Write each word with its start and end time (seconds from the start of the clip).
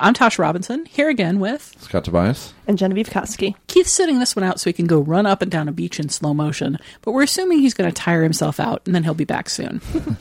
I'm 0.00 0.14
Tasha 0.14 0.38
Robinson, 0.38 0.86
here 0.86 1.08
again 1.08 1.40
with 1.40 1.74
Scott 1.80 2.04
Tobias. 2.04 2.54
and 2.68 2.78
Genevieve 2.78 3.08
Koski. 3.08 3.56
Keith's 3.66 3.90
sitting 3.90 4.20
this 4.20 4.36
one 4.36 4.44
out 4.44 4.60
so 4.60 4.70
he 4.70 4.74
can 4.74 4.86
go 4.86 5.00
run 5.00 5.26
up 5.26 5.42
and 5.42 5.50
down 5.50 5.68
a 5.68 5.72
beach 5.72 5.98
in 5.98 6.08
slow 6.08 6.32
motion, 6.32 6.78
but 7.02 7.10
we're 7.10 7.24
assuming 7.24 7.58
he's 7.58 7.74
going 7.74 7.90
to 7.90 7.94
tire 7.94 8.22
himself 8.22 8.60
out 8.60 8.80
and 8.86 8.94
then 8.94 9.02
he'll 9.02 9.14
be 9.14 9.24
back 9.24 9.48
soon. 9.50 9.80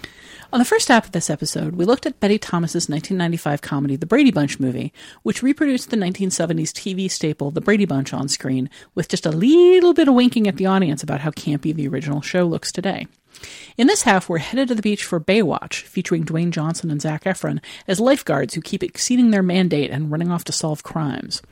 On 0.53 0.59
the 0.59 0.66
first 0.66 0.88
half 0.88 1.05
of 1.05 1.11
this 1.11 1.30
episode, 1.30 1.75
we 1.75 1.86
looked 1.86 2.08
at 2.08 2.20
Betty 2.20 2.39
Thomas's 2.39 2.89
1995 2.89 3.61
comedy 3.61 3.95
The 3.98 4.05
Brady 4.08 4.32
Bunch 4.32 4.60
movie, 4.60 4.93
which 5.21 5.43
reproduced 5.43 5.92
the 5.92 5.98
1970s 5.98 6.71
TV 6.71 7.11
staple 7.11 7.52
The 7.52 7.61
Brady 7.61 7.86
Bunch 7.86 8.14
on 8.14 8.30
screen 8.30 8.71
with 8.95 9.10
just 9.10 9.26
a 9.27 9.32
little 9.32 9.93
bit 9.93 10.08
of 10.08 10.16
winking 10.16 10.48
at 10.48 10.55
the 10.55 10.66
audience 10.66 11.04
about 11.04 11.20
how 11.21 11.30
campy 11.32 11.76
the 11.76 11.87
original 11.87 12.21
show 12.21 12.45
looks 12.45 12.71
today. 12.71 13.08
In 13.77 13.86
this 13.86 14.02
half, 14.02 14.27
we're 14.27 14.39
headed 14.39 14.70
to 14.70 14.75
the 14.75 14.81
beach 14.81 15.03
for 15.03 15.20
Baywatch, 15.20 15.83
featuring 15.83 16.25
Dwayne 16.25 16.49
Johnson 16.49 16.89
and 16.89 16.99
Zac 16.99 17.25
Efron 17.25 17.59
as 17.87 17.99
lifeguards 17.99 18.55
who 18.55 18.61
keep 18.61 18.81
exceeding 18.81 19.30
their 19.30 19.43
mandate 19.43 19.92
and 19.92 20.09
running 20.11 20.31
off 20.31 20.43
to 20.45 20.52
solve 20.52 20.81
crimes. 20.81 21.43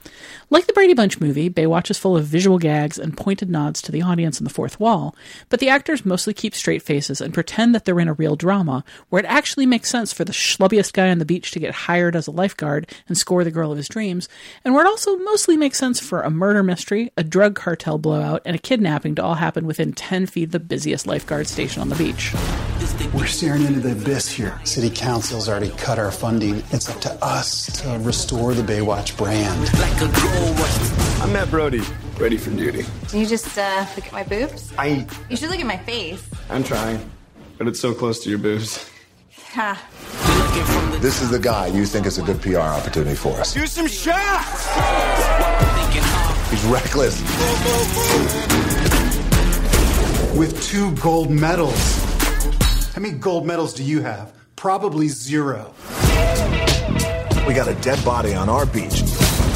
Like 0.50 0.66
the 0.66 0.74
Brady 0.74 0.96
Bunch 0.96 1.20
movie, 1.20 1.52
Baywatch 1.52 1.92
is 1.92 2.00
full 2.00 2.18
of 2.18 2.26
visual 2.26 2.58
gags 2.58 2.98
and 2.98 3.16
pointed 3.16 3.50
nods 3.52 3.80
to 3.84 3.92
the 3.92 4.02
audience 4.02 4.40
in 4.40 4.44
the 4.44 4.50
fourth 4.50 4.80
wall, 4.80 5.16
but 5.50 5.60
the 5.60 5.70
actors 5.70 6.04
mostly 6.04 6.34
keep 6.34 6.56
straight 6.56 6.82
faces 6.82 7.22
and 7.22 7.34
pretend 7.34 7.76
that 7.76 7.86
they're 7.86 8.00
in 8.00 8.08
a 8.08 8.14
real 8.14 8.36
drama, 8.36 8.84
where 9.10 9.20
it 9.20 9.30
actually 9.30 9.68
makes 9.68 9.90
sense 9.90 10.12
for 10.12 10.24
the 10.26 10.34
schlubbiest 10.34 10.94
guy 10.94 11.10
on 11.10 11.20
the 11.20 11.26
beach 11.26 11.52
to 11.52 11.60
get 11.60 11.76
hired 11.76 12.16
as 12.16 12.26
a 12.26 12.32
lifeguard 12.32 12.92
and 13.08 13.20
score 13.20 13.44
the 13.44 13.52
girl 13.52 13.72
of 13.72 13.78
his 13.78 13.88
dreams, 13.88 14.28
and 14.64 14.74
where 14.74 14.84
it 14.84 14.90
also 14.90 15.16
mostly 15.18 15.58
makes 15.58 15.78
sense 15.78 16.00
for 16.00 16.22
a 16.22 16.32
murder 16.32 16.64
mystery, 16.64 17.12
a 17.18 17.24
drug 17.24 17.54
cartel 17.54 18.00
blowout, 18.00 18.42
and 18.46 18.56
a 18.56 18.60
kidnapping 18.60 19.14
to 19.14 19.24
all 19.24 19.36
happen 19.36 19.68
within 19.68 19.94
10 19.94 20.26
feet 20.26 20.46
of 20.46 20.52
the 20.52 20.60
busiest 20.60 21.06
lifeguard 21.06 21.46
station 21.46 21.75
on 21.78 21.90
the 21.90 21.96
beach. 21.96 22.34
We're 23.14 23.26
staring 23.26 23.64
into 23.64 23.80
the 23.80 23.92
abyss 23.92 24.30
here. 24.30 24.60
City 24.64 24.90
Council's 24.90 25.50
already 25.50 25.70
cut 25.72 26.00
our 26.00 26.12
funding. 26.12 26.64
It's 26.72 26.90
up 26.90 27.00
to 27.02 27.12
us 27.24 27.66
to 27.82 28.00
restore 28.00 28.54
the 28.54 28.62
Baywatch 28.62 29.18
brand. 29.18 29.70
I'm 31.22 31.34
Matt 31.34 31.50
Brody, 31.50 31.82
ready 32.18 32.38
for 32.38 32.52
duty. 32.52 32.86
Can 33.10 33.20
you 33.20 33.26
just 33.26 33.58
uh, 33.58 33.86
look 33.96 34.06
at 34.08 34.14
my 34.14 34.24
boobs? 34.24 34.72
I, 34.78 35.06
You 35.30 35.38
should 35.38 35.50
look 35.50 35.60
at 35.60 35.66
my 35.66 35.78
face. 35.78 36.28
I'm 36.50 36.64
trying, 36.64 37.10
but 37.58 37.68
it's 37.68 37.80
so 37.80 37.94
close 37.94 38.24
to 38.24 38.30
your 38.30 38.40
boobs. 38.40 38.90
Ha. 39.54 39.82
This 41.02 41.22
is 41.22 41.30
the 41.30 41.40
guy 41.40 41.68
you 41.68 41.86
think 41.86 42.06
is 42.06 42.18
a 42.18 42.24
good 42.24 42.42
PR 42.42 42.60
opportunity 42.60 43.16
for 43.16 43.40
us. 43.40 43.54
Do 43.54 43.66
some 43.68 43.88
shots! 43.88 44.68
He's 46.50 46.64
reckless. 46.66 47.22
With 50.38 50.62
two 50.64 50.94
gold 50.98 51.30
medals. 51.30 52.04
How 52.94 53.02
many 53.02 53.18
gold 53.18 53.46
medals 53.46 53.74
do 53.74 53.84
you 53.84 54.02
have? 54.02 54.34
Probably 54.58 55.08
zero. 55.08 55.74
We 57.48 57.54
got 57.54 57.70
a 57.70 57.78
dead 57.82 58.04
body 58.04 58.34
on 58.34 58.50
our 58.50 58.66
beach. 58.66 59.02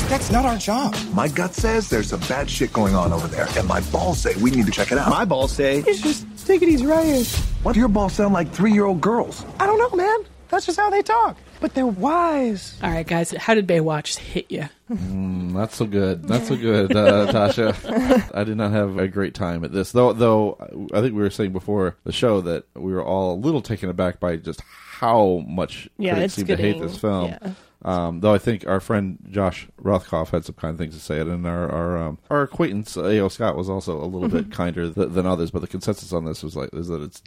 That's 0.08 0.32
not 0.32 0.46
our 0.46 0.58
job. 0.58 0.96
My 1.14 1.28
gut 1.28 1.54
says 1.54 1.90
there's 1.90 2.08
some 2.08 2.22
bad 2.22 2.50
shit 2.50 2.72
going 2.72 2.96
on 2.96 3.12
over 3.12 3.28
there, 3.28 3.48
and 3.58 3.68
my 3.68 3.82
balls 3.92 4.20
say 4.20 4.34
we 4.36 4.52
need 4.52 4.68
to 4.68 4.72
check 4.72 4.94
it 4.94 4.98
out. 4.98 5.10
My 5.10 5.26
balls 5.26 5.52
say, 5.52 5.84
it's 5.86 6.02
just 6.02 6.26
take 6.48 6.62
it 6.62 6.70
easy 6.70 6.86
right 6.86 7.06
here. 7.06 7.26
What 7.64 7.74
do 7.74 7.80
your 7.80 7.90
balls 7.90 8.14
sound 8.14 8.34
like 8.34 8.50
three-year-old 8.52 9.02
girls? 9.02 9.46
I 9.60 9.66
don't 9.66 9.80
know, 9.80 9.98
man. 9.98 10.20
That's 10.48 10.66
just 10.66 10.80
how 10.80 10.90
they 10.90 11.02
talk. 11.02 11.36
But 11.62 11.74
they're 11.74 11.86
wise. 11.86 12.78
All 12.82 12.90
right, 12.90 13.06
guys, 13.06 13.32
how 13.32 13.54
did 13.54 13.68
Baywatch 13.68 14.18
hit 14.18 14.50
you? 14.50 14.70
Mm, 14.90 15.52
not 15.52 15.74
so 15.74 15.86
good. 15.86 16.28
Not 16.30 16.44
so 16.44 16.56
good, 16.56 16.96
uh, 16.96 17.28
Tasha. 17.34 18.32
I 18.34 18.44
did 18.46 18.56
not 18.56 18.72
have 18.72 18.98
a 18.98 19.08
great 19.10 19.34
time 19.34 19.66
at 19.66 19.74
this, 19.74 19.92
though. 19.92 20.14
Though 20.14 20.58
I 20.94 21.02
think 21.02 21.14
we 21.16 21.22
were 21.22 21.30
saying 21.30 21.52
before 21.52 21.98
the 22.06 22.14
show 22.14 22.40
that 22.42 22.64
we 22.76 22.94
were 22.94 23.04
all 23.04 23.34
a 23.34 23.36
little 23.40 23.62
taken 23.62 23.90
aback 23.90 24.20
by 24.22 24.38
just 24.38 24.62
how 24.66 25.44
much 25.48 25.90
Yeah, 25.98 26.14
critics 26.14 26.38
it's 26.38 26.48
seem 26.48 26.48
to 26.48 26.62
hate 26.62 26.82
this 26.82 26.98
film. 26.98 27.32
yeah. 27.32 27.52
Um, 27.82 28.20
though 28.22 28.34
I 28.34 28.38
think 28.40 28.68
our 28.68 28.80
friend 28.82 29.18
Josh 29.30 29.68
Rothkopf 29.82 30.30
had 30.30 30.44
some 30.46 30.56
kind 30.56 30.78
things 30.78 30.96
to 30.96 31.02
say, 31.02 31.20
it, 31.20 31.28
and 31.28 31.46
our 31.46 31.70
our 31.72 31.98
um, 31.98 32.18
our 32.30 32.42
acquaintance 32.42 32.98
A.O. 32.98 33.28
Scott 33.30 33.56
was 33.56 33.70
also 33.70 34.02
a 34.02 34.06
little 34.06 34.28
Mm-hmm. 34.30 34.38
bit 34.38 34.52
kinder 34.52 34.92
th- 34.92 35.10
than 35.12 35.26
others. 35.26 35.52
But 35.52 35.60
the 35.60 35.68
consensus 35.68 36.12
on 36.14 36.26
this 36.26 36.42
was 36.44 36.56
like 36.58 36.70
is 36.74 36.88
that 36.90 37.02
it's 37.02 37.22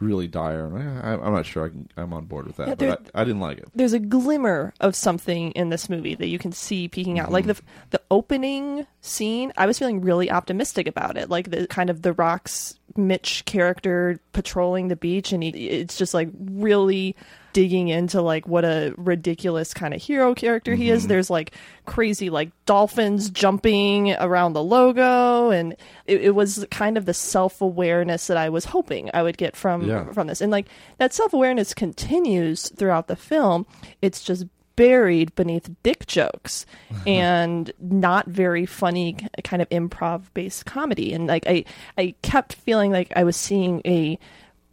really 0.00 0.28
dire. 0.28 0.66
And 0.66 0.78
eh, 0.78 1.00
I, 1.02 1.12
I'm 1.14 1.32
not 1.32 1.46
sure 1.46 1.66
I 1.66 1.68
can, 1.68 1.88
I'm 1.96 2.12
on 2.12 2.26
board 2.26 2.46
with 2.46 2.56
that, 2.56 2.68
Yeah, 2.68 2.74
there- 2.74 2.90
but 2.90 3.10
I, 3.14 3.22
I 3.22 3.24
didn't 3.24 3.40
like 3.40 3.58
it. 3.58 3.68
There's 3.74 3.92
a 3.92 3.98
glimmer 3.98 4.72
of 4.80 4.94
something 4.94 5.52
in 5.52 5.70
this 5.70 5.88
movie 5.88 6.14
that 6.14 6.28
you 6.28 6.38
can 6.38 6.52
see 6.52 6.88
peeking 6.88 7.18
out. 7.18 7.32
Like 7.32 7.44
mm-hmm. 7.44 7.64
the 7.90 7.98
the 7.98 8.02
opening 8.10 8.86
scene, 9.00 9.52
I 9.56 9.66
was 9.66 9.78
feeling 9.78 10.00
really 10.00 10.30
optimistic 10.30 10.86
about 10.86 11.16
it. 11.16 11.28
Like 11.28 11.50
the 11.50 11.66
kind 11.66 11.90
of 11.90 12.02
the 12.02 12.12
Rock's 12.12 12.77
Mitch 12.98 13.44
character 13.46 14.20
patrolling 14.32 14.88
the 14.88 14.96
beach, 14.96 15.32
and 15.32 15.42
he, 15.42 15.50
it's 15.68 15.96
just 15.96 16.12
like 16.14 16.28
really 16.38 17.16
digging 17.54 17.88
into 17.88 18.20
like 18.20 18.46
what 18.46 18.64
a 18.64 18.92
ridiculous 18.98 19.72
kind 19.72 19.94
of 19.94 20.02
hero 20.02 20.34
character 20.34 20.74
he 20.74 20.90
is. 20.90 21.02
Mm-hmm. 21.02 21.08
There's 21.08 21.30
like 21.30 21.54
crazy 21.86 22.28
like 22.28 22.50
dolphins 22.66 23.30
jumping 23.30 24.12
around 24.14 24.52
the 24.52 24.62
logo, 24.62 25.50
and 25.50 25.72
it, 26.06 26.22
it 26.24 26.34
was 26.34 26.66
kind 26.70 26.98
of 26.98 27.06
the 27.06 27.14
self 27.14 27.60
awareness 27.62 28.26
that 28.26 28.36
I 28.36 28.48
was 28.50 28.66
hoping 28.66 29.10
I 29.14 29.22
would 29.22 29.38
get 29.38 29.56
from 29.56 29.82
Yeah. 29.88 30.12
from 30.12 30.26
this. 30.26 30.40
And 30.40 30.52
like 30.52 30.66
that 30.98 31.14
self 31.14 31.32
awareness 31.32 31.72
continues 31.74 32.68
throughout 32.70 33.06
the 33.06 33.16
film. 33.16 33.66
It's 34.02 34.22
just 34.22 34.44
buried 34.78 35.34
beneath 35.34 35.68
dick 35.82 36.06
jokes 36.06 36.64
and 37.06 37.70
not 37.80 38.26
very 38.28 38.64
funny 38.64 39.16
kind 39.44 39.60
of 39.60 39.68
improv 39.70 40.22
based 40.34 40.64
comedy. 40.66 41.12
And 41.12 41.26
like 41.26 41.44
I 41.46 41.64
I 41.98 42.14
kept 42.22 42.54
feeling 42.54 42.92
like 42.92 43.12
I 43.16 43.24
was 43.24 43.36
seeing 43.36 43.82
a 43.84 44.18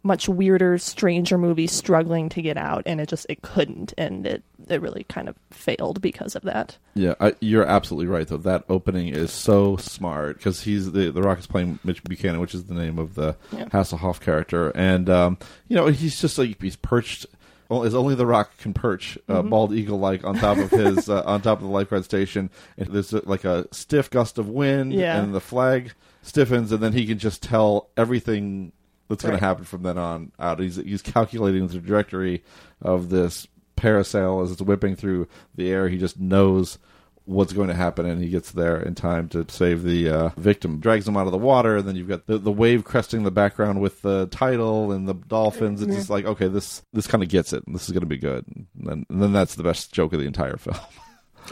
much 0.02 0.28
weirder, 0.28 0.78
stranger 0.78 1.36
movie 1.36 1.66
struggling 1.66 2.28
to 2.28 2.40
get 2.40 2.56
out, 2.56 2.84
and 2.86 3.00
it 3.00 3.08
just 3.08 3.26
it 3.28 3.42
couldn't, 3.42 3.92
and 3.98 4.24
it 4.24 4.44
it 4.68 4.80
really 4.80 5.04
kind 5.08 5.28
of 5.28 5.34
failed 5.50 6.00
because 6.00 6.36
of 6.36 6.42
that. 6.42 6.78
Yeah, 6.94 7.14
I, 7.20 7.34
you're 7.40 7.66
absolutely 7.66 8.06
right. 8.06 8.28
Though 8.28 8.36
that 8.36 8.62
opening 8.68 9.08
is 9.08 9.32
so 9.32 9.76
smart 9.78 10.36
because 10.36 10.62
he's 10.62 10.92
the 10.92 11.10
the 11.10 11.22
Rock 11.22 11.40
is 11.40 11.48
playing 11.48 11.80
Mitch 11.82 12.04
Buchanan, 12.04 12.40
which 12.40 12.54
is 12.54 12.66
the 12.66 12.74
name 12.74 13.00
of 13.00 13.16
the 13.16 13.36
Yeah. 13.50 13.64
Hasselhoff 13.64 14.20
character, 14.20 14.70
and 14.76 15.10
um, 15.10 15.38
you 15.66 15.74
know 15.74 15.88
he's 15.88 16.20
just 16.20 16.38
like 16.38 16.62
he's 16.62 16.76
perched. 16.76 17.26
As 17.70 17.94
only 17.94 18.14
the 18.14 18.26
Rock 18.26 18.56
can 18.58 18.72
perch, 18.72 19.18
uh, 19.28 19.42
Mhm. 19.42 19.50
bald 19.50 19.72
eagle 19.74 19.98
like 19.98 20.24
on 20.24 20.36
top 20.36 20.58
of 20.58 20.70
his 20.70 21.08
uh, 21.10 21.22
on 21.26 21.40
top 21.42 21.58
of 21.58 21.64
the 21.64 21.70
lifeguard 21.70 22.04
station. 22.04 22.50
And 22.78 22.88
there's 22.88 23.12
uh, 23.12 23.20
like 23.24 23.44
a 23.44 23.66
stiff 23.72 24.08
gust 24.10 24.38
of 24.38 24.48
wind, 24.48 24.92
Yeah. 24.92 25.20
and 25.20 25.34
the 25.34 25.40
flag 25.40 25.92
stiffens, 26.22 26.70
and 26.72 26.82
then 26.82 26.92
he 26.92 27.06
can 27.06 27.18
just 27.18 27.42
tell 27.42 27.88
everything 27.96 28.72
that's 29.08 29.22
going 29.22 29.34
Right. 29.34 29.40
to 29.40 29.46
happen 29.46 29.64
from 29.64 29.82
then 29.82 29.98
on 29.98 30.32
out. 30.38 30.60
He's 30.60 30.76
he's 30.76 31.02
calculating 31.02 31.66
the 31.66 31.74
trajectory 31.80 32.42
of 32.82 33.08
this 33.10 33.46
parasail 33.76 34.42
as 34.42 34.50
it's 34.50 34.62
whipping 34.62 34.96
through 34.96 35.28
the 35.54 35.70
air. 35.70 35.88
He 35.88 35.98
just 35.98 36.18
knows 36.18 36.78
what's 37.26 37.52
going 37.52 37.68
to 37.68 37.74
happen, 37.74 38.06
and 38.06 38.22
he 38.22 38.28
gets 38.30 38.52
there 38.52 38.80
in 38.80 38.94
time 38.94 39.28
to 39.28 39.44
save 39.48 39.82
the 39.82 40.08
uh, 40.08 40.30
victim. 40.36 40.78
Drags 40.80 41.06
him 41.06 41.16
out 41.16 41.26
of 41.26 41.32
the 41.32 41.38
water, 41.38 41.76
and 41.76 41.86
then 41.86 41.94
you've 41.96 42.08
got 42.08 42.26
the, 42.26 42.38
the 42.38 42.50
wave 42.52 42.84
cresting 42.84 43.22
the 43.24 43.30
background 43.30 43.80
with 43.80 44.00
the 44.02 44.26
title 44.28 44.92
and 44.92 45.08
the 45.08 45.14
dolphins. 45.14 45.82
It's 45.82 45.90
Yeah. 45.92 45.96
just 45.98 46.10
like 46.10 46.24
okay, 46.24 46.48
this 46.48 46.82
this 46.92 47.06
kind 47.06 47.22
of 47.22 47.28
gets 47.28 47.52
it. 47.52 47.62
This 47.66 47.84
is 47.84 47.90
going 47.92 48.00
to 48.00 48.06
be 48.06 48.16
good, 48.18 48.44
and 48.48 48.66
then, 48.76 49.06
and 49.10 49.22
then 49.22 49.32
that's 49.32 49.56
the 49.56 49.62
best 49.64 49.92
joke 49.92 50.12
of 50.12 50.20
the 50.20 50.26
entire 50.26 50.56
film. 50.56 50.76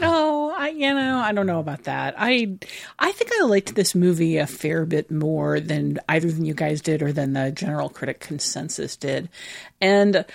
Oh, 0.01 0.53
I 0.57 0.69
you 0.69 0.93
know 0.93 1.17
I 1.19 1.31
don't 1.31 1.47
know 1.47 1.59
about 1.59 1.83
that. 1.83 2.15
I 2.17 2.57
I 2.99 3.11
think 3.13 3.31
I 3.39 3.43
liked 3.45 3.75
this 3.75 3.95
movie 3.95 4.37
a 4.37 4.45
fair 4.47 4.85
bit 4.85 5.09
more 5.09 5.59
than 5.61 5.99
either 6.09 6.29
than 6.29 6.43
you 6.43 6.53
guys 6.53 6.81
did 6.81 7.01
or 7.01 7.13
than 7.13 7.31
the 7.33 7.51
general 7.51 7.87
critic 7.89 8.19
consensus 8.19 8.97
did, 8.97 9.29
and 9.79 10.25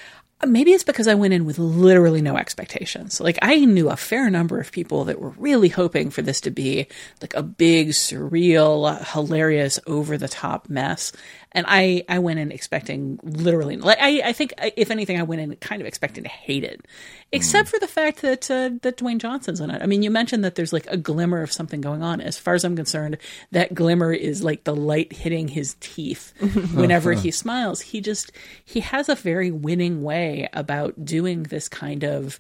maybe 0.47 0.73
it's 0.73 0.85
because 0.85 1.07
I 1.07 1.15
went 1.15 1.35
in 1.35 1.45
with 1.45 1.59
literally 1.59 2.23
no 2.23 2.37
expectations. 2.37 3.21
Like 3.21 3.39
I 3.43 3.57
knew 3.65 3.91
a 3.91 3.97
fair 3.97 4.31
number 4.31 4.59
of 4.59 4.73
people 4.73 5.05
that 5.05 5.21
were 5.21 5.31
really 5.31 5.69
hoping 5.69 6.11
for 6.11 6.23
this 6.23 6.41
to 6.43 6.51
be 6.51 6.87
like 7.21 7.35
a 7.35 7.43
big, 7.43 7.91
surreal, 7.91 9.05
hilarious, 9.13 9.79
over 9.87 10.17
the 10.17 10.29
top 10.29 10.69
mess. 10.69 11.13
And 11.53 11.67
I, 11.69 12.05
I 12.09 12.21
went 12.21 12.39
in 12.39 12.53
expecting 12.53 13.19
literally, 13.25 13.77
like, 13.77 13.99
I, 14.01 14.23
I 14.25 14.33
think 14.33 14.55
if 14.77 14.93
anything, 14.93 15.19
I 15.19 15.25
went 15.25 15.41
in 15.41 15.57
kind 15.57 15.81
of 15.81 15.89
expecting 15.89 16.23
to 16.23 16.31
hate 16.31 16.63
it, 16.63 16.87
except 17.33 17.69
for 17.69 17.81
the 17.81 17.89
fact 17.89 18.23
that, 18.23 18.49
uh, 18.49 18.71
that 18.83 18.99
Dwayne 18.99 19.19
Johnson's 19.19 19.59
in 19.59 19.69
it. 19.69 19.83
I 19.83 19.87
mean, 19.87 20.05
you 20.05 20.13
mentioned 20.13 20.45
that 20.45 20.55
there's 20.55 20.73
like 20.73 20.87
a 20.87 20.97
glimmer 20.97 21.43
of 21.43 21.51
something 21.51 21.81
going 21.81 22.05
on. 22.05 22.21
As 22.21 22.39
far 22.39 22.55
as 22.55 22.65
I'm 22.65 22.77
concerned, 22.77 23.19
that 23.51 23.75
glimmer 23.75 24.13
is 24.13 24.45
like 24.45 24.63
the 24.63 24.77
light 24.77 25.13
hitting 25.13 25.49
his 25.49 25.75
teeth 25.81 26.33
whenever 26.73 27.15
he 27.15 27.33
smiles. 27.33 27.81
He 27.81 28.01
just, 28.01 28.31
he 28.65 28.79
has 28.79 29.09
a 29.09 29.17
very 29.17 29.51
winning 29.51 30.05
way 30.05 30.30
about 30.53 31.05
doing 31.05 31.45
this 31.45 31.69
kind 31.69 32.05
of, 32.05 32.39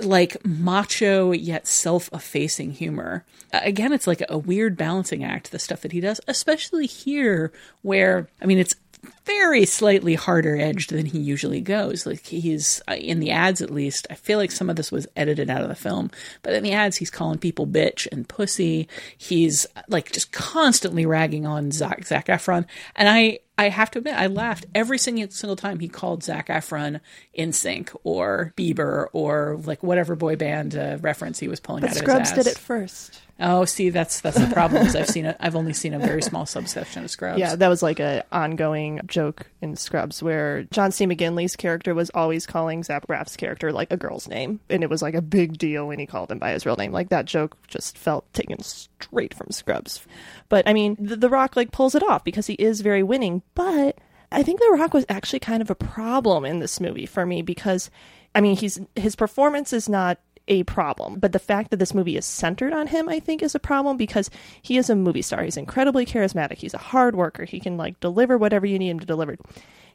like 0.00 0.36
macho 0.46 1.32
yet 1.32 1.66
self-effacing 1.66 2.70
humor. 2.70 3.24
Uh, 3.52 3.60
Again, 3.64 3.92
it's 3.92 4.06
like 4.06 4.22
a 4.28 4.38
weird 4.38 4.76
balancing 4.76 5.24
act, 5.24 5.50
the 5.50 5.58
stuff 5.58 5.80
that 5.80 5.90
he 5.90 6.00
does, 6.00 6.20
especially 6.28 6.86
here 6.86 7.52
where, 7.82 8.28
I 8.40 8.46
mean, 8.46 8.58
it's 8.58 8.76
very 9.24 9.64
slightly 9.66 10.14
harder 10.14 10.56
edged 10.56 10.90
than 10.90 11.06
he 11.06 11.18
usually 11.18 11.60
goes. 11.60 12.06
Like 12.06 12.26
he's 12.26 12.80
uh, 12.88 12.94
in 12.94 13.20
the 13.20 13.30
ads, 13.30 13.60
at 13.60 13.70
least. 13.70 14.06
I 14.10 14.14
feel 14.14 14.38
like 14.38 14.50
some 14.50 14.70
of 14.70 14.76
this 14.76 14.90
was 14.92 15.06
edited 15.16 15.50
out 15.50 15.62
of 15.62 15.68
the 15.68 15.74
film, 15.74 16.10
but 16.42 16.54
in 16.54 16.62
the 16.62 16.72
ads, 16.72 16.96
he's 16.96 17.10
calling 17.10 17.38
people 17.38 17.66
bitch 17.66 18.06
and 18.10 18.28
pussy. 18.28 18.88
He's 19.16 19.66
like 19.88 20.12
just 20.12 20.32
constantly 20.32 21.06
ragging 21.06 21.46
on 21.46 21.70
Zac, 21.70 22.04
Zac 22.06 22.26
Efron, 22.26 22.64
and 22.96 23.08
I. 23.08 23.40
I 23.60 23.70
have 23.70 23.90
to 23.90 23.98
admit, 23.98 24.14
I 24.14 24.28
laughed 24.28 24.66
every 24.72 24.98
single 24.98 25.28
single 25.30 25.56
time 25.56 25.80
he 25.80 25.88
called 25.88 26.22
Zac 26.22 26.46
Efron 26.46 27.00
NSYNC 27.36 27.92
or 28.04 28.54
Bieber 28.56 29.08
or 29.12 29.58
like 29.64 29.82
whatever 29.82 30.14
boy 30.14 30.36
band 30.36 30.76
uh, 30.76 30.98
reference 31.00 31.40
he 31.40 31.48
was 31.48 31.58
pulling 31.58 31.80
But 31.80 31.90
out 31.90 31.96
Scrubs 31.96 32.30
of 32.30 32.36
his 32.36 32.38
ass. 32.38 32.44
did 32.44 32.52
it 32.52 32.56
first. 32.56 33.20
Oh, 33.40 33.64
see, 33.64 33.90
that's 33.90 34.20
that's 34.20 34.38
the 34.38 34.52
problem. 34.52 34.84
Is 34.86 34.96
I've 34.96 35.08
seen 35.08 35.24
it. 35.24 35.36
I've 35.38 35.54
only 35.54 35.72
seen 35.72 35.94
a 35.94 35.98
very 35.98 36.22
small 36.22 36.44
subsection 36.44 37.04
of 37.04 37.10
Scrubs. 37.10 37.38
Yeah, 37.38 37.54
that 37.54 37.68
was 37.68 37.82
like 37.82 38.00
an 38.00 38.24
ongoing 38.32 39.00
joke 39.06 39.46
in 39.60 39.76
Scrubs 39.76 40.22
where 40.22 40.64
John 40.64 40.90
C. 40.90 41.06
McGinley's 41.06 41.54
character 41.54 41.94
was 41.94 42.10
always 42.14 42.46
calling 42.46 42.82
Zach 42.82 43.06
Braff's 43.06 43.36
character 43.36 43.70
like 43.70 43.92
a 43.92 43.96
girl's 43.96 44.26
name, 44.26 44.58
and 44.68 44.82
it 44.82 44.90
was 44.90 45.02
like 45.02 45.14
a 45.14 45.22
big 45.22 45.56
deal 45.56 45.86
when 45.86 46.00
he 46.00 46.06
called 46.06 46.32
him 46.32 46.38
by 46.38 46.50
his 46.50 46.66
real 46.66 46.76
name. 46.76 46.90
Like 46.90 47.10
that 47.10 47.26
joke 47.26 47.56
just 47.68 47.96
felt 47.96 48.30
taken 48.32 48.60
straight 48.62 49.34
from 49.34 49.52
Scrubs. 49.52 50.04
But 50.48 50.66
I 50.66 50.72
mean, 50.72 50.96
the, 50.98 51.16
the 51.16 51.28
Rock 51.28 51.54
like 51.54 51.70
pulls 51.70 51.94
it 51.94 52.02
off 52.02 52.24
because 52.24 52.48
he 52.48 52.54
is 52.54 52.80
very 52.80 53.04
winning. 53.04 53.42
But 53.54 53.98
I 54.30 54.42
think 54.42 54.60
The 54.60 54.76
Rock 54.78 54.94
was 54.94 55.06
actually 55.08 55.40
kind 55.40 55.62
of 55.62 55.70
a 55.70 55.74
problem 55.74 56.44
in 56.44 56.58
this 56.58 56.80
movie 56.80 57.06
for 57.06 57.24
me 57.24 57.42
because, 57.42 57.90
I 58.34 58.40
mean, 58.40 58.56
he's 58.56 58.78
his 58.94 59.16
performance 59.16 59.72
is 59.72 59.88
not 59.88 60.18
a 60.48 60.62
problem. 60.64 61.18
But 61.18 61.32
the 61.32 61.38
fact 61.38 61.70
that 61.70 61.76
this 61.78 61.94
movie 61.94 62.16
is 62.16 62.24
centered 62.26 62.72
on 62.72 62.88
him, 62.88 63.08
I 63.08 63.20
think, 63.20 63.42
is 63.42 63.54
a 63.54 63.60
problem 63.60 63.96
because 63.96 64.30
he 64.60 64.76
is 64.76 64.90
a 64.90 64.96
movie 64.96 65.22
star. 65.22 65.42
He's 65.44 65.56
incredibly 65.56 66.04
charismatic. 66.06 66.58
He's 66.58 66.74
a 66.74 66.78
hard 66.78 67.14
worker. 67.16 67.44
He 67.44 67.60
can 67.60 67.76
like 67.76 68.00
deliver 68.00 68.36
whatever 68.36 68.66
you 68.66 68.78
need 68.78 68.90
him 68.90 69.00
to 69.00 69.06
deliver. 69.06 69.36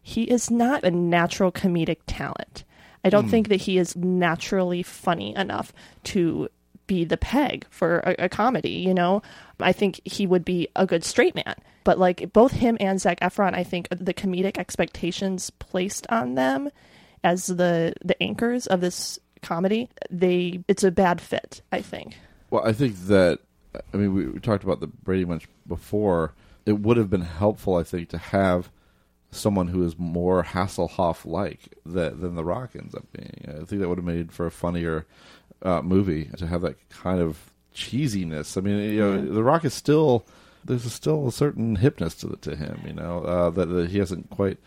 He 0.02 0.24
is 0.24 0.50
not 0.52 0.84
a 0.84 0.92
natural 0.92 1.52
comedic 1.52 2.00
talent. 2.08 2.64
I 3.04 3.10
don't 3.10 3.26
Hmm. 3.26 3.32
think 3.32 3.50
that 3.50 3.62
he 3.62 3.78
is 3.78 3.96
naturally 3.96 4.84
funny 4.84 5.36
enough 5.36 5.74
to 6.06 6.50
be 6.88 7.06
the 7.06 7.18
peg 7.18 7.66
for 7.70 8.00
a, 8.00 8.26
a 8.26 8.30
comedy, 8.30 8.72
you 8.72 8.94
know? 8.94 9.22
I 9.60 9.72
think 9.72 10.02
he 10.04 10.28
would 10.28 10.44
be 10.44 10.68
a 10.76 10.86
good 10.86 11.04
straight 11.06 11.34
man. 11.36 11.56
But 11.86 11.98
like 12.00 12.32
both 12.34 12.52
him 12.54 12.78
and 12.80 13.00
Zach 13.00 13.20
Efron, 13.22 13.54
I 13.56 13.64
think 13.64 13.88
the 13.90 14.14
comedic 14.14 14.58
expectations 14.58 15.50
placed 15.50 16.06
on 16.10 16.36
them 16.36 16.70
as 17.24 17.48
the 17.48 17.94
the 18.04 18.22
anchors 18.22 18.68
of 18.68 18.82
this 18.82 19.18
comedy, 19.44 19.90
they 20.10 20.64
it's 20.68 20.84
a 20.84 20.92
bad 20.92 21.22
fit, 21.22 21.62
I 21.72 21.82
think. 21.82 22.18
Well, 22.50 22.66
I 22.66 22.74
think 22.74 22.96
that 23.08 23.40
I 23.94 23.98
mean 23.98 24.14
we, 24.14 24.28
we 24.28 24.40
talked 24.40 24.64
about 24.64 24.80
the 24.80 24.88
Brady 24.88 25.24
Bunch 25.24 25.48
before. 25.68 26.34
It 26.66 26.80
would 26.80 26.98
have 26.98 27.10
been 27.10 27.22
helpful, 27.22 27.76
I 27.76 27.84
think, 27.84 28.10
to 28.10 28.18
have 28.18 28.70
someone 29.32 29.68
who 29.68 29.84
is 29.84 29.98
more 29.98 30.44
Hasselhoff 30.44 31.26
like 31.26 31.76
that 31.86 32.22
than 32.22 32.36
The 32.36 32.44
Rock 32.44 32.72
ends 32.76 32.96
up 32.96 33.06
being. 33.12 33.46
I 33.62 33.66
think 33.66 33.82
that 33.82 33.90
would 33.90 33.98
have 33.98 34.06
made 34.06 34.32
for 34.32 34.46
a 34.46 34.52
funnier 34.52 35.06
uh, 35.62 35.82
movie 35.82 36.26
to 36.38 36.48
have 36.48 36.62
that 36.62 36.78
kind 36.90 37.20
of 37.20 37.52
cheesiness. 37.76 38.58
I 38.58 38.62
mean, 38.62 38.80
you 38.94 39.00
know, 39.00 39.16
Yeah. 39.16 39.34
The 39.34 39.44
Rock 39.44 39.66
is 39.66 39.74
still 39.74 40.26
there's 40.66 40.92
still 40.94 41.28
a 41.28 41.32
certain 41.32 41.78
hipness 41.78 42.18
to 42.20 42.28
the, 42.28 42.38
to 42.38 42.56
him, 42.56 42.82
you 42.86 42.94
know, 42.94 43.24
uh, 43.24 43.50
that, 43.50 43.66
that 43.66 43.90
he 43.90 43.98
hasn't 44.00 44.30
quite 44.30 44.58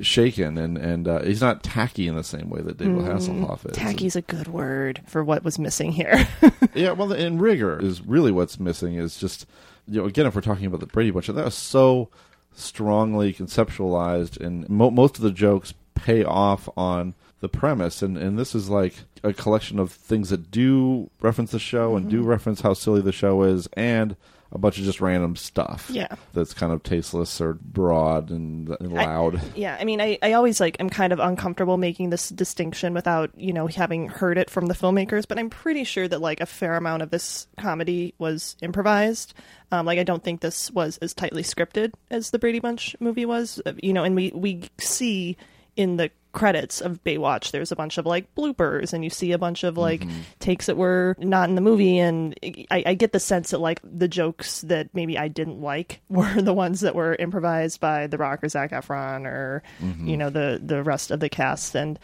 shaken, 0.00 0.56
and 0.58 0.76
and 0.78 1.06
uh, 1.08 1.22
he's 1.22 1.40
not 1.40 1.62
tacky 1.62 2.06
in 2.08 2.16
the 2.16 2.24
same 2.24 2.48
way 2.50 2.60
that 2.62 2.76
David 2.78 2.96
Mm, 2.96 3.08
Hasselhoff 3.08 3.66
is. 3.70 3.76
Tacky 3.76 4.06
is 4.06 4.16
a 4.16 4.22
good 4.22 4.48
word 4.48 5.00
for 5.06 5.22
what 5.24 5.44
was 5.44 5.58
missing 5.58 5.92
here. 5.92 6.26
yeah, 6.74 6.92
well, 6.92 7.12
and 7.12 7.40
rigor 7.40 7.78
is 7.80 8.00
really 8.04 8.30
what's 8.32 8.58
missing. 8.60 8.94
Is 8.94 9.18
just 9.18 9.46
you 9.86 10.00
know, 10.00 10.06
again, 10.06 10.26
if 10.26 10.34
we're 10.34 10.40
talking 10.40 10.66
about 10.66 10.80
the 10.80 10.86
Brady 10.86 11.10
Bunch, 11.10 11.26
that 11.28 11.44
was 11.44 11.54
so 11.54 12.08
strongly 12.54 13.32
conceptualized, 13.32 14.38
and 14.40 14.68
mo- 14.68 14.90
most 14.90 15.16
of 15.16 15.22
the 15.22 15.30
jokes 15.30 15.74
pay 15.94 16.24
off 16.24 16.68
on 16.76 17.14
the 17.40 17.48
premise, 17.48 18.02
and 18.02 18.16
and 18.18 18.38
this 18.38 18.54
is 18.54 18.68
like 18.68 18.94
a 19.22 19.32
collection 19.32 19.78
of 19.78 19.92
things 19.92 20.30
that 20.30 20.50
do 20.50 21.10
reference 21.20 21.50
the 21.52 21.58
show 21.58 21.96
and 21.96 22.08
do 22.10 22.22
Mhm. 22.22 22.26
reference 22.26 22.60
how 22.60 22.74
silly 22.74 23.00
the 23.00 23.12
show 23.12 23.42
is, 23.42 23.68
and 23.74 24.16
a 24.50 24.58
bunch 24.58 24.78
of 24.78 24.84
just 24.84 25.00
random 25.00 25.36
stuff. 25.36 25.90
Yeah. 25.92 26.14
that's 26.32 26.54
kind 26.54 26.72
of 26.72 26.82
tasteless 26.82 27.40
or 27.40 27.54
broad 27.54 28.30
and, 28.30 28.68
and 28.80 28.98
I- 28.98 29.04
loud. 29.04 29.40
yeah, 29.54 29.76
I 29.78 29.84
mean, 29.84 30.00
I, 30.00 30.18
I 30.22 30.32
always 30.32 30.58
like 30.60 30.76
I'm 30.80 30.88
kind 30.90 31.12
of 31.12 31.18
uncomfortable 31.18 31.76
making 31.76 32.10
this 32.10 32.28
distinction 32.30 32.94
without 32.94 33.30
you 33.36 33.52
know 33.52 33.66
having 33.66 34.08
heard 34.08 34.38
it 34.38 34.48
from 34.50 34.66
the 34.66 34.74
filmmakers, 34.74 35.28
but 35.28 35.38
I'm 35.38 35.50
pretty 35.50 35.84
sure 35.84 36.08
that 36.08 36.20
like 36.20 36.40
a 36.40 36.46
fair 36.46 36.76
amount 36.76 37.02
of 37.02 37.10
this 37.10 37.46
comedy 37.58 38.14
was 38.18 38.56
improvised. 38.62 39.34
Um, 39.70 39.84
like 39.84 39.98
I 39.98 40.02
don't 40.04 40.24
think 40.24 40.40
this 40.40 40.70
was 40.70 40.96
as 40.98 41.12
tightly 41.12 41.42
scripted 41.42 41.92
as 42.10 42.30
the 42.30 42.38
Brady 42.38 42.58
Bunch 42.60 42.96
movie 43.00 43.26
was. 43.26 43.60
Uh, 43.66 43.72
You 43.82 43.92
know, 43.92 44.04
and 44.04 44.14
we 44.16 44.32
we 44.34 44.62
see 44.78 45.36
in 45.76 45.96
the 45.96 46.10
credits 46.32 46.80
of 46.80 47.02
Baywatch, 47.04 47.50
there's 47.50 47.72
a 47.72 47.76
bunch 47.76 47.98
of 47.98 48.06
like 48.06 48.34
bloopers, 48.34 48.92
and 48.92 49.02
you 49.02 49.10
see 49.10 49.32
a 49.32 49.38
bunch 49.38 49.64
of 49.64 49.76
like 49.76 50.02
takes 50.40 50.66
that 50.66 50.76
were 50.76 51.16
not 51.18 51.48
in 51.48 51.54
the 51.54 51.60
movie, 51.60 51.98
and 51.98 52.38
I, 52.70 52.82
I 52.86 52.94
get 52.94 53.12
the 53.12 53.20
sense 53.20 53.50
that 53.50 53.58
like 53.58 53.80
the 53.82 54.08
jokes 54.08 54.60
that 54.62 54.88
maybe 54.94 55.16
I 55.18 55.28
didn't 55.28 55.60
like 55.60 56.00
were 56.08 56.40
the 56.40 56.54
ones 56.54 56.80
that 56.80 56.94
were 56.94 57.14
improvised 57.14 57.80
by 57.80 58.06
The 58.06 58.18
Rock 58.18 58.44
or 58.44 58.48
Zac 58.48 58.70
Efron 58.72 59.26
or 59.26 59.62
Mhm. 59.82 60.08
you 60.08 60.16
know 60.16 60.30
the 60.30 60.60
the 60.64 60.82
rest 60.82 61.10
of 61.10 61.20
the 61.20 61.28
cast, 61.28 61.74
and 61.74 61.98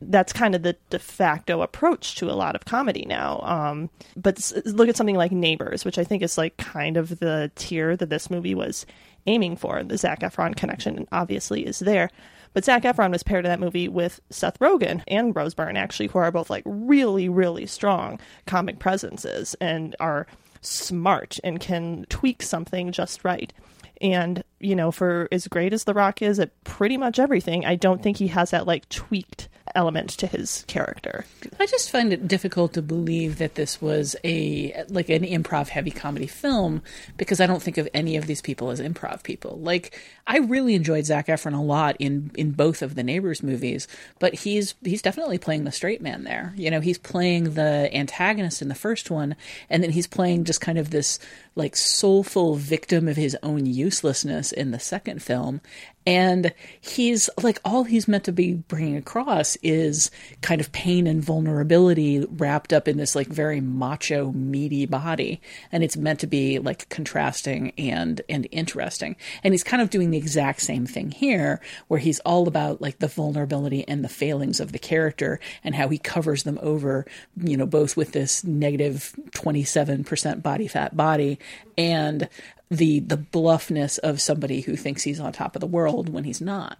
that's 0.00 0.32
kind 0.32 0.54
of 0.54 0.62
the 0.62 0.76
de 0.90 0.98
facto 0.98 1.60
approach 1.60 2.14
to 2.16 2.30
a 2.30 2.34
lot 2.34 2.54
of 2.54 2.64
comedy 2.64 3.04
now. 3.08 3.40
Um, 3.42 3.90
but 4.16 4.52
look 4.64 4.88
at 4.88 4.96
something 4.96 5.16
like 5.16 5.32
Neighbors, 5.32 5.84
which 5.84 5.98
I 5.98 6.04
think 6.04 6.22
is 6.22 6.38
like 6.38 6.56
kind 6.56 6.96
of 6.96 7.18
the 7.18 7.50
tier 7.56 7.96
that 7.96 8.08
this 8.08 8.30
movie 8.30 8.54
was 8.54 8.86
aiming 9.26 9.56
for. 9.56 9.82
The 9.82 9.98
Zac 9.98 10.20
Efron 10.20 10.54
connection 10.56 11.08
obviously 11.10 11.66
is 11.66 11.80
there. 11.80 12.10
But 12.52 12.64
Zac 12.64 12.82
Efron 12.82 13.10
was 13.10 13.22
paired 13.22 13.44
in 13.44 13.50
that 13.50 13.60
movie 13.60 13.88
with 13.88 14.20
Seth 14.30 14.58
Rogen 14.58 15.02
and 15.06 15.34
Rose 15.34 15.54
Byrne, 15.54 15.76
actually, 15.76 16.08
who 16.08 16.18
are 16.18 16.30
both 16.30 16.50
like 16.50 16.64
really, 16.66 17.28
really 17.28 17.66
strong 17.66 18.18
comic 18.46 18.78
presences 18.78 19.54
and 19.60 19.94
are 20.00 20.26
smart 20.60 21.38
and 21.44 21.60
can 21.60 22.04
tweak 22.08 22.42
something 22.42 22.92
just 22.92 23.24
right. 23.24 23.52
And 24.00 24.44
you 24.60 24.74
know, 24.74 24.90
for 24.90 25.28
as 25.30 25.46
great 25.48 25.72
as 25.72 25.84
The 25.84 25.94
Rock 25.94 26.22
is 26.22 26.38
at 26.38 26.64
pretty 26.64 26.96
much 26.96 27.18
everything, 27.18 27.64
I 27.64 27.76
don't 27.76 28.02
think 28.02 28.16
he 28.16 28.28
has 28.28 28.50
that 28.50 28.66
like 28.66 28.88
tweaked 28.88 29.48
element 29.74 30.10
to 30.10 30.26
his 30.26 30.64
character. 30.66 31.24
I 31.60 31.66
just 31.66 31.90
find 31.90 32.12
it 32.12 32.26
difficult 32.26 32.72
to 32.72 32.82
believe 32.82 33.38
that 33.38 33.54
this 33.54 33.80
was 33.80 34.16
a 34.24 34.84
like 34.88 35.08
an 35.08 35.22
improv 35.22 35.68
heavy 35.68 35.90
comedy 35.90 36.26
film 36.26 36.82
because 37.16 37.40
I 37.40 37.46
don't 37.46 37.62
think 37.62 37.78
of 37.78 37.88
any 37.94 38.16
of 38.16 38.26
these 38.26 38.40
people 38.40 38.70
as 38.70 38.80
improv 38.80 39.22
people. 39.22 39.58
Like 39.58 39.98
I 40.28 40.38
really 40.38 40.74
enjoyed 40.74 41.06
Zac 41.06 41.28
Efron 41.28 41.58
a 41.58 41.62
lot 41.62 41.96
in 41.98 42.30
in 42.34 42.52
both 42.52 42.82
of 42.82 42.94
the 42.94 43.02
Neighbors 43.02 43.42
movies, 43.42 43.88
but 44.18 44.34
he's 44.34 44.74
he's 44.84 45.00
definitely 45.00 45.38
playing 45.38 45.64
the 45.64 45.72
straight 45.72 46.02
man 46.02 46.24
there. 46.24 46.52
You 46.54 46.70
know, 46.70 46.80
he's 46.80 46.98
playing 46.98 47.54
the 47.54 47.88
antagonist 47.94 48.60
in 48.60 48.68
the 48.68 48.74
first 48.74 49.10
one, 49.10 49.36
and 49.70 49.82
then 49.82 49.90
he's 49.90 50.06
playing 50.06 50.44
just 50.44 50.60
kind 50.60 50.76
of 50.76 50.90
this 50.90 51.18
like 51.58 51.74
soulful 51.74 52.54
victim 52.54 53.08
of 53.08 53.16
his 53.16 53.36
own 53.42 53.64
uselessness 53.66 54.52
in 54.52 54.70
the 54.70 54.78
second 54.78 55.22
film. 55.22 55.62
And 56.06 56.54
he's 56.80 57.28
like, 57.42 57.60
all 57.66 57.84
he's 57.84 58.08
meant 58.08 58.24
to 58.24 58.32
be 58.32 58.54
bringing 58.54 58.96
across 58.96 59.56
is 59.56 60.10
kind 60.40 60.58
of 60.58 60.72
pain 60.72 61.06
and 61.06 61.22
vulnerability 61.22 62.24
wrapped 62.30 62.72
up 62.72 62.88
in 62.88 62.96
this 62.96 63.14
like 63.14 63.26
very 63.26 63.60
macho, 63.60 64.32
meaty 64.32 64.86
body. 64.86 65.42
And 65.70 65.84
it's 65.84 65.98
meant 65.98 66.20
to 66.20 66.26
be 66.26 66.60
like 66.60 66.88
contrasting 66.88 67.72
and, 67.76 68.22
and 68.26 68.48
interesting. 68.50 69.16
And 69.44 69.52
he's 69.52 69.64
kind 69.64 69.82
of 69.82 69.90
doing 69.90 70.10
the 70.10 70.17
exact 70.18 70.60
same 70.60 70.86
thing 70.86 71.10
here, 71.10 71.60
where 71.88 72.00
he's 72.00 72.20
all 72.20 72.46
about 72.46 72.82
like 72.82 72.98
the 72.98 73.08
vulnerability 73.08 73.86
and 73.88 74.04
the 74.04 74.08
failings 74.08 74.60
of 74.60 74.72
the 74.72 74.78
character 74.78 75.40
and 75.64 75.74
how 75.74 75.88
he 75.88 75.98
covers 75.98 76.42
them 76.42 76.58
over, 76.60 77.06
you 77.42 77.56
know, 77.56 77.66
both 77.66 77.96
with 77.96 78.12
this 78.12 78.44
negative 78.44 79.14
27% 79.30 80.42
body 80.42 80.68
fat 80.68 80.96
body 80.96 81.38
and 81.76 82.28
the 82.70 83.00
the 83.00 83.16
bluffness 83.16 83.98
of 83.98 84.20
somebody 84.20 84.60
who 84.60 84.76
thinks 84.76 85.02
he's 85.02 85.20
on 85.20 85.32
top 85.32 85.56
of 85.56 85.60
the 85.60 85.66
world 85.66 86.08
when 86.10 86.24
he's 86.24 86.40
not. 86.40 86.78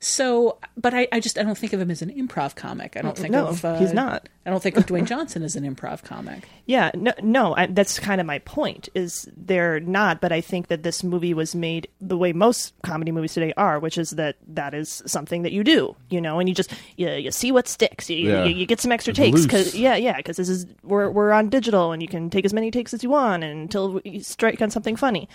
So, 0.00 0.58
but 0.76 0.94
I, 0.94 1.08
I 1.12 1.20
just 1.20 1.38
I 1.38 1.42
don't 1.42 1.58
think 1.58 1.72
of 1.72 1.80
him 1.80 1.90
as 1.90 2.02
an 2.02 2.10
improv 2.10 2.54
comic. 2.54 2.96
I 2.96 3.02
don't 3.02 3.16
think 3.16 3.32
No, 3.32 3.46
of 3.48 3.64
uh, 3.64 3.78
he's 3.78 3.92
not. 3.92 4.28
I 4.46 4.50
don't 4.50 4.62
think 4.62 4.76
of 4.76 4.86
Dwayne 4.86 5.06
Johnson 5.06 5.42
as 5.42 5.56
an 5.56 5.64
improv 5.64 6.02
comic. 6.04 6.48
Yeah, 6.68 6.90
no, 6.96 7.12
no 7.22 7.54
I, 7.56 7.66
that's 7.66 8.00
kind 8.00 8.20
of 8.20 8.26
my 8.26 8.40
point. 8.40 8.88
Is 8.92 9.30
they're 9.36 9.78
not, 9.78 10.20
but 10.20 10.32
I 10.32 10.40
think 10.40 10.66
that 10.66 10.82
this 10.82 11.04
movie 11.04 11.32
was 11.32 11.54
made 11.54 11.86
the 12.00 12.18
way 12.18 12.32
most 12.32 12.74
comedy 12.82 13.12
movies 13.12 13.34
today 13.34 13.52
are, 13.56 13.78
which 13.78 13.96
is 13.96 14.10
that 14.10 14.34
that 14.48 14.74
is 14.74 15.00
something 15.06 15.42
that 15.42 15.52
you 15.52 15.62
do, 15.62 15.94
you 16.10 16.20
know, 16.20 16.40
and 16.40 16.48
you 16.48 16.56
just 16.56 16.72
you, 16.96 17.08
you 17.08 17.30
see 17.30 17.52
what 17.52 17.68
sticks, 17.68 18.10
you, 18.10 18.16
Yeah. 18.16 18.44
you, 18.46 18.56
you 18.56 18.66
get 18.66 18.80
some 18.80 18.90
extra 18.90 19.12
It's 19.12 19.18
takes 19.18 19.42
because 19.42 19.76
yeah, 19.76 19.94
yeah, 19.94 20.16
because 20.16 20.38
this 20.38 20.48
is 20.48 20.66
we're 20.82 21.08
we're 21.08 21.30
on 21.30 21.50
digital 21.50 21.92
and 21.92 22.02
you 22.02 22.08
can 22.08 22.30
take 22.30 22.44
as 22.44 22.52
many 22.52 22.72
takes 22.72 22.92
as 22.92 23.04
you 23.04 23.10
want 23.10 23.44
until 23.44 24.00
you 24.04 24.20
strike 24.24 24.60
on 24.60 24.70
something 24.70 24.96
funny. 24.96 25.25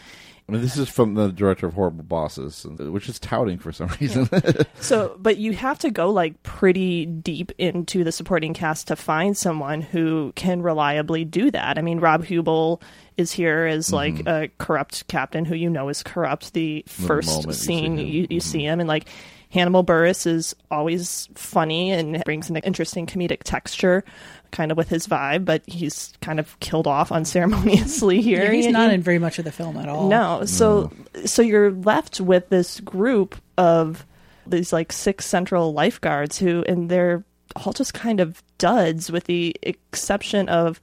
I 0.50 0.53
mean, 0.53 0.62
this 0.63 0.75
is 0.75 0.89
from 0.89 1.13
the 1.13 1.29
director 1.29 1.67
of 1.67 1.75
Horrible 1.75 2.03
Bosses, 2.03 2.65
which 2.65 3.07
is 3.07 3.19
touting 3.19 3.57
for 3.57 3.71
some 3.71 3.89
reason. 4.01 4.27
So, 4.81 5.15
but 5.19 5.38
you 5.38 5.53
have 5.53 5.79
to 5.79 5.91
go 5.91 6.10
like 6.10 6.41
pretty 6.43 7.05
deep 7.05 7.51
into 7.57 8.03
the 8.03 8.12
supporting 8.12 8.53
cast 8.53 8.88
to 8.88 8.95
find 8.98 9.38
someone 9.38 9.81
who 9.81 10.33
can 10.36 10.62
reliably 10.62 11.24
do 11.24 11.51
that. 11.51 11.77
I 11.77 11.81
mean, 11.81 12.00
Rob 12.00 12.25
Huebel 12.25 12.81
is 13.15 13.31
here 13.31 13.65
as 13.65 13.93
like 13.93 14.25
a 14.27 14.50
corrupt 14.57 15.07
captain 15.07 15.45
who 15.45 15.55
you 15.55 15.69
know 15.69 15.88
is 15.89 16.03
corrupt. 16.03 16.53
The 16.53 16.83
Mm-hmm. 16.88 17.01
The 17.01 17.07
first 17.07 17.45
you 17.45 17.53
see 17.53 17.65
scene 17.65 17.98
him. 17.98 18.07
you, 18.07 18.27
you 18.29 18.39
see 18.39 18.65
him, 18.65 18.79
and 18.79 18.89
like 18.89 19.07
Hannibal 19.51 19.84
Buress 19.84 20.25
is 20.25 20.55
always 20.72 21.27
funny 21.36 21.91
and 21.91 22.24
brings 22.24 22.50
an 22.50 22.58
interesting 22.58 23.05
comedic 23.05 23.43
texture. 23.43 24.03
Kind 24.51 24.72
of 24.72 24.77
with 24.77 24.89
his 24.89 25.08
vibe, 25.08 25.46
but 25.46 25.62
he's 25.65 26.13
kind 26.22 26.39
of 26.39 26.60
killed 26.60 26.88
off 26.88 27.12
unceremoniously 27.12 28.22
here. 28.22 28.43
Yeah, 28.43 28.51
he's 28.51 28.67
not 28.67 28.88
you- 28.89 28.96
in 28.96 29.01
very 29.01 29.20
much 29.20 29.39
of 29.39 29.46
the 29.46 29.51
film 29.51 29.77
at 29.77 29.88
all. 29.88 30.10
no. 30.10 30.43
So 30.46 30.91
so 31.25 31.41
you're 31.41 31.72
left 31.72 32.20
with 32.20 32.50
this 32.50 32.79
group 32.81 33.36
of 33.58 34.05
these 34.48 34.74
like 34.74 34.91
six 34.91 35.25
central 35.25 35.72
lifeguards 35.74 36.38
who 36.39 36.63
and 36.67 36.89
they're 36.89 37.24
all 37.55 37.74
just 37.74 37.93
kind 37.93 38.20
of 38.20 38.41
duds 38.58 39.12
with 39.12 39.25
the 39.25 39.55
exception 39.62 40.50
of 40.50 40.81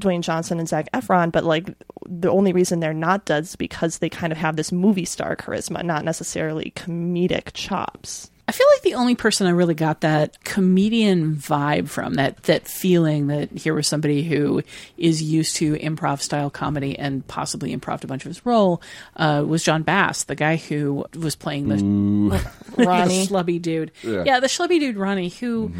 Dwayne 0.00 0.20
Johnson 0.22 0.58
and 0.58 0.68
Zac 0.68 0.90
Efron, 0.92 1.32
but 1.32 1.44
like 1.44 1.68
the 2.08 2.30
only 2.30 2.52
reason 2.52 2.80
they're 2.80 2.92
not 2.94 3.24
duds 3.24 3.56
because 3.56 3.98
they 3.98 4.08
kind 4.08 4.32
of 4.32 4.38
have 4.38 4.56
this 4.56 4.70
movie 4.72 5.04
star 5.04 5.36
charisma, 5.36 5.82
not 5.82 6.04
necessarily 6.04 6.72
comedic 6.76 7.52
chops. 7.54 8.30
I 8.48 8.52
feel 8.52 8.66
like 8.74 8.82
the 8.82 8.94
only 8.94 9.16
person 9.16 9.48
I 9.48 9.50
really 9.50 9.74
got 9.74 10.02
that 10.02 10.44
comedian 10.44 11.34
vibe 11.34 11.88
from 11.88 12.14
that 12.14 12.44
that 12.44 12.68
feeling 12.68 13.26
that 13.26 13.50
here 13.50 13.74
was 13.74 13.88
somebody 13.88 14.22
who 14.22 14.62
is 14.96 15.20
used 15.20 15.56
to 15.56 15.74
improv 15.74 16.20
style 16.20 16.48
comedy 16.48 16.96
and 16.96 17.26
possibly 17.26 17.72
improved 17.72 18.04
a 18.04 18.06
bunch 18.06 18.24
of 18.24 18.28
his 18.28 18.46
role 18.46 18.80
uh, 19.16 19.42
was 19.44 19.64
Jon 19.64 19.82
Bass, 19.82 20.22
the 20.24 20.36
guy 20.36 20.54
who 20.56 21.04
was 21.18 21.34
playing 21.34 21.68
the, 21.68 21.76
Ronnie. 22.76 23.26
the 23.26 23.32
schlubby 23.34 23.60
dude. 23.60 23.90
Yeah. 24.04 24.22
Yeah. 24.24 24.38
the 24.38 24.46
schlubby 24.46 24.78
dude 24.78 24.96
Ronnie, 24.96 25.30
who 25.30 25.72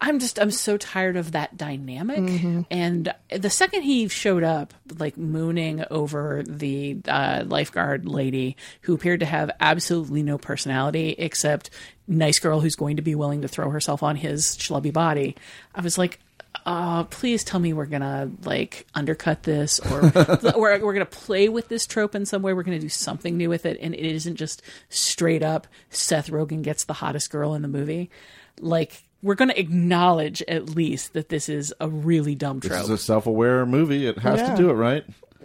I'm 0.00 0.18
just 0.18 0.38
I'm 0.38 0.50
so 0.50 0.76
tired 0.76 1.16
of 1.16 1.32
that 1.32 1.56
dynamic. 1.56 2.18
And 2.70 3.14
the 3.30 3.48
second 3.50 3.82
he 3.82 4.08
showed 4.08 4.42
up, 4.42 4.74
like 4.98 5.16
mooning 5.16 5.84
over 5.90 6.42
the 6.46 6.98
uh, 7.08 7.44
lifeguard 7.46 8.06
lady 8.06 8.56
who 8.82 8.94
appeared 8.94 9.20
to 9.20 9.26
have 9.26 9.50
absolutely 9.60 10.22
no 10.22 10.36
personality 10.36 11.14
except 11.16 11.70
nice 12.06 12.38
girl 12.38 12.60
who's 12.60 12.74
going 12.74 12.96
to 12.96 13.02
be 13.02 13.14
willing 13.14 13.42
to 13.42 13.48
throw 13.48 13.70
herself 13.70 14.02
on 14.02 14.16
his 14.16 14.56
schlubby 14.56 14.92
body, 14.92 15.36
I 15.74 15.80
was 15.80 15.96
like. 15.98 16.20
Uh, 16.66 17.04
please 17.04 17.44
tell 17.44 17.60
me 17.60 17.72
we're 17.74 17.84
gonna 17.84 18.30
like 18.44 18.86
undercut 18.94 19.42
this, 19.42 19.80
or 19.80 20.00
or 20.54 20.78
we're 20.78 20.92
gonna 20.94 21.04
play 21.04 21.48
with 21.48 21.68
this 21.68 21.84
trope 21.84 22.14
in 22.14 22.24
some 22.24 22.42
way. 22.42 22.54
We're 22.54 22.62
gonna 22.62 22.78
do 22.78 22.88
something 22.88 23.36
new 23.36 23.50
with 23.50 23.66
it, 23.66 23.76
and 23.82 23.92
it 23.94 24.04
isn't 24.06 24.36
just 24.36 24.62
straight 24.88 25.42
up 25.42 25.66
Seth 25.90 26.30
Rogen 26.30 26.62
gets 26.62 26.84
the 26.84 26.94
hottest 26.94 27.30
girl 27.30 27.54
in 27.54 27.62
the 27.62 27.68
movie. 27.68 28.08
Like 28.60 29.04
we're 29.24 29.34
gonna 29.34 29.54
acknowledge 29.56 30.42
at 30.46 30.68
least 30.70 31.14
that 31.14 31.30
this 31.30 31.48
is 31.48 31.74
a 31.80 31.88
really 31.88 32.34
dumb 32.34 32.60
this 32.60 32.70
trope. 32.70 32.84
is 32.84 32.90
a 32.90 32.98
self-aware 32.98 33.66
movie; 33.66 34.06
it 34.06 34.18
has 34.18 34.38
Yeah. 34.40 34.54
to 34.54 34.62
do 34.62 34.70
it 34.70 34.74
right. 34.74 35.04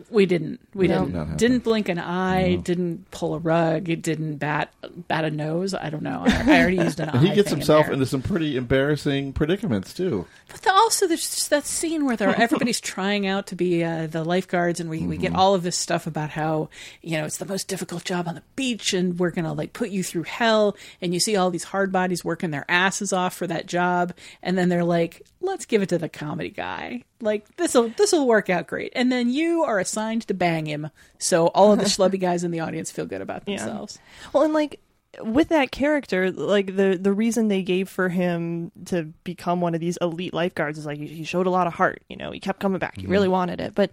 We 0.09 0.25
didn't. 0.25 0.59
We 0.73 0.87
No. 0.87 1.05
Did 1.05 1.13
not 1.13 1.25
didn't. 1.25 1.37
Didn't 1.37 1.63
blink 1.63 1.89
an 1.89 1.99
eye. 1.99 2.55
Didn't 2.55 3.09
pull 3.11 3.35
a 3.35 3.39
rug. 3.39 3.89
It 3.89 4.01
didn't 4.01 4.37
bat 4.37 4.73
bat 5.07 5.25
a 5.25 5.31
nose. 5.31 5.73
I 5.73 5.89
don't 5.89 6.03
know. 6.03 6.23
I, 6.25 6.43
I 6.45 6.61
already 6.61 6.77
used 6.83 6.99
an 6.99 7.09
eye. 7.09 7.17
He 7.19 7.27
gets 7.29 7.49
thing 7.49 7.53
in 7.53 7.59
himself 7.59 7.85
there. 7.85 7.93
into 7.93 8.05
some 8.05 8.21
pretty 8.21 8.55
embarrassing 8.57 9.33
predicaments 9.33 9.93
too. 9.93 10.25
But 10.47 10.61
the, 10.61 10.71
also, 10.71 11.07
there's 11.07 11.21
just 11.29 11.49
that 11.51 11.65
scene 11.65 12.05
where 12.05 12.15
they're, 12.15 12.39
everybody's 12.39 12.81
trying 12.81 13.27
out 13.27 13.47
to 13.47 13.55
be 13.55 13.83
uh, 13.83 14.07
the 14.07 14.23
lifeguards, 14.23 14.79
and 14.79 14.89
we, 14.89 14.99
we 15.05 15.17
get 15.17 15.35
all 15.35 15.53
of 15.53 15.63
this 15.63 15.77
stuff 15.77 16.07
about 16.07 16.31
how 16.31 16.69
you 17.01 17.17
know 17.17 17.25
it's 17.25 17.37
the 17.37 17.45
most 17.45 17.67
difficult 17.67 18.03
job 18.03 18.27
on 18.27 18.35
the 18.35 18.43
beach, 18.55 18.93
and 18.93 19.19
we're 19.19 19.31
gonna 19.31 19.53
like 19.53 19.73
put 19.73 19.89
you 19.89 20.03
through 20.03 20.23
hell. 20.23 20.75
And 21.01 21.13
you 21.13 21.19
see 21.19 21.35
all 21.35 21.51
these 21.51 21.65
hard 21.65 21.91
bodies 21.91 22.25
working 22.25 22.51
their 22.51 22.65
asses 22.69 23.13
off 23.13 23.35
for 23.35 23.47
that 23.47 23.65
job, 23.65 24.13
and 24.41 24.57
then 24.57 24.69
they're 24.69 24.83
like, 24.83 25.25
"Let's 25.41 25.65
give 25.65 25.81
it 25.81 25.89
to 25.89 25.97
the 25.97 26.09
comedy 26.09 26.49
guy. 26.49 27.03
Like 27.21 27.55
this 27.57 27.73
will 27.73 27.89
this 27.89 28.11
will 28.11 28.27
work 28.27 28.49
out 28.49 28.67
great." 28.67 28.91
And 28.95 29.11
then 29.11 29.29
you 29.29 29.63
are 29.63 29.79
assigned 29.79 30.27
to 30.27 30.33
bang 30.33 30.65
him, 30.65 30.89
so 31.17 31.47
all 31.47 31.71
of 31.71 31.79
the 31.79 31.85
schlubby 31.85 32.19
guys 32.21 32.43
in 32.43 32.51
the 32.51 32.59
audience 32.59 32.91
feel 32.91 33.05
good 33.05 33.21
about 33.21 33.43
Yeah. 33.45 33.57
themselves. 33.57 33.99
Well, 34.33 34.43
and 34.43 34.53
like 34.53 34.79
with 35.21 35.49
that 35.49 35.71
character, 35.71 36.31
like 36.31 36.75
the 36.75 36.97
the 37.01 37.13
reason 37.13 37.47
they 37.47 37.63
gave 37.63 37.89
for 37.89 38.09
him 38.09 38.71
to 38.85 39.03
become 39.23 39.61
one 39.61 39.73
of 39.73 39.81
these 39.81 39.97
elite 40.01 40.33
lifeguards 40.33 40.77
is 40.77 40.85
like 40.85 40.99
he- 40.99 41.07
he 41.07 41.23
showed 41.23 41.47
a 41.47 41.51
lot 41.51 41.67
of 41.67 41.73
heart. 41.73 42.03
You 42.09 42.17
know, 42.17 42.31
he 42.31 42.39
kept 42.39 42.59
coming 42.59 42.79
back. 42.79 42.95
He 42.95 43.03
mm-hmm. 43.03 43.11
really 43.11 43.27
wanted 43.27 43.59
it, 43.59 43.73
but. 43.75 43.91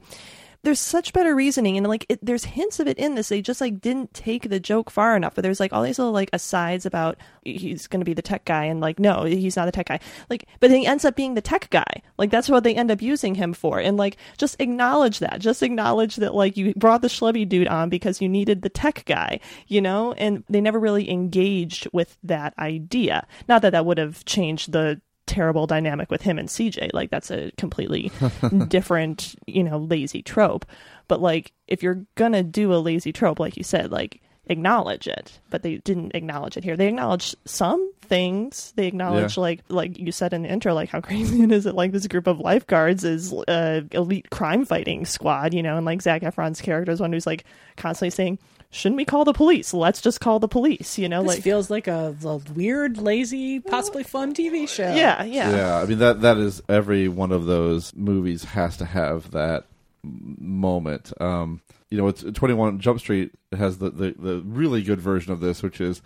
There's 0.66 0.80
such 0.80 1.12
better 1.12 1.32
reasoning, 1.32 1.76
and 1.76 1.86
like 1.86 2.06
it, 2.08 2.18
there's 2.20 2.44
hints 2.44 2.80
of 2.80 2.88
it 2.88 2.98
in 2.98 3.14
this. 3.14 3.28
They 3.28 3.40
just 3.40 3.60
like 3.60 3.80
didn't 3.80 4.12
take 4.12 4.48
the 4.48 4.58
joke 4.58 4.90
far 4.90 5.16
enough. 5.16 5.36
But 5.36 5.42
there's 5.42 5.60
like 5.60 5.72
all 5.72 5.84
these 5.84 6.00
little 6.00 6.12
like 6.12 6.28
asides 6.32 6.84
about 6.84 7.18
he's 7.44 7.86
going 7.86 8.00
to 8.00 8.04
be 8.04 8.14
the 8.14 8.20
tech 8.20 8.44
guy, 8.44 8.64
and 8.64 8.80
like 8.80 8.98
no, 8.98 9.22
he's 9.22 9.54
not 9.54 9.66
the 9.66 9.70
tech 9.70 9.86
guy. 9.86 10.00
Like, 10.28 10.48
but 10.58 10.72
he 10.72 10.84
ends 10.84 11.04
up 11.04 11.14
being 11.14 11.34
the 11.34 11.40
tech 11.40 11.70
guy. 11.70 12.02
Like 12.18 12.30
that's 12.30 12.48
what 12.48 12.64
they 12.64 12.74
end 12.74 12.90
up 12.90 13.00
using 13.00 13.36
him 13.36 13.52
for. 13.52 13.78
And 13.78 13.96
like 13.96 14.16
just 14.38 14.56
acknowledge 14.58 15.20
that. 15.20 15.38
Just 15.38 15.62
acknowledge 15.62 16.16
that 16.16 16.34
like 16.34 16.56
you 16.56 16.74
brought 16.74 17.00
the 17.00 17.06
schlubby 17.06 17.48
dude 17.48 17.68
on 17.68 17.88
because 17.88 18.20
you 18.20 18.28
needed 18.28 18.62
the 18.62 18.68
tech 18.68 19.04
guy, 19.06 19.38
you 19.68 19.80
know. 19.80 20.14
And 20.14 20.42
they 20.48 20.60
never 20.60 20.80
really 20.80 21.08
engaged 21.08 21.86
with 21.92 22.18
that 22.24 22.54
idea. 22.58 23.24
Not 23.48 23.62
that 23.62 23.70
that 23.70 23.86
would 23.86 23.98
have 23.98 24.24
changed 24.24 24.72
the 24.72 25.00
terrible 25.26 25.66
dynamic 25.66 26.10
with 26.10 26.22
him 26.22 26.38
and 26.38 26.48
CJ. 26.48 26.90
Like 26.94 27.10
that's 27.10 27.30
a 27.30 27.50
completely 27.58 28.10
different, 28.68 29.34
you 29.46 29.64
know, 29.64 29.78
lazy 29.78 30.22
trope. 30.22 30.66
But 31.08 31.20
like 31.20 31.52
if 31.68 31.82
you're 31.82 32.04
gonna 32.14 32.42
do 32.42 32.72
a 32.72 32.76
lazy 32.76 33.12
trope, 33.12 33.40
like 33.40 33.56
you 33.56 33.62
said, 33.64 33.90
like 33.90 34.20
acknowledge 34.48 35.08
it. 35.08 35.40
But 35.50 35.62
they 35.62 35.78
didn't 35.78 36.14
acknowledge 36.14 36.56
it 36.56 36.64
here. 36.64 36.76
They 36.76 36.88
acknowledged 36.88 37.34
some 37.44 37.92
things. 38.02 38.72
They 38.76 38.86
acknowledge 38.86 39.36
Yeah. 39.36 39.40
like 39.42 39.60
like 39.68 39.98
you 39.98 40.12
said 40.12 40.32
in 40.32 40.42
the 40.42 40.48
intro, 40.48 40.72
like 40.74 40.88
how 40.88 41.00
crazy 41.02 41.42
it 41.42 41.50
is 41.52 41.64
that 41.64 41.74
like 41.74 41.92
this 41.92 42.06
group 42.06 42.26
of 42.26 42.38
lifeguards 42.38 43.02
is 43.04 43.32
uh 43.32 43.82
elite 43.92 44.30
crime 44.30 44.64
fighting 44.64 45.04
squad, 45.04 45.52
you 45.54 45.62
know, 45.62 45.76
and 45.76 45.84
like 45.86 46.02
Zac 46.02 46.22
Efron's 46.22 46.60
character 46.60 46.92
is 46.92 47.00
one 47.00 47.12
who's 47.12 47.26
like 47.26 47.44
constantly 47.76 48.10
saying, 48.10 48.38
Shouldn't 48.70 48.96
we 48.96 49.04
call 49.04 49.24
the 49.24 49.32
police? 49.32 49.72
Let's 49.72 50.00
just 50.00 50.20
call 50.20 50.38
the 50.38 50.48
police, 50.48 50.98
you 50.98 51.08
know, 51.08 51.22
This 51.22 51.34
like 51.34 51.42
feels 51.42 51.70
like 51.70 51.86
a, 51.86 52.14
a 52.24 52.36
weird, 52.54 52.98
lazy, 52.98 53.60
possibly 53.60 54.02
fun 54.02 54.34
TV 54.34 54.68
show. 54.68 54.94
Yeah, 54.94 55.22
yeah. 55.24 55.50
Yeah, 55.50 55.76
I 55.78 55.86
mean 55.86 55.98
that 55.98 56.20
that 56.20 56.36
is 56.36 56.62
every 56.68 57.08
one 57.08 57.32
of 57.32 57.46
those 57.46 57.94
movies 57.94 58.44
has 58.44 58.76
to 58.78 58.84
have 58.84 59.30
that 59.30 59.64
moment. 60.02 61.12
Um, 61.20 61.60
you 61.90 61.96
you 61.96 62.02
know, 62.02 62.08
it's 62.08 62.22
Twenty 62.34 62.54
One 62.54 62.78
Jump 62.78 63.00
Street 63.00 63.32
has 63.56 63.78
the, 63.78 63.90
the 63.90 64.14
the 64.18 64.42
really 64.44 64.82
good 64.82 65.00
version 65.00 65.32
of 65.32 65.40
this, 65.40 65.62
which 65.62 65.80
is. 65.80 66.02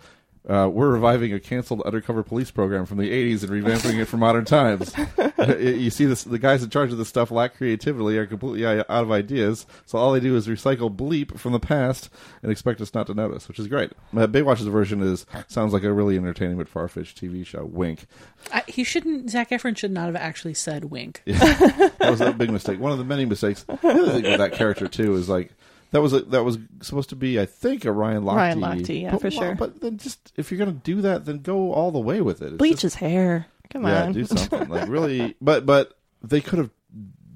Uh, 0.47 0.67
we're 0.71 0.89
reviving 0.89 1.33
a 1.33 1.39
canceled 1.39 1.81
undercover 1.83 2.23
police 2.23 2.49
program 2.49 2.85
from 2.85 2.97
the 2.97 3.11
80s 3.11 3.43
and 3.43 3.51
revamping 3.51 3.99
it 3.99 4.05
for 4.05 4.17
modern 4.17 4.43
times. 4.43 4.93
you 5.59 5.89
see, 5.89 6.05
this, 6.05 6.23
the 6.23 6.39
guys 6.39 6.63
in 6.63 6.69
charge 6.69 6.91
of 6.91 6.97
this 6.97 7.09
stuff 7.09 7.31
lack 7.31 7.55
creativity, 7.55 8.17
are 8.17 8.25
completely 8.25 8.65
out 8.65 8.85
of 8.87 9.11
ideas, 9.11 9.65
so 9.85 9.97
all 9.97 10.11
they 10.11 10.19
do 10.19 10.35
is 10.35 10.47
recycle 10.47 10.93
bleep 10.93 11.37
from 11.37 11.51
the 11.51 11.59
past 11.59 12.09
and 12.41 12.51
expect 12.51 12.81
us 12.81 12.93
not 12.93 13.07
to 13.07 13.13
notice, 13.13 13.47
which 13.47 13.59
is 13.59 13.67
great. 13.67 13.91
Uh, 14.15 14.27
Baywatch's 14.27 14.63
version 14.63 15.01
is 15.01 15.25
sounds 15.47 15.73
like 15.73 15.83
a 15.83 15.93
really 15.93 16.17
entertaining 16.17 16.57
but 16.57 16.67
far-fetched 16.67 17.19
TV 17.19 17.45
show. 17.45 17.65
Wink. 17.65 18.05
I, 18.51 18.63
he 18.67 18.83
shouldn't. 18.83 19.29
Zac 19.29 19.49
Efron 19.49 19.77
should 19.77 19.91
not 19.91 20.05
have 20.05 20.15
actually 20.15 20.53
said 20.53 20.85
"wink." 20.85 21.21
that 21.25 21.97
was 21.99 22.21
a 22.21 22.31
big 22.31 22.49
mistake. 22.49 22.79
One 22.79 22.91
of 22.91 22.97
the 22.97 23.03
many 23.03 23.25
mistakes. 23.25 23.63
The 23.63 23.73
other 23.83 24.11
thing 24.11 24.23
with 24.23 24.37
that 24.37 24.53
character 24.53 24.87
too 24.87 25.15
is 25.15 25.29
like 25.29 25.53
that 25.91 26.01
was 26.01 26.13
a, 26.13 26.21
that 26.21 26.43
was 26.43 26.57
supposed 26.81 27.09
to 27.09 27.15
be, 27.15 27.39
I 27.39 27.45
think, 27.45 27.85
a 27.85 27.91
Ryan 27.91 28.23
Lochte. 28.23 28.35
Ryan 28.35 28.59
Lochte, 28.59 29.01
yeah, 29.01 29.11
but, 29.11 29.21
for 29.21 29.31
sure. 29.31 29.55
But 29.55 29.81
then 29.81 29.97
just 29.97 30.33
if 30.37 30.51
you're 30.51 30.57
gonna 30.57 30.71
do 30.71 31.01
that, 31.01 31.25
then 31.25 31.39
go 31.39 31.73
all 31.73 31.91
the 31.91 31.99
way 31.99 32.21
with 32.21 32.41
it. 32.41 32.47
It's 32.47 32.57
Bleach 32.57 32.81
just- 32.81 32.83
his 32.83 32.95
hair. 32.95 33.47
Come 33.69 33.83
yeah, 33.83 34.03
on. 34.03 34.13
do 34.13 34.25
something 34.25 34.69
like 34.69 34.89
really. 34.89 35.35
But 35.39 35.65
but 35.65 35.97
they 36.21 36.41
could 36.41 36.59
have 36.59 36.71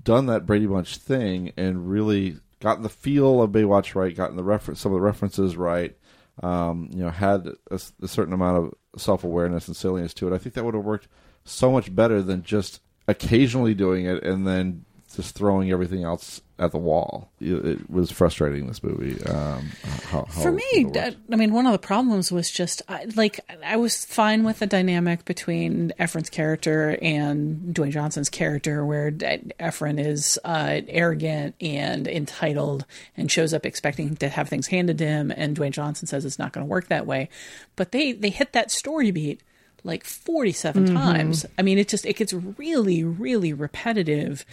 done 0.03 0.27
that 0.27 0.45
Brady 0.45 0.67
Bunch 0.67 0.97
thing 0.97 1.51
and 1.57 1.89
really 1.89 2.37
gotten 2.59 2.83
the 2.83 2.89
feel 2.89 3.41
of 3.41 3.51
Baywatch 3.51 3.95
right, 3.95 4.15
gotten 4.15 4.35
the 4.35 4.43
reference, 4.43 4.79
some 4.79 4.91
of 4.91 4.97
the 4.97 5.01
references 5.01 5.55
right. 5.57 5.95
Um, 6.43 6.89
you 6.93 7.03
know, 7.03 7.09
had 7.09 7.47
a, 7.71 7.79
a 8.01 8.07
certain 8.07 8.33
amount 8.33 8.57
of 8.57 8.99
self 8.99 9.23
awareness 9.23 9.67
and 9.67 9.75
silliness 9.75 10.13
to 10.15 10.27
it. 10.27 10.35
I 10.35 10.37
think 10.37 10.55
that 10.55 10.65
would 10.65 10.75
have 10.75 10.83
worked 10.83 11.07
so 11.45 11.71
much 11.71 11.93
better 11.95 12.21
than 12.21 12.43
just 12.43 12.81
occasionally 13.07 13.73
doing 13.73 14.05
it 14.05 14.23
and 14.23 14.45
then 14.45 14.83
just 15.15 15.35
throwing 15.35 15.71
everything 15.71 16.03
else 16.03 16.41
at 16.57 16.71
the 16.71 16.77
wall. 16.77 17.29
It, 17.41 17.65
it 17.65 17.89
was 17.89 18.11
frustrating. 18.11 18.67
This 18.67 18.81
movie. 18.81 19.21
Um, 19.25 19.71
how, 20.09 20.25
how 20.25 20.41
For 20.41 20.51
me, 20.51 20.63
it 20.71 21.17
I 21.31 21.35
mean, 21.35 21.51
one 21.51 21.65
of 21.65 21.71
the 21.73 21.77
problems 21.79 22.31
was 22.31 22.49
just 22.49 22.81
I, 22.87 23.05
like 23.15 23.39
I 23.65 23.75
was 23.75 24.05
fine 24.05 24.43
with 24.43 24.59
the 24.59 24.67
dynamic 24.67 25.25
between 25.25 25.91
Efron's 25.99 26.29
character 26.29 26.97
and 27.01 27.75
Dwayne 27.75 27.91
Johnson's 27.91 28.29
character, 28.29 28.85
where 28.85 29.11
D- 29.11 29.51
Efron 29.59 29.99
is 29.99 30.39
uh, 30.45 30.81
arrogant 30.87 31.55
and 31.59 32.07
entitled 32.07 32.85
and 33.17 33.29
shows 33.29 33.53
up 33.53 33.65
expecting 33.65 34.15
to 34.17 34.29
have 34.29 34.47
things 34.47 34.67
handed 34.67 34.97
to 34.99 35.05
him, 35.05 35.31
and 35.35 35.57
Dwayne 35.57 35.71
Johnson 35.71 36.07
says 36.07 36.23
it's 36.25 36.39
not 36.39 36.53
going 36.53 36.65
to 36.65 36.69
work 36.69 36.87
that 36.87 37.05
way. 37.05 37.29
But 37.75 37.91
they 37.91 38.13
they 38.13 38.29
hit 38.29 38.53
that 38.53 38.71
story 38.71 39.11
beat 39.11 39.41
like 39.83 40.03
47 40.03 40.87
Mhm. 40.87 40.93
times. 40.93 41.45
I 41.59 41.61
mean, 41.61 41.77
it 41.77 41.87
just 41.89 42.05
it 42.05 42.15
gets 42.15 42.33
really 42.33 43.03
really 43.03 43.51
repetitive. 43.53 44.45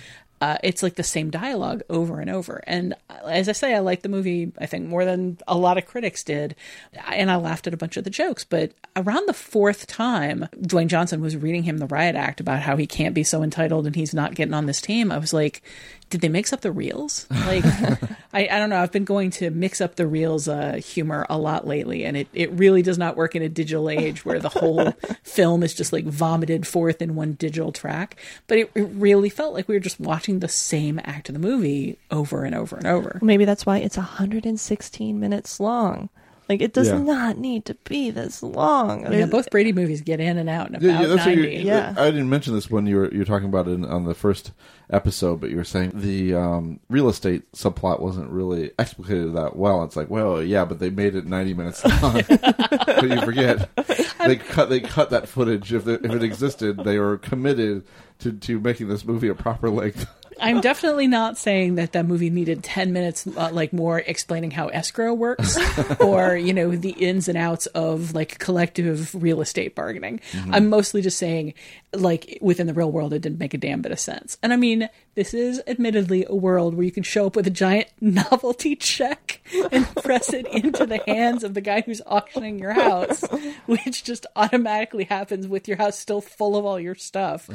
Uh, 0.42 0.58
it's 0.64 0.82
like 0.82 0.96
the 0.96 1.04
same 1.04 1.30
dialogue 1.30 1.82
over 1.88 2.18
and 2.18 2.28
over. 2.28 2.64
And 2.66 2.94
uh, 3.08 3.26
as 3.26 3.48
I 3.48 3.52
say, 3.52 3.76
I 3.76 3.78
like 3.78 4.02
the 4.02 4.08
movie, 4.08 4.50
I 4.58 4.66
think, 4.66 4.88
more 4.88 5.04
than 5.04 5.38
a 5.46 5.56
lot 5.56 5.78
of 5.78 5.86
critics 5.86 6.24
did. 6.24 6.56
And 7.06 7.30
I 7.30 7.36
laughed 7.36 7.68
at 7.68 7.74
a 7.74 7.76
bunch 7.76 7.96
of 7.96 8.02
the 8.02 8.10
jokes. 8.10 8.42
But 8.42 8.72
around 8.96 9.28
the 9.28 9.34
fourth 9.34 9.86
time, 9.86 10.48
Dwayne 10.60 10.88
Johnson 10.88 11.20
was 11.20 11.36
reading 11.36 11.62
him 11.62 11.78
the 11.78 11.86
riot 11.86 12.16
act 12.16 12.40
about 12.40 12.58
how 12.58 12.76
he 12.76 12.88
can't 12.88 13.14
be 13.14 13.22
so 13.22 13.44
entitled 13.44 13.86
and 13.86 13.94
he's 13.94 14.14
not 14.14 14.34
getting 14.34 14.52
on 14.52 14.66
this 14.66 14.80
team. 14.80 15.12
I 15.12 15.18
was 15.18 15.32
like, 15.32 15.62
did 16.12 16.20
they 16.20 16.28
mix 16.28 16.52
up 16.52 16.60
the 16.60 16.70
reels? 16.70 17.26
Like, 17.42 17.64
I, 18.32 18.46
I 18.46 18.58
don't 18.58 18.70
know. 18.70 18.80
I've 18.80 18.92
been 18.92 19.04
going 19.04 19.30
to 19.32 19.50
mix 19.50 19.80
up 19.80 19.96
the 19.96 20.06
reels 20.06 20.46
uh, 20.46 20.74
humor 20.74 21.26
a 21.28 21.36
lot 21.36 21.66
lately, 21.66 22.04
and 22.04 22.16
it, 22.16 22.28
it 22.32 22.50
really 22.52 22.82
does 22.82 22.96
not 22.96 23.16
work 23.16 23.34
in 23.34 23.42
a 23.42 23.48
digital 23.48 23.90
age 23.90 24.24
where 24.24 24.38
the 24.38 24.48
whole 24.48 24.92
film 25.22 25.62
is 25.62 25.74
just 25.74 25.92
like 25.92 26.04
vomited 26.04 26.66
forth 26.66 27.02
in 27.02 27.14
one 27.16 27.32
digital 27.32 27.72
track. 27.72 28.16
But 28.46 28.58
it, 28.58 28.70
it 28.74 28.82
really 28.82 29.28
felt 29.28 29.54
like 29.54 29.66
we 29.68 29.74
were 29.74 29.80
just 29.80 29.98
watching 29.98 30.38
the 30.38 30.48
same 30.48 31.00
act 31.04 31.28
of 31.28 31.32
the 31.32 31.40
movie 31.40 31.98
over 32.10 32.44
and 32.44 32.54
over 32.54 32.76
and 32.76 32.86
over. 32.86 33.18
Maybe 33.20 33.44
that's 33.44 33.66
why 33.66 33.78
it's 33.78 33.96
116 33.96 35.18
minutes 35.18 35.58
long. 35.58 36.08
Like 36.48 36.60
it 36.60 36.74
does 36.74 36.88
Yeah. 36.88 36.98
not 36.98 37.38
need 37.38 37.64
to 37.66 37.74
be 37.84 38.10
this 38.10 38.42
long. 38.42 39.10
Yeah, 39.12 39.26
both 39.26 39.50
Brady 39.50 39.72
movies 39.72 40.00
get 40.02 40.20
in 40.20 40.38
and 40.38 40.50
out 40.50 40.68
in 40.68 40.74
about 40.74 40.86
Yeah, 40.86 41.00
yeah, 41.02 41.06
that's 41.06 41.26
90. 41.26 41.56
you're, 41.62 41.82
I 41.96 42.10
didn't 42.10 42.28
mention 42.28 42.52
this 42.54 42.68
when 42.70 42.86
you 42.86 42.96
were 42.96 43.12
you 43.12 43.20
were 43.20 43.24
talking 43.24 43.48
about 43.48 43.68
it 43.68 43.72
in, 43.72 43.84
on 43.84 44.04
the 44.04 44.14
first 44.14 44.52
episode, 44.90 45.40
but 45.40 45.50
you 45.50 45.56
were 45.56 45.64
saying 45.64 45.92
the 45.94 46.34
um, 46.34 46.80
real 46.90 47.08
estate 47.08 47.50
subplot 47.52 48.00
wasn't 48.00 48.28
really 48.30 48.70
explicated 48.78 49.34
that 49.34 49.56
well. 49.56 49.84
It's 49.84 49.96
like, 49.96 50.10
well, 50.10 50.42
yeah, 50.42 50.64
but 50.64 50.78
they 50.80 50.90
made 50.90 51.14
it 51.14 51.26
ninety 51.26 51.54
minutes 51.54 51.84
long. 52.02 52.22
but 52.28 53.02
you 53.08 53.20
forget 53.22 53.70
they 54.26 54.36
cut 54.36 54.68
they 54.68 54.80
cut 54.80 55.10
that 55.10 55.28
footage. 55.28 55.72
If 55.72 55.86
it, 55.86 56.04
if 56.04 56.10
it 56.12 56.22
existed, 56.22 56.78
they 56.84 56.98
were 56.98 57.18
committed 57.18 57.84
to 58.18 58.32
to 58.32 58.60
making 58.60 58.88
this 58.88 59.04
movie 59.04 59.28
a 59.28 59.34
proper 59.34 59.70
length. 59.70 60.06
I'm 60.40 60.60
definitely 60.60 61.06
not 61.06 61.38
saying 61.38 61.76
that 61.76 61.92
that 61.92 62.06
movie 62.06 62.30
needed 62.30 62.62
10 62.64 62.92
minutes, 62.92 63.26
uh, 63.26 63.50
like 63.52 63.72
more 63.72 63.98
explaining 63.98 64.50
how 64.50 64.68
escrow 64.68 65.14
works 65.14 65.58
or, 66.00 66.36
you 66.36 66.52
know, 66.52 66.70
the 66.74 66.90
ins 66.90 67.28
and 67.28 67.38
outs 67.38 67.66
of 67.66 68.14
like 68.14 68.38
collective 68.38 69.14
real 69.20 69.40
estate 69.40 69.74
bargaining. 69.74 70.20
Mhm. 70.32 70.50
I'm 70.52 70.68
mostly 70.68 71.02
just 71.02 71.18
saying, 71.18 71.54
like, 71.94 72.38
within 72.40 72.66
the 72.66 72.74
real 72.74 72.90
world, 72.90 73.12
it 73.12 73.20
didn't 73.20 73.38
make 73.38 73.54
a 73.54 73.58
damn 73.58 73.82
bit 73.82 73.92
of 73.92 74.00
sense. 74.00 74.38
And 74.42 74.52
I 74.52 74.56
mean, 74.56 74.88
this 75.14 75.34
is 75.34 75.62
admittedly 75.66 76.24
a 76.28 76.34
world 76.34 76.74
where 76.74 76.84
you 76.84 76.92
can 76.92 77.02
show 77.02 77.26
up 77.26 77.36
with 77.36 77.46
a 77.46 77.50
giant 77.50 77.88
novelty 78.00 78.76
check 78.76 79.40
and 79.70 79.86
press 79.96 80.32
it 80.32 80.46
into 80.46 80.86
the 80.86 81.02
hands 81.06 81.44
of 81.44 81.54
the 81.54 81.60
guy 81.60 81.82
who's 81.82 82.02
auctioning 82.06 82.58
your 82.58 82.72
house, 82.72 83.22
which 83.66 84.04
just 84.04 84.26
automatically 84.36 85.04
happens 85.04 85.46
with 85.46 85.68
your 85.68 85.76
house 85.76 85.98
still 85.98 86.20
full 86.20 86.56
of 86.56 86.64
all 86.64 86.80
your 86.80 86.94
stuff 86.94 87.48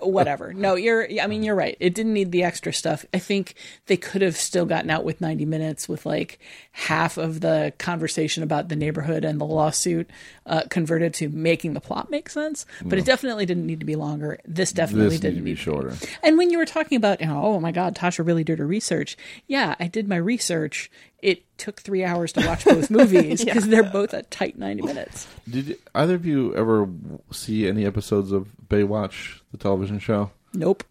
whatever. 0.00 0.52
No, 0.52 0.74
you're. 0.74 1.08
I 1.20 1.26
mean, 1.26 1.42
you're 1.42 1.54
right. 1.54 1.76
It 1.80 1.94
didn't 1.94 2.12
need 2.12 2.32
the 2.32 2.42
extra 2.42 2.72
stuff. 2.72 3.04
I 3.12 3.18
think 3.18 3.54
they 3.86 3.96
could 3.96 4.22
have 4.22 4.36
still 4.36 4.66
gotten 4.66 4.90
out 4.90 5.04
with 5.04 5.20
90 5.20 5.44
minutes 5.44 5.88
with 5.88 6.06
like 6.06 6.38
half 6.72 7.16
of 7.16 7.40
the 7.40 7.72
conversation 7.78 8.42
about 8.42 8.68
the 8.68 8.76
neighborhood 8.76 9.24
and 9.24 9.40
the 9.40 9.44
lawsuit 9.44 10.10
uh, 10.46 10.62
converted 10.70 11.14
to 11.14 11.28
making 11.30 11.72
the 11.74 11.80
plot 11.80 12.10
make 12.10 12.28
sense. 12.28 12.66
But 12.84 12.98
it 12.98 13.04
definitely 13.04 13.46
didn't 13.46 13.66
need 13.66 13.80
to 13.80 13.86
be 13.86 13.96
longer. 13.96 14.38
This 14.44 14.72
definitely 14.72 15.10
this 15.10 15.20
didn't 15.20 15.34
needed 15.36 15.40
to 15.40 15.44
be 15.44 15.50
need 15.52 15.58
shorter. 15.58 15.96
and 16.22 16.36
when 16.36 16.50
you 16.50 16.58
were 16.58 16.66
talking 16.66 16.96
about, 16.96 17.20
you 17.20 17.26
know, 17.26 17.42
oh 17.42 17.60
my 17.60 17.72
God, 17.72 17.96
Tasha 17.96 18.26
really 18.26 18.44
did 18.44 18.58
her 18.58 18.66
research. 18.66 19.16
Yeah, 19.46 19.74
I 19.80 19.86
did 19.88 20.08
my 20.08 20.16
research. 20.16 20.90
It 21.22 21.44
took 21.56 21.80
three 21.80 22.04
hours 22.04 22.32
to 22.32 22.46
watch 22.46 22.64
both 22.66 22.90
movies 22.90 23.42
Yeah. 23.42 23.54
because 23.54 23.68
they're 23.68 23.82
both 23.82 24.12
a 24.12 24.22
tight 24.24 24.58
90 24.58 24.82
minutes. 24.82 25.26
Did 25.48 25.78
either 25.94 26.14
of 26.16 26.26
you 26.26 26.54
ever 26.54 26.88
see 27.30 27.66
any 27.66 27.86
episodes 27.86 28.30
of 28.32 28.48
Baywatch, 28.68 29.40
the 29.50 29.56
television 29.56 29.98
show? 29.98 30.30
Nope. 30.52 30.84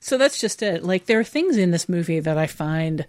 So 0.00 0.16
that's 0.16 0.40
just 0.40 0.62
it. 0.62 0.82
Like 0.84 1.06
there 1.06 1.18
are 1.20 1.24
things 1.24 1.56
in 1.56 1.72
this 1.72 1.88
movie 1.88 2.20
that 2.20 2.38
I 2.38 2.46
find 2.46 3.04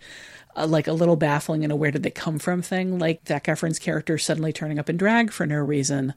like 0.56 0.88
a 0.88 0.94
little 0.94 1.16
baffling 1.16 1.64
in 1.64 1.72
a 1.72 1.76
where 1.76 1.92
did 1.92 2.04
they 2.04 2.12
come 2.12 2.40
from 2.40 2.62
thing. 2.62 3.00
Like 3.00 3.22
Zac 3.28 3.46
Efron's 3.46 3.80
character 3.80 4.18
suddenly 4.18 4.54
turning 4.54 4.80
up 4.80 4.90
in 4.90 4.98
drag 4.98 5.32
for 5.32 5.46
no 5.46 5.58
reason, 5.58 6.14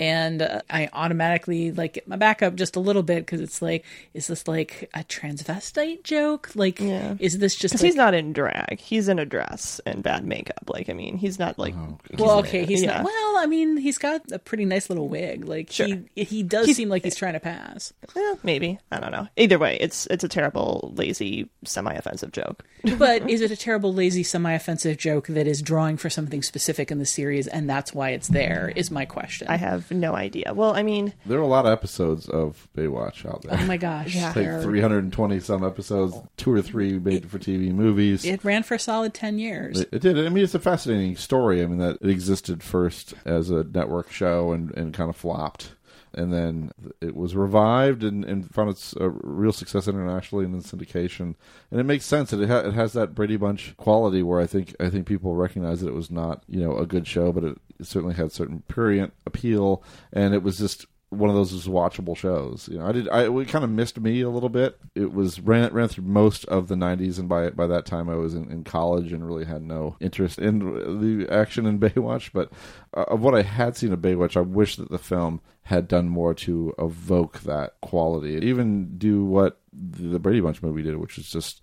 and 0.00 0.42
uh, 0.42 0.60
I 0.70 0.88
automatically 0.92 1.72
like 1.72 1.94
get 1.94 2.08
my 2.08 2.16
back 2.16 2.42
up 2.42 2.54
just 2.54 2.76
a 2.76 2.80
little 2.80 3.02
bit 3.02 3.26
because 3.26 3.40
it's 3.40 3.60
like, 3.60 3.84
is 4.14 4.26
this 4.28 4.46
like 4.48 4.90
a 4.94 5.00
transvestite 5.04 6.02
joke? 6.04 6.50
Like, 6.54 6.78
is 6.80 7.38
this 7.38 7.54
just 7.54 7.72
because 7.74 7.82
like, 7.82 7.88
he's 7.88 7.96
not 7.96 8.14
in 8.14 8.32
drag. 8.32 8.78
He's 8.80 9.08
in 9.08 9.18
a 9.18 9.24
dress 9.24 9.80
and 9.86 10.02
bad 10.02 10.24
makeup. 10.24 10.64
Like 10.68 10.88
I 10.88 10.92
mean, 10.92 11.16
he's 11.16 11.38
not 11.38 11.58
like. 11.58 11.74
he's 12.10 12.18
Well, 12.18 12.36
not- 12.36 12.46
okay, 12.46 12.64
he's 12.64 12.82
yeah. 12.82 12.98
not. 12.98 13.04
Well, 13.04 13.36
I 13.38 13.46
mean, 13.46 13.76
he's 13.76 13.98
got 13.98 14.22
a 14.32 14.38
pretty 14.38 14.64
nice 14.64 14.88
little 14.88 15.08
wig. 15.08 15.44
Like 15.46 15.70
he 15.70 16.02
he 16.14 16.42
does 16.42 16.66
He's- 16.66 16.76
seem 16.76 16.88
like 16.88 17.04
he's 17.04 17.16
trying 17.16 17.34
to 17.34 17.40
pass. 17.40 17.92
Eh, 18.16 18.34
maybe 18.42 18.78
I 18.92 19.00
don't 19.00 19.12
know. 19.12 19.28
Either 19.36 19.58
way, 19.58 19.76
it's 19.80 20.06
it's 20.06 20.24
a 20.24 20.28
terrible, 20.28 20.92
lazy, 20.96 21.48
semi-offensive 21.64 22.32
joke. 22.32 22.64
but 22.98 23.28
is 23.28 23.40
it 23.40 23.50
a 23.50 23.56
terrible, 23.56 23.92
lazy, 23.92 24.22
semi-offensive 24.22 24.96
joke 24.98 25.26
that 25.28 25.46
is 25.48 25.60
drawing 25.62 25.96
for 25.96 26.08
something 26.08 26.42
specific 26.42 26.90
in 26.92 26.98
the 26.98 27.06
series, 27.06 27.46
and 27.48 27.68
that's 27.68 27.92
why 27.92 28.10
it's 28.10 28.28
there? 28.28 28.72
Is 28.76 28.90
my 28.90 29.04
question. 29.04 29.48
I 29.48 29.56
have 29.56 29.87
no 29.90 30.14
idea. 30.14 30.52
Well, 30.54 30.74
I 30.74 30.82
mean, 30.82 31.12
There 31.26 31.38
are 31.38 31.42
a 31.42 31.46
lot 31.46 31.66
of 31.66 31.72
episodes 31.72 32.28
of 32.28 32.68
Baywatch 32.76 33.26
out 33.26 33.42
there. 33.42 33.58
Oh 33.60 33.66
my 33.66 33.76
gosh, 33.76 34.14
yeah, 34.14 34.32
like 34.34 34.62
320 34.62 35.40
some 35.40 35.64
episodes, 35.64 36.16
two 36.36 36.52
or 36.52 36.62
three 36.62 36.98
made 36.98 37.30
for 37.30 37.38
TV 37.38 37.72
movies. 37.72 38.24
It 38.24 38.44
ran 38.44 38.62
for 38.62 38.74
a 38.74 38.78
solid 38.78 39.14
ten 39.14 39.38
years. 39.38 39.80
It, 39.80 39.88
it 39.92 40.02
did. 40.02 40.18
I 40.18 40.28
mean, 40.28 40.44
it's 40.44 40.54
a 40.54 40.58
fascinating 40.60 41.16
story. 41.16 41.62
I 41.62 41.66
mean, 41.66 41.78
that 41.78 41.98
it 42.00 42.08
existed 42.10 42.62
first 42.62 43.14
as 43.24 43.50
a 43.50 43.64
network 43.64 44.10
show 44.10 44.52
and, 44.52 44.70
and 44.76 44.92
kind 44.94 45.10
of 45.10 45.16
flopped. 45.16 45.72
And 46.18 46.32
then 46.32 46.72
it 47.00 47.14
was 47.14 47.36
revived 47.36 48.02
and, 48.02 48.24
and 48.24 48.52
found 48.52 48.70
its 48.70 48.94
uh, 49.00 49.08
real 49.08 49.52
success 49.52 49.86
internationally 49.86 50.44
and 50.44 50.54
in 50.54 50.62
syndication. 50.62 51.34
And 51.70 51.80
it 51.80 51.84
makes 51.84 52.04
sense. 52.04 52.30
that 52.30 52.40
It, 52.40 52.48
ha- 52.48 52.68
it 52.68 52.74
has 52.74 52.92
that 52.94 53.14
Brady 53.14 53.36
Bunch 53.36 53.76
quality 53.76 54.22
where 54.22 54.40
I 54.40 54.46
think 54.46 54.74
I 54.80 54.90
think 54.90 55.06
people 55.06 55.34
recognize 55.36 55.80
that 55.80 55.88
it 55.88 55.94
was 55.94 56.10
not 56.10 56.42
you 56.48 56.60
know 56.60 56.76
a 56.76 56.86
good 56.86 57.06
show, 57.06 57.32
but 57.32 57.44
it, 57.44 57.58
certainly 57.80 58.16
had 58.16 58.32
certain 58.32 58.64
prurient 58.66 59.12
appeal. 59.24 59.84
And 60.12 60.34
it 60.34 60.42
was 60.42 60.58
just 60.58 60.86
one 61.10 61.30
of 61.30 61.36
those 61.36 61.52
just 61.52 61.66
watchable 61.66 62.16
shows. 62.16 62.68
You 62.70 62.78
know, 62.78 62.86
I 62.86 62.92
did. 62.92 63.08
I 63.08 63.28
it 63.28 63.48
kind 63.48 63.64
of 63.64 63.70
missed 63.70 63.98
me 63.98 64.20
a 64.20 64.28
little 64.28 64.48
bit. 64.48 64.78
It 64.94 65.12
was 65.12 65.40
ran 65.40 65.72
ran 65.72 65.88
through 65.88 66.04
most 66.04 66.44
of 66.46 66.68
the 66.68 66.74
'90s, 66.74 67.18
and 67.18 67.28
by 67.28 67.50
by 67.50 67.66
that 67.66 67.86
time 67.86 68.08
I 68.08 68.16
was 68.16 68.34
in, 68.34 68.50
in 68.50 68.64
college 68.64 69.12
and 69.12 69.26
really 69.26 69.46
had 69.46 69.62
no 69.62 69.96
interest 70.00 70.38
in 70.38 70.58
the 70.58 71.32
action 71.32 71.66
in 71.66 71.78
Baywatch. 71.80 72.30
But 72.32 72.52
uh, 72.94 73.04
of 73.08 73.20
what 73.20 73.34
I 73.34 73.42
had 73.42 73.76
seen 73.76 73.92
of 73.92 74.00
Baywatch, 74.00 74.36
I 74.36 74.42
wish 74.42 74.76
that 74.76 74.90
the 74.90 74.98
film 74.98 75.40
had 75.62 75.88
done 75.88 76.08
more 76.08 76.34
to 76.34 76.74
evoke 76.78 77.40
that 77.40 77.74
quality, 77.80 78.34
even 78.46 78.96
do 78.98 79.24
what 79.24 79.60
the 79.72 80.18
Brady 80.18 80.40
Bunch 80.40 80.62
movie 80.62 80.82
did, 80.82 80.96
which 80.96 81.18
is 81.18 81.30
just 81.30 81.62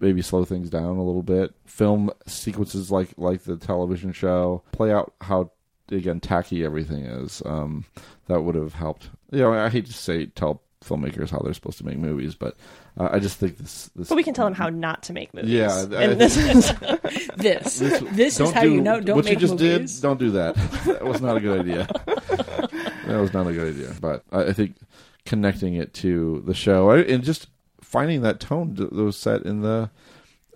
maybe 0.00 0.22
slow 0.22 0.44
things 0.44 0.70
down 0.70 0.96
a 0.96 1.04
little 1.04 1.22
bit. 1.22 1.54
Film 1.66 2.10
sequences 2.26 2.90
like 2.90 3.10
like 3.18 3.42
the 3.42 3.56
television 3.56 4.12
show 4.12 4.62
play 4.72 4.92
out 4.92 5.12
how 5.20 5.50
again 5.90 6.20
tacky 6.20 6.64
everything 6.64 7.04
is. 7.04 7.42
Um, 7.44 7.84
that 8.26 8.42
would 8.42 8.54
have 8.54 8.74
helped. 8.74 9.10
You 9.30 9.40
know, 9.40 9.52
I 9.52 9.68
hate 9.68 9.86
to 9.86 9.92
say 9.92 10.26
tell 10.26 10.62
filmmakers 10.84 11.30
how 11.30 11.40
they're 11.40 11.54
supposed 11.54 11.78
to 11.78 11.84
make 11.86 11.98
movies, 11.98 12.34
but 12.36 12.56
uh, 12.98 13.08
I 13.12 13.18
just 13.18 13.38
think 13.38 13.56
this. 13.58 13.90
this 13.96 14.08
But 14.08 14.14
we 14.16 14.22
can 14.22 14.32
tell 14.34 14.44
them 14.46 14.54
how 14.54 14.68
not 14.68 15.02
to 15.04 15.12
make 15.12 15.34
movies. 15.34 15.50
Yeah, 15.50 15.68
I- 15.90 16.02
and 16.04 16.20
this 16.20 16.36
is 16.36 16.72
This. 17.36 17.78
This 17.78 18.38
is 18.40 18.50
how 18.52 18.62
do- 18.62 18.72
you 18.72 18.80
know 18.80 19.00
don't 19.00 19.16
what 19.16 19.24
make 19.24 19.34
you 19.34 19.40
just 19.40 19.54
movies. 19.60 19.96
did. 19.96 20.02
Don't 20.02 20.18
do 20.20 20.30
that. 20.32 20.54
that 20.86 21.04
was 21.04 21.20
not 21.20 21.36
a 21.36 21.40
good 21.40 21.60
idea. 21.60 21.88
that 23.06 23.18
was 23.20 23.32
not 23.32 23.46
a 23.46 23.52
good 23.52 23.74
idea. 23.74 23.94
But 24.00 24.24
I, 24.32 24.44
I 24.44 24.52
think 24.52 24.76
connecting 25.26 25.74
it 25.74 25.92
to 25.94 26.42
the 26.46 26.54
show 26.54 26.90
I- 26.90 26.98
and 27.00 27.22
just 27.24 27.48
finding 27.80 28.22
that 28.22 28.38
tone 28.40 28.74
that 28.74 28.92
was 28.92 29.16
set 29.16 29.42
in 29.42 29.62
the 29.62 29.90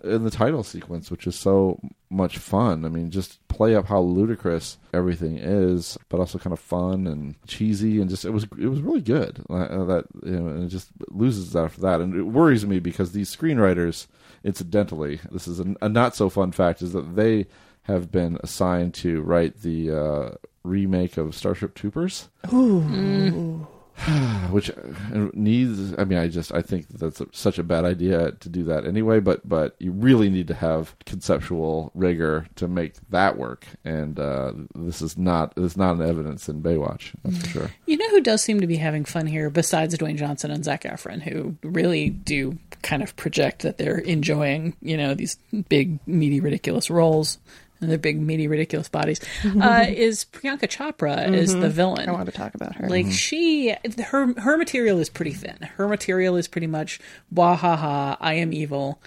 in 0.03 0.23
the 0.23 0.31
title 0.31 0.63
sequence, 0.63 1.09
which 1.09 1.25
is 1.27 1.35
so 1.35 1.79
much 2.09 2.37
fun. 2.37 2.85
I 2.85 2.89
mean, 2.89 3.11
just 3.11 3.45
play 3.47 3.75
up 3.75 3.87
how 3.87 4.01
ludicrous 4.01 4.77
everything 4.93 5.37
is, 5.37 5.97
but 6.09 6.19
also 6.19 6.37
kind 6.37 6.53
of 6.53 6.59
fun 6.59 7.07
and 7.07 7.35
cheesy, 7.47 8.01
and 8.01 8.09
just 8.09 8.25
it 8.25 8.31
was 8.31 8.43
it 8.59 8.67
was 8.67 8.81
really 8.81 9.01
good. 9.01 9.43
Uh, 9.49 9.85
that 9.85 10.05
you 10.23 10.31
know, 10.31 10.47
and 10.47 10.63
it 10.63 10.69
just 10.69 10.89
loses 11.09 11.55
after 11.55 11.81
that, 11.81 12.01
and 12.01 12.15
it 12.15 12.23
worries 12.23 12.65
me 12.65 12.79
because 12.79 13.11
these 13.11 13.35
screenwriters, 13.35 14.07
incidentally, 14.43 15.19
this 15.31 15.47
is 15.47 15.59
a, 15.59 15.75
a 15.81 15.89
not 15.89 16.15
so 16.15 16.29
fun 16.29 16.51
fact, 16.51 16.81
is 16.81 16.93
that 16.93 17.15
they 17.15 17.47
have 17.83 18.11
been 18.11 18.37
assigned 18.41 18.93
to 18.93 19.21
write 19.21 19.61
the 19.61 19.91
uh, 19.91 20.29
remake 20.63 21.17
of 21.17 21.35
Starship 21.35 21.75
Troopers 21.75 22.29
Ooh. 22.53 23.67
which 24.51 24.69
uh, 24.69 25.29
needs 25.33 25.93
i 25.97 26.03
mean 26.03 26.17
i 26.17 26.27
just 26.27 26.53
i 26.53 26.61
think 26.61 26.87
that's 26.89 27.21
such 27.31 27.57
a 27.57 27.63
bad 27.63 27.85
idea 27.85 28.31
to 28.33 28.49
do 28.49 28.63
that 28.63 28.85
anyway 28.85 29.19
but 29.19 29.47
but 29.47 29.75
you 29.79 29.91
really 29.91 30.29
need 30.29 30.47
to 30.47 30.53
have 30.53 30.95
conceptual 31.05 31.91
rigor 31.93 32.47
to 32.55 32.67
make 32.67 32.95
that 33.09 33.37
work. 33.37 33.65
And 33.83 34.19
uh, 34.19 34.53
this 34.75 35.01
is 35.01 35.17
not 35.17 35.55
this 35.55 35.71
is 35.71 35.77
not 35.77 35.95
an 35.95 36.01
evidence 36.01 36.49
in 36.49 36.61
baywatch 36.61 37.13
that's 37.23 37.37
for 37.37 37.47
sure. 37.47 37.71
You 37.85 37.97
know 37.97 38.09
who 38.09 38.21
does 38.21 38.41
seem 38.41 38.59
to 38.61 38.67
be 38.67 38.77
having 38.77 39.05
fun 39.05 39.27
here, 39.27 39.49
besides 39.49 39.97
Dwayne 39.97 40.17
Johnson 40.17 40.51
and 40.51 40.63
Zac 40.63 40.83
Efron, 40.83 41.21
who 41.21 41.55
really 41.63 42.09
do 42.09 42.57
kind 42.81 43.03
of 43.03 43.15
project 43.15 43.61
that 43.61 43.77
they're 43.77 43.99
enjoying, 43.99 44.75
you 44.81 44.97
know, 44.97 45.13
these 45.13 45.37
big, 45.69 45.99
meaty, 46.07 46.39
ridiculous 46.39 46.89
roles 46.89 47.37
and 47.83 47.91
their 47.91 47.97
big, 47.99 48.19
meaty, 48.19 48.47
ridiculous 48.47 48.89
bodies, 48.89 49.19
uh, 49.61 49.85
is 49.87 50.25
Priyanka 50.31 50.67
Chopra 50.67 51.31
is 51.33 51.53
Mhm. 51.53 51.61
the 51.61 51.69
villain. 51.69 52.09
I 52.09 52.11
wanted 52.11 52.31
to 52.31 52.37
talk 52.37 52.55
about 52.55 52.75
her. 52.75 52.89
Like 52.89 53.11
she, 53.11 53.75
her 54.07 54.33
her 54.39 54.57
material 54.57 54.99
is 54.99 55.09
pretty 55.09 55.33
thin. 55.33 55.57
Her 55.77 55.87
material 55.87 56.35
is 56.35 56.47
pretty 56.47 56.67
much, 56.67 56.99
"Wah 57.31 57.55
ha 57.55 57.75
ha, 57.75 58.17
I 58.19 58.33
am 58.35 58.51
evil." 58.53 58.99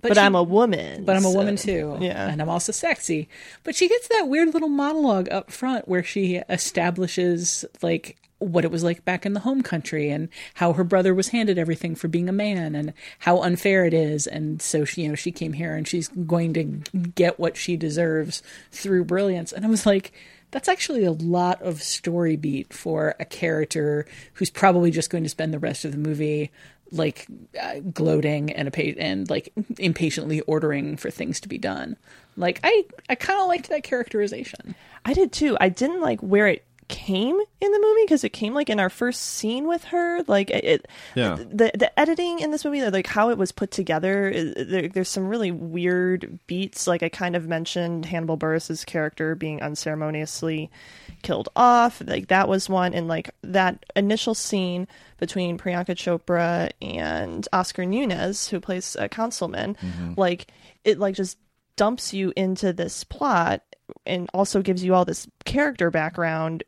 But 0.00 0.18
I'm 0.18 0.34
a 0.34 0.42
woman, 0.42 1.04
But 1.04 1.14
I'm 1.14 1.24
a 1.24 1.30
so- 1.30 1.36
woman 1.38 1.54
too. 1.54 1.96
yeah. 2.00 2.28
And 2.28 2.42
I'm 2.42 2.48
also 2.48 2.72
sexy. 2.72 3.28
But 3.62 3.76
she 3.76 3.88
gets 3.88 4.08
that 4.08 4.26
weird 4.28 4.52
little 4.52 4.68
monologue 4.68 5.28
up 5.30 5.52
front 5.52 5.86
where 5.86 6.02
she 6.02 6.40
establishes 6.48 7.64
like 7.82 8.16
what 8.42 8.64
it 8.64 8.70
was 8.70 8.82
like 8.82 9.04
back 9.04 9.24
in 9.24 9.32
the 9.32 9.40
home 9.40 9.62
country 9.62 10.10
and 10.10 10.28
how 10.54 10.72
her 10.72 10.84
brother 10.84 11.14
was 11.14 11.28
handed 11.28 11.58
everything 11.58 11.94
for 11.94 12.08
being 12.08 12.28
a 12.28 12.32
man 12.32 12.74
and 12.74 12.92
how 13.20 13.40
unfair 13.40 13.84
it 13.84 13.94
is 13.94 14.26
and 14.26 14.60
so 14.60 14.84
she 14.84 15.02
you 15.02 15.08
know 15.08 15.14
she 15.14 15.32
came 15.32 15.52
here 15.52 15.74
and 15.74 15.88
she's 15.88 16.08
going 16.08 16.52
to 16.52 16.64
get 17.14 17.38
what 17.38 17.56
she 17.56 17.76
deserves 17.76 18.42
through 18.70 19.04
brilliance 19.04 19.52
and 19.52 19.64
I 19.64 19.68
was 19.68 19.86
like 19.86 20.12
that's 20.50 20.68
actually 20.68 21.04
a 21.04 21.12
lot 21.12 21.60
of 21.62 21.82
story 21.82 22.36
beat 22.36 22.72
for 22.72 23.14
a 23.18 23.24
character 23.24 24.06
who's 24.34 24.50
probably 24.50 24.90
just 24.90 25.10
going 25.10 25.24
to 25.24 25.30
spend 25.30 25.52
the 25.52 25.58
rest 25.58 25.84
of 25.84 25.92
the 25.92 25.98
movie 25.98 26.50
like 26.92 27.26
uh, 27.60 27.80
gloating 27.92 28.52
and 28.52 28.72
pa- 28.72 28.98
and 28.98 29.28
like 29.30 29.52
impatiently 29.78 30.40
ordering 30.42 30.96
for 30.96 31.10
things 31.10 31.40
to 31.40 31.48
be 31.48 31.58
done. 31.58 31.96
Like 32.36 32.60
I 32.62 32.84
I 33.08 33.14
kind 33.14 33.40
of 33.40 33.48
liked 33.48 33.70
that 33.70 33.82
characterization. 33.82 34.74
I 35.04 35.14
did 35.14 35.32
too. 35.32 35.56
I 35.58 35.70
didn't 35.70 36.02
like 36.02 36.20
where 36.20 36.46
it 36.46 36.64
came 36.92 37.36
in 37.60 37.72
the 37.72 37.78
movie 37.80 38.02
because 38.04 38.22
it 38.22 38.28
came 38.34 38.52
like 38.54 38.68
in 38.68 38.78
our 38.78 38.90
first 38.90 39.22
scene 39.22 39.66
with 39.66 39.82
her. 39.84 40.22
Like 40.28 40.50
it, 40.50 40.64
it 40.64 40.88
Yeah. 41.14 41.36
the 41.36 41.70
the 41.74 41.98
editing 41.98 42.38
in 42.40 42.50
this 42.50 42.64
movie, 42.64 42.82
like 42.88 43.06
how 43.06 43.30
it 43.30 43.38
was 43.38 43.50
put 43.50 43.70
together, 43.70 44.30
there, 44.54 44.88
there's 44.88 45.08
some 45.08 45.26
really 45.26 45.50
weird 45.50 46.38
beats. 46.46 46.86
Like 46.86 47.02
I 47.02 47.08
kind 47.08 47.34
of 47.34 47.48
mentioned 47.48 48.04
Hannibal 48.04 48.36
Buress's 48.36 48.84
character 48.84 49.34
being 49.34 49.62
unceremoniously 49.62 50.70
killed 51.22 51.48
off. 51.56 52.02
Like 52.06 52.28
that 52.28 52.46
was 52.48 52.68
one, 52.68 52.92
and 52.94 53.08
like 53.08 53.30
that 53.42 53.84
initial 53.96 54.34
scene 54.34 54.86
between 55.18 55.56
Priyanka 55.58 55.94
Chopra 55.96 56.70
and 56.82 57.48
Oscar 57.52 57.84
Nunez, 57.86 58.48
who 58.48 58.60
plays 58.60 58.96
a 58.98 59.08
councilman, 59.08 59.76
Mhm. 59.76 60.16
like 60.18 60.48
it 60.84 60.98
like 60.98 61.14
just 61.14 61.38
dumps 61.76 62.12
you 62.12 62.32
into 62.36 62.72
this 62.72 63.02
plot 63.04 63.62
and 64.06 64.28
also 64.34 64.62
gives 64.62 64.82
you 64.84 64.94
all 64.94 65.04
this 65.04 65.26
character 65.44 65.90
background 65.90 66.62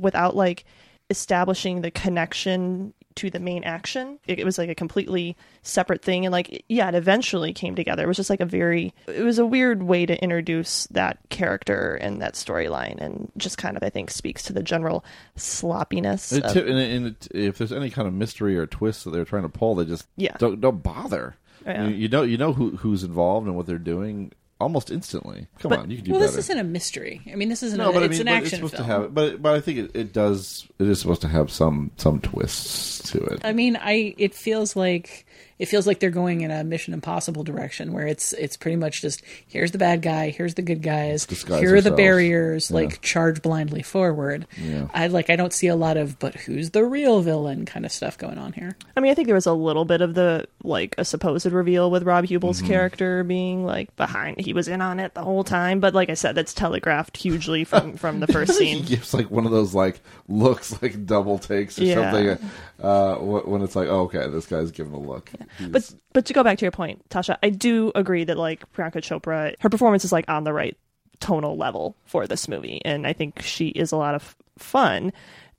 without 0.00 0.36
like 0.36 0.64
establishing 1.10 1.80
the 1.80 1.90
connection 1.90 2.94
to 3.16 3.28
the 3.28 3.40
main 3.40 3.64
action. 3.64 4.18
It, 4.28 4.38
it 4.38 4.44
was 4.44 4.56
like 4.56 4.68
a 4.70 4.74
completely 4.74 5.36
separate 5.62 6.00
thing 6.02 6.24
and 6.24 6.32
like 6.32 6.64
yeah, 6.68 6.88
it 6.88 6.94
eventually 6.94 7.52
came 7.52 7.74
together. 7.74 8.04
It 8.04 8.06
was 8.06 8.16
just 8.16 8.30
like 8.30 8.40
a 8.40 8.46
very 8.46 8.94
it 9.08 9.24
was 9.24 9.38
a 9.40 9.44
weird 9.44 9.82
way 9.82 10.06
to 10.06 10.16
introduce 10.22 10.86
that 10.92 11.18
character 11.28 11.96
and 11.96 12.22
that 12.22 12.34
storyline 12.34 12.98
and 13.00 13.30
just 13.36 13.58
kind 13.58 13.76
of 13.76 13.82
I 13.82 13.90
think 13.90 14.10
speaks 14.12 14.44
to 14.44 14.52
the 14.52 14.62
general 14.62 15.04
sloppiness 15.36 16.32
It 16.32 16.44
of- 16.44 16.52
ti- 16.54 16.60
and, 16.60 16.78
and 16.78 17.06
it- 17.08 17.28
if 17.34 17.58
there's 17.58 17.72
any 17.72 17.90
kind 17.90 18.06
of 18.06 18.14
mystery 18.14 18.56
or 18.56 18.66
twist 18.66 19.04
that 19.04 19.10
they're 19.10 19.24
trying 19.24 19.42
to 19.42 19.48
pull, 19.48 19.74
they 19.74 19.84
just 19.84 20.06
Yeah. 20.16 20.36
don't 20.38 20.60
don't 20.60 20.82
bother. 20.82 21.34
Yeah. 21.66 21.88
You, 21.88 21.94
you 21.94 22.08
know 22.08 22.22
you 22.22 22.36
know 22.38 22.52
who 22.52 22.76
who's 22.76 23.02
involved 23.02 23.46
and 23.48 23.56
what 23.56 23.66
they're 23.66 23.78
doing 23.78 24.32
almost 24.60 24.90
instantly. 24.90 25.46
Come 25.58 25.72
on, 25.72 25.90
you 25.90 25.96
can 25.96 26.04
do 26.06 26.12
well, 26.12 26.20
better. 26.20 26.32
this 26.32 26.46
isn't 26.46 26.58
a 26.58 26.64
mystery. 26.64 27.22
I 27.30 27.36
mean, 27.36 27.48
this 27.48 27.62
isn't. 27.62 27.78
no, 27.78 27.90
a, 27.90 27.92
but 27.92 28.02
I 28.02 28.06
it's 28.06 28.18
mean, 28.18 28.28
an 28.28 28.34
but 28.34 28.42
it's 28.42 28.54
supposed 28.54 28.76
film. 28.76 28.86
to 28.86 28.92
have. 28.92 29.14
But 29.14 29.42
but 29.42 29.54
I 29.54 29.60
think 29.60 29.78
it, 29.78 29.96
it 29.96 30.12
does. 30.12 30.68
It 30.78 30.86
is 30.86 31.00
supposed 31.00 31.22
to 31.22 31.28
have 31.28 31.50
some 31.50 31.90
some 31.96 32.20
twists 32.20 33.10
to 33.12 33.22
it. 33.24 33.40
I 33.44 33.52
mean, 33.52 33.76
I 33.76 34.14
it 34.18 34.34
feels 34.34 34.76
like 34.76 35.26
it 35.60 35.66
feels 35.68 35.86
like 35.86 36.00
they're 36.00 36.10
going 36.10 36.40
in 36.40 36.50
a 36.50 36.64
Mission 36.64 36.92
Impossible 36.94 37.44
direction 37.44 37.92
where 37.92 38.06
it's 38.06 38.32
it's 38.32 38.56
pretty 38.56 38.76
much 38.76 39.00
just 39.02 39.22
here's 39.46 39.70
the 39.70 39.78
bad 39.78 40.02
guy, 40.02 40.30
here's 40.30 40.54
the 40.54 40.62
good 40.62 40.82
guys, 40.82 41.26
here 41.46 41.76
are 41.76 41.80
the 41.80 41.90
barriers, 41.92 42.70
Yeah. 42.70 42.74
like 42.76 43.00
charge 43.02 43.42
blindly 43.42 43.82
forward. 43.82 44.46
Yeah. 44.60 44.88
I 44.92 45.06
like 45.06 45.30
I 45.30 45.36
don't 45.36 45.52
see 45.52 45.68
a 45.68 45.76
lot 45.76 45.96
of 45.96 46.18
but 46.18 46.34
who's 46.34 46.70
the 46.70 46.84
real 46.84 47.20
villain 47.20 47.66
kind 47.66 47.84
of 47.86 47.92
stuff 47.92 48.18
going 48.18 48.38
on 48.38 48.54
here. 48.54 48.74
I 48.96 49.00
mean, 49.00 49.12
I 49.12 49.14
think 49.14 49.26
there 49.26 49.34
was 49.36 49.46
a 49.46 49.52
little 49.52 49.84
bit 49.84 50.00
of 50.00 50.14
the 50.14 50.48
like 50.64 50.94
a 50.98 51.04
supposed 51.04 51.46
reveal 51.46 51.90
with 51.90 52.02
Rob 52.02 52.24
Huebel's 52.24 52.62
Mhm. 52.62 52.66
character 52.66 53.22
being 53.22 53.64
like 53.64 53.94
behind. 53.96 54.40
He 54.40 54.52
was 54.52 54.66
in 54.66 54.80
on 54.80 54.98
it 54.98 55.14
the 55.14 55.22
whole 55.22 55.44
time, 55.44 55.78
but 55.80 55.94
like 55.94 56.08
I 56.10 56.14
said, 56.14 56.34
that's 56.34 56.54
telegraphed 56.54 57.18
hugely 57.18 57.64
from 57.64 57.96
from 57.98 58.20
the 58.20 58.26
first 58.26 58.52
he 58.58 58.74
scene. 58.76 58.84
gives 58.84 59.12
like 59.12 59.30
one 59.30 59.44
of 59.44 59.52
those 59.52 59.74
like 59.74 60.00
looks 60.26 60.80
like 60.82 61.04
double 61.06 61.38
takes 61.38 61.78
or 61.78 61.84
Yeah. 61.84 62.10
something. 62.10 62.48
Uh, 62.82 63.16
when 63.16 63.60
it's 63.60 63.76
like, 63.76 63.88
oh, 63.88 64.04
okay, 64.04 64.26
this 64.30 64.46
guy's 64.46 64.70
giving 64.70 64.94
a 64.94 64.98
look. 64.98 65.30
He's- 65.58 65.70
But 65.70 65.94
but 66.12 66.26
to 66.26 66.32
go 66.32 66.42
back 66.42 66.58
to 66.58 66.64
your 66.64 66.72
point, 66.72 67.08
Tasha, 67.08 67.36
I 67.42 67.50
do 67.50 67.92
agree 67.94 68.24
that 68.24 68.36
like 68.38 68.70
Priyanka 68.72 68.94
Chopra, 69.02 69.54
her 69.60 69.68
performance 69.68 70.04
is 70.04 70.12
like 70.12 70.28
on 70.28 70.44
the 70.44 70.52
right 70.52 70.76
tonal 71.20 71.56
level 71.56 71.94
for 72.06 72.26
this 72.26 72.48
movie, 72.48 72.80
and 72.84 73.06
I 73.06 73.12
think 73.12 73.42
she 73.42 73.68
is 73.68 73.92
a 73.92 73.96
lot 73.96 74.14
of 74.14 74.36
fun. 74.58 75.12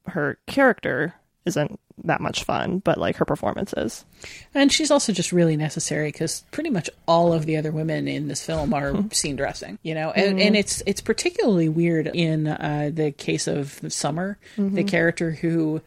Her 0.08 0.38
character 0.48 1.14
isn't 1.46 1.80
that 2.04 2.22
much 2.22 2.44
fun, 2.44 2.80
but 2.80 2.98
like 2.98 3.16
her 3.18 3.26
performance 3.26 3.74
is. 3.78 4.06
And 4.54 4.72
she's 4.72 4.92
also 4.92 5.12
just 5.14 5.32
really 5.32 5.58
necessary 5.58 6.08
because 6.10 6.44
pretty 6.52 6.70
much 6.70 6.90
all 7.08 7.34
of 7.34 7.46
the 7.46 7.58
other 7.58 7.72
women 7.72 8.08
in 8.08 8.28
this 8.28 8.44
film 8.46 8.74
are 8.74 8.94
scene 9.12 9.36
dressing, 9.36 9.78
you 9.84 9.94
know, 9.96 10.12
and, 10.12 10.38
Mhm. 10.38 10.46
and 10.48 10.56
it's 10.56 10.82
it's 10.86 11.02
particularly 11.02 11.70
weird 11.70 12.08
in 12.08 12.48
uh, 12.48 12.90
the 12.94 13.12
case 13.12 13.48
of 13.48 13.80
Summer, 13.90 14.38
the 14.56 14.84
Mhm. 14.84 14.88
character 14.88 15.32
who 15.32 15.82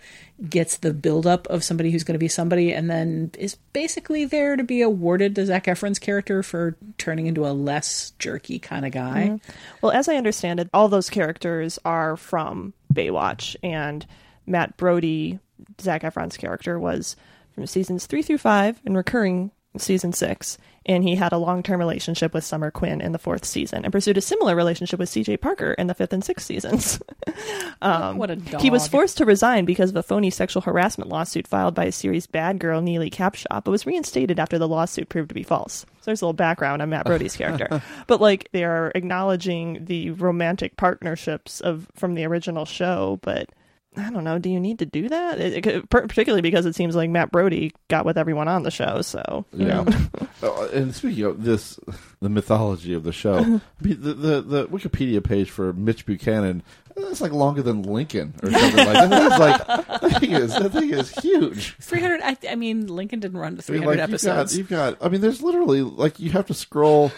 gets 0.51 0.79
the 0.79 0.93
buildup 0.93 1.47
of 1.47 1.63
somebody 1.63 1.91
who's 1.93 2.03
going 2.05 2.15
to 2.15 2.19
be 2.19 2.27
somebody, 2.29 2.73
and 2.73 2.91
then 2.91 3.31
is 3.39 3.57
basically 3.73 4.25
there 4.25 4.57
to 4.57 4.65
be 4.65 4.83
awarded 4.83 5.37
to 5.37 5.47
Zac 5.47 5.67
Efron's 5.67 6.01
character 6.01 6.43
for 6.43 6.77
turning 6.99 7.27
into 7.27 7.47
a 7.47 7.53
less 7.55 8.13
jerky 8.19 8.59
kind 8.59 8.85
of 8.85 8.91
guy. 8.93 9.31
Mhm. 9.31 9.41
Well, 9.83 9.93
as 9.93 10.09
I 10.09 10.17
understand 10.17 10.59
it, 10.59 10.69
all 10.75 10.89
those 10.89 11.09
characters 11.11 11.79
are 11.85 12.17
from 12.17 12.73
Baywatch, 12.93 13.55
and 13.63 14.05
Matt 14.47 14.77
Brody, 14.77 15.39
Zac 15.81 16.03
Efron's 16.03 16.37
character, 16.37 16.79
was 16.79 17.17
from 17.53 17.67
seasons 17.67 18.07
three 18.07 18.23
through 18.23 18.39
five 18.39 18.81
and 18.85 18.97
recurring 18.97 19.51
season 19.77 20.13
six. 20.13 20.59
And 20.87 21.03
he 21.03 21.15
had 21.15 21.33
a 21.33 21.39
long 21.39 21.63
term 21.63 21.79
relationship 21.79 22.35
with 22.35 22.45
Summer 22.45 22.71
Quinn 22.71 23.01
in 23.01 23.13
the 23.13 23.19
fourth 23.19 23.45
season 23.45 23.85
and 23.85 23.93
pursued 23.93 24.19
a 24.19 24.21
similar 24.21 24.55
relationship 24.55 24.99
with 24.99 25.09
CJ 25.09 25.41
Parker 25.41 25.73
in 25.73 25.87
the 25.87 25.95
fifth 25.95 26.13
and 26.13 26.23
sixth 26.23 26.47
seasons. 26.47 27.01
um, 27.83 28.19
What 28.19 28.31
a 28.31 28.37
dog. 28.37 28.61
He 28.61 28.71
was 28.71 28.87
forced 28.87 29.17
to 29.19 29.25
resign 29.25 29.65
because 29.65 29.91
of 29.91 29.97
a 29.97 30.03
phony 30.03 30.29
sexual 30.29 30.61
harassment 30.61 31.09
lawsuit 31.09 31.47
filed 31.47 31.75
by 31.75 31.87
a 31.87 31.93
series 31.93 32.27
bad 32.27 32.59
girl, 32.59 32.83
Neely 32.83 33.11
Capshaw, 33.11 33.65
but 33.65 33.71
was 33.71 33.87
reinstated 33.87 34.39
after 34.39 34.59
the 34.59 34.69
lawsuit 34.69 35.09
proved 35.09 35.31
to 35.31 35.35
be 35.35 35.43
false. 35.43 35.87
So 36.01 36.11
there's 36.11 36.21
a 36.21 36.27
little 36.27 36.35
background 36.35 36.83
on 36.83 36.91
Matt 36.91 37.07
Brody's 37.07 37.37
character. 37.37 37.83
but 38.07 38.21
like 38.21 38.51
they 38.53 38.65
are 38.65 38.93
acknowledging 38.95 39.87
the 39.87 40.11
romantic 40.11 40.77
partnerships 40.77 41.61
of 41.61 41.89
from 41.95 42.15
the 42.15 42.27
original 42.27 42.67
show, 42.67 43.19
but 43.23 43.49
I 43.97 44.11
don't 44.11 44.25
know. 44.25 44.39
Do 44.39 44.51
you 44.51 44.59
need 44.59 44.81
to 44.81 44.87
do 44.87 45.09
that? 45.09 45.41
It, 45.41 45.67
it, 45.67 45.91
particularly 45.91 46.43
because 46.43 46.67
it 46.67 46.75
seems 46.75 46.97
like 46.97 47.11
Matt 47.11 47.31
Brody 47.31 47.73
got 47.89 48.05
with 48.05 48.19
everyone 48.19 48.49
on 48.49 48.63
the 48.63 48.71
show. 48.71 49.03
So 49.03 49.45
yeah. 49.53 49.85
oh, 50.43 50.69
and 50.73 50.95
speaking 50.95 51.25
of 51.25 51.45
this, 51.45 51.79
the 52.21 52.29
mythology 52.29 52.95
of 52.95 53.05
the 53.05 53.13
show, 53.13 53.61
the, 53.81 53.95
the 53.95 54.41
the 54.41 54.67
Wikipedia 54.67 55.23
page 55.23 55.51
for 55.51 55.73
Mitch 55.73 56.07
Buchanan. 56.07 56.63
It's 56.97 57.21
like 57.21 57.33
longer 57.33 57.61
than 57.61 57.83
Lincoln 57.83 58.35
or 58.41 58.53
something 58.53 58.87
like 58.87 59.11
that. 59.11 59.33
It's 59.33 59.39
like 59.39 60.01
that 60.01 60.21
thing 60.21 60.31
is 60.31 60.55
that 60.55 60.71
thing 60.71 60.91
is 60.91 61.11
huge. 61.11 61.77
Three 61.81 62.01
hundred. 62.01 62.21
I, 62.23 62.37
I, 62.49 62.55
mean, 62.55 62.87
Lincoln 62.87 63.19
didn't 63.19 63.39
run 63.39 63.57
to 63.57 63.63
three 63.63 63.79
hundred 63.79 63.89
I 63.89 63.91
mean, 63.93 64.01
like, 64.01 64.09
episodes. 64.11 64.57
You've 64.57 64.69
got, 64.69 64.91
you've 64.91 64.99
got. 65.01 65.07
I 65.07 65.09
mean, 65.11 65.21
there's 65.21 65.43
literally 65.43 65.83
like 65.83 66.21
you 66.21 66.31
have 66.31 66.47
to 66.47 66.55
scroll 66.55 67.11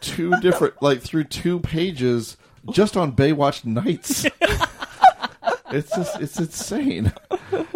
two 0.00 0.30
different 0.40 0.80
like 0.80 1.02
through 1.02 1.24
two 1.24 1.58
pages 1.58 2.36
just 2.70 2.96
on 2.96 3.14
Baywatch 3.14 3.64
nights. 3.64 4.26
it's 5.70 5.94
just 5.94 6.20
it's 6.20 6.38
insane. 6.38 7.12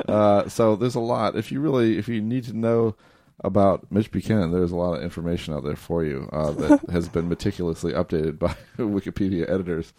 Uh, 0.08 0.48
so 0.48 0.74
there's 0.74 0.96
a 0.96 1.00
lot. 1.00 1.36
If 1.36 1.52
you 1.52 1.60
really 1.60 1.96
if 1.96 2.08
you 2.08 2.20
need 2.20 2.42
to 2.44 2.52
know 2.52 2.96
about 3.44 3.86
Mitch 3.92 4.10
Buchanan, 4.10 4.50
there's 4.50 4.72
a 4.72 4.76
lot 4.76 4.94
of 4.94 5.04
information 5.04 5.54
out 5.54 5.62
there 5.62 5.76
for 5.76 6.02
you 6.02 6.28
uh, 6.32 6.50
that 6.50 6.80
has 6.90 7.08
been 7.08 7.28
meticulously 7.28 7.92
updated 7.92 8.36
by 8.36 8.56
Wikipedia 8.76 9.48
editors. 9.48 9.92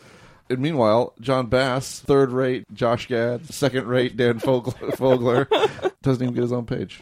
And 0.50 0.60
meanwhile, 0.60 1.14
Jon 1.22 1.48
Bass, 1.48 2.02
third 2.02 2.32
rate 2.32 2.66
Josh 2.74 3.08
Gad, 3.08 3.46
second 3.54 3.88
rate 3.88 4.18
Dan 4.18 4.42
Fogler, 4.42 4.74
Fogler, 4.96 5.92
doesn't 6.02 6.22
even 6.22 6.36
get 6.36 6.42
his 6.42 6.52
own 6.52 6.66
page. 6.66 7.00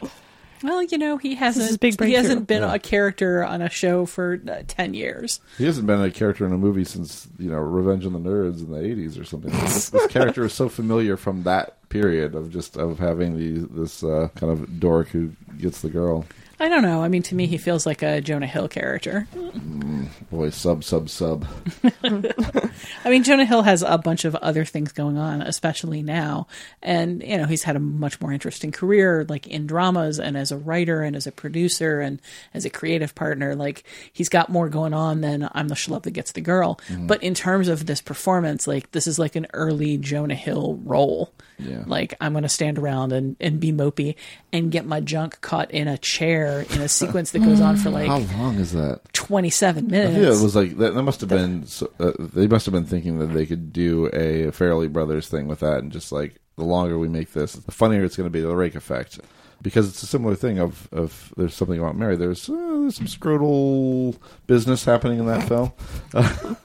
Well, 0.62 0.82
you 0.82 0.98
know, 0.98 1.16
he 1.16 1.34
hasn't 1.36 1.80
big 1.80 2.02
he 2.02 2.12
hasn't 2.14 2.46
been 2.46 2.62
Yeah. 2.62 2.74
a 2.74 2.78
character 2.78 3.42
on 3.44 3.62
a 3.62 3.70
show 3.70 4.04
for 4.06 4.40
uh, 4.48 4.62
ten 4.66 4.94
years. 4.94 5.40
He 5.58 5.64
hasn't 5.64 5.86
been 5.86 6.00
a 6.02 6.10
character 6.10 6.44
in 6.46 6.52
a 6.52 6.58
movie 6.58 6.84
since 6.84 7.28
you 7.38 7.50
know 7.50 7.58
Revenge 7.58 8.04
of 8.04 8.12
the 8.12 8.18
Nerds 8.18 8.60
in 8.60 8.70
the 8.70 8.78
'80s 8.78 9.20
or 9.20 9.24
something. 9.24 9.50
this, 9.50 9.90
this 9.90 10.06
character 10.12 10.44
is 10.44 10.52
so 10.52 10.68
familiar 10.68 11.16
from 11.16 11.42
that 11.44 11.76
period 11.88 12.34
of 12.34 12.50
just 12.50 12.76
of 12.76 12.98
having 12.98 13.36
the 13.36 13.66
this 13.74 14.04
uh, 14.04 14.28
kind 14.36 14.52
of 14.52 14.78
dork 14.80 15.08
who 15.08 15.32
gets 15.58 15.80
the 15.80 15.90
girl. 15.90 16.24
I 16.60 16.68
don't 16.68 16.82
know. 16.82 17.02
I 17.02 17.08
mean, 17.08 17.22
to 17.22 17.34
me, 17.34 17.46
he 17.46 17.56
feels 17.56 17.86
like 17.86 18.02
a 18.02 18.20
Jonah 18.20 18.46
Hill 18.46 18.68
character. 18.68 19.26
Mm, 19.34 20.08
boy, 20.30 20.50
sub 20.50 20.84
sub 20.84 21.08
sub. 21.08 21.46
I 22.04 23.08
mean, 23.08 23.24
Jonah 23.24 23.46
Hill 23.46 23.62
has 23.62 23.82
a 23.82 23.96
bunch 23.96 24.26
of 24.26 24.34
other 24.36 24.66
things 24.66 24.92
going 24.92 25.16
on, 25.16 25.40
especially 25.40 26.02
now. 26.02 26.48
And, 26.82 27.22
you 27.22 27.38
know, 27.38 27.46
he's 27.46 27.62
had 27.62 27.76
a 27.76 27.80
much 27.80 28.20
more 28.20 28.30
interesting 28.30 28.72
career, 28.72 29.24
like 29.26 29.46
in 29.46 29.66
dramas 29.66 30.20
and 30.20 30.36
as 30.36 30.52
a 30.52 30.58
writer 30.58 31.02
and 31.02 31.16
as 31.16 31.26
a 31.26 31.32
producer 31.32 32.02
and 32.02 32.20
as 32.52 32.66
a 32.66 32.70
creative 32.70 33.14
partner. 33.14 33.54
Like, 33.54 33.84
he's 34.12 34.28
got 34.28 34.50
more 34.50 34.68
going 34.68 34.92
on 34.92 35.22
than 35.22 35.48
I'm 35.52 35.68
the 35.68 35.74
schlub 35.74 36.02
that 36.02 36.10
gets 36.10 36.32
the 36.32 36.42
girl. 36.42 36.78
Mm. 36.88 37.06
But 37.06 37.22
in 37.22 37.32
terms 37.32 37.68
of 37.68 37.86
this 37.86 38.02
performance, 38.02 38.66
like, 38.66 38.90
this 38.90 39.06
is 39.06 39.18
like 39.18 39.34
an 39.34 39.46
early 39.54 39.96
Jonah 39.96 40.34
Hill 40.34 40.78
role. 40.84 41.32
Yeah. 41.62 41.84
Like, 41.86 42.14
I'm 42.20 42.32
going 42.32 42.42
to 42.42 42.48
stand 42.48 42.78
around 42.78 43.12
and, 43.12 43.36
and 43.40 43.60
be 43.60 43.72
mopey 43.72 44.14
and 44.52 44.70
get 44.70 44.84
my 44.86 45.00
junk 45.00 45.40
caught 45.40 45.70
in 45.70 45.88
a 45.88 45.98
chair 45.98 46.60
in 46.70 46.80
a 46.80 46.88
sequence 46.88 47.30
that 47.32 47.40
goes 47.40 47.60
on 47.60 47.76
for 47.76 47.90
like 47.90 48.06
How 48.08 48.18
long 48.38 48.56
is 48.56 48.72
that? 48.72 49.00
27 49.12 49.86
minutes. 49.88 50.16
Yeah, 50.16 50.38
it 50.40 50.42
was 50.42 50.56
like 50.56 50.76
that. 50.78 50.94
That 50.94 51.02
must 51.02 51.20
have 51.20 51.28
been. 51.30 51.66
so- 51.66 51.90
Uh, 51.98 52.12
they 52.18 52.46
must 52.46 52.66
have 52.66 52.72
been 52.72 52.86
thinking 52.86 53.18
that 53.18 53.26
they 53.28 53.46
could 53.46 53.72
do 53.72 54.06
a 54.06 54.46
Farrelly 54.52 54.92
Brothers 54.92 55.28
thing 55.28 55.46
with 55.48 55.60
that, 55.60 55.78
and 55.78 55.92
just 55.92 56.10
like 56.12 56.36
the 56.56 56.64
longer 56.64 56.98
we 56.98 57.08
make 57.08 57.32
this, 57.32 57.52
the 57.54 57.72
funnier 57.72 58.04
it's 58.04 58.16
going 58.16 58.26
to 58.26 58.30
be. 58.30 58.40
The 58.40 58.54
rake 58.54 58.74
effect, 58.74 59.18
because 59.62 59.88
it's 59.88 60.02
a 60.02 60.06
similar 60.06 60.34
thing. 60.34 60.58
Of 60.58 60.88
of 60.92 61.32
there's 61.36 61.54
something 61.54 61.78
about 61.78 61.96
Mary. 61.96 62.16
There's 62.16 62.48
uh, 62.48 62.54
there's 62.54 62.96
some 62.96 63.06
scrotal 63.06 64.16
business 64.46 64.84
happening 64.84 65.18
in 65.18 65.26
that 65.26 65.46
film. 65.48 65.72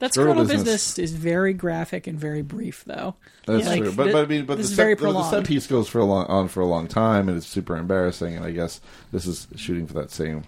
That 0.00 0.12
Scrotal 0.12 0.34
scrotal 0.34 0.36
business. 0.48 0.64
business. 0.64 0.98
is 0.98 1.12
very 1.12 1.54
graphic 1.54 2.06
and 2.06 2.18
very 2.18 2.42
brief, 2.42 2.84
though. 2.84 3.14
That's 3.46 3.66
Like, 3.66 3.82
true, 3.82 3.92
but, 3.92 4.12
but 4.12 4.24
I 4.24 4.26
mean, 4.26 4.44
but 4.44 4.58
the 4.58 4.64
set, 4.64 4.76
very 4.76 4.94
the 4.94 5.30
set 5.30 5.46
piece 5.46 5.66
goes 5.66 5.88
for 5.88 5.98
a 6.00 6.04
long, 6.04 6.26
on 6.26 6.48
for 6.48 6.60
a 6.60 6.66
long 6.66 6.88
time, 6.88 7.28
and 7.28 7.38
it's 7.38 7.46
super 7.46 7.76
embarrassing. 7.76 8.36
And 8.36 8.44
I 8.44 8.50
guess 8.50 8.80
this 9.12 9.26
is 9.26 9.46
shooting 9.56 9.86
for 9.86 9.94
that 9.94 10.10
same 10.10 10.44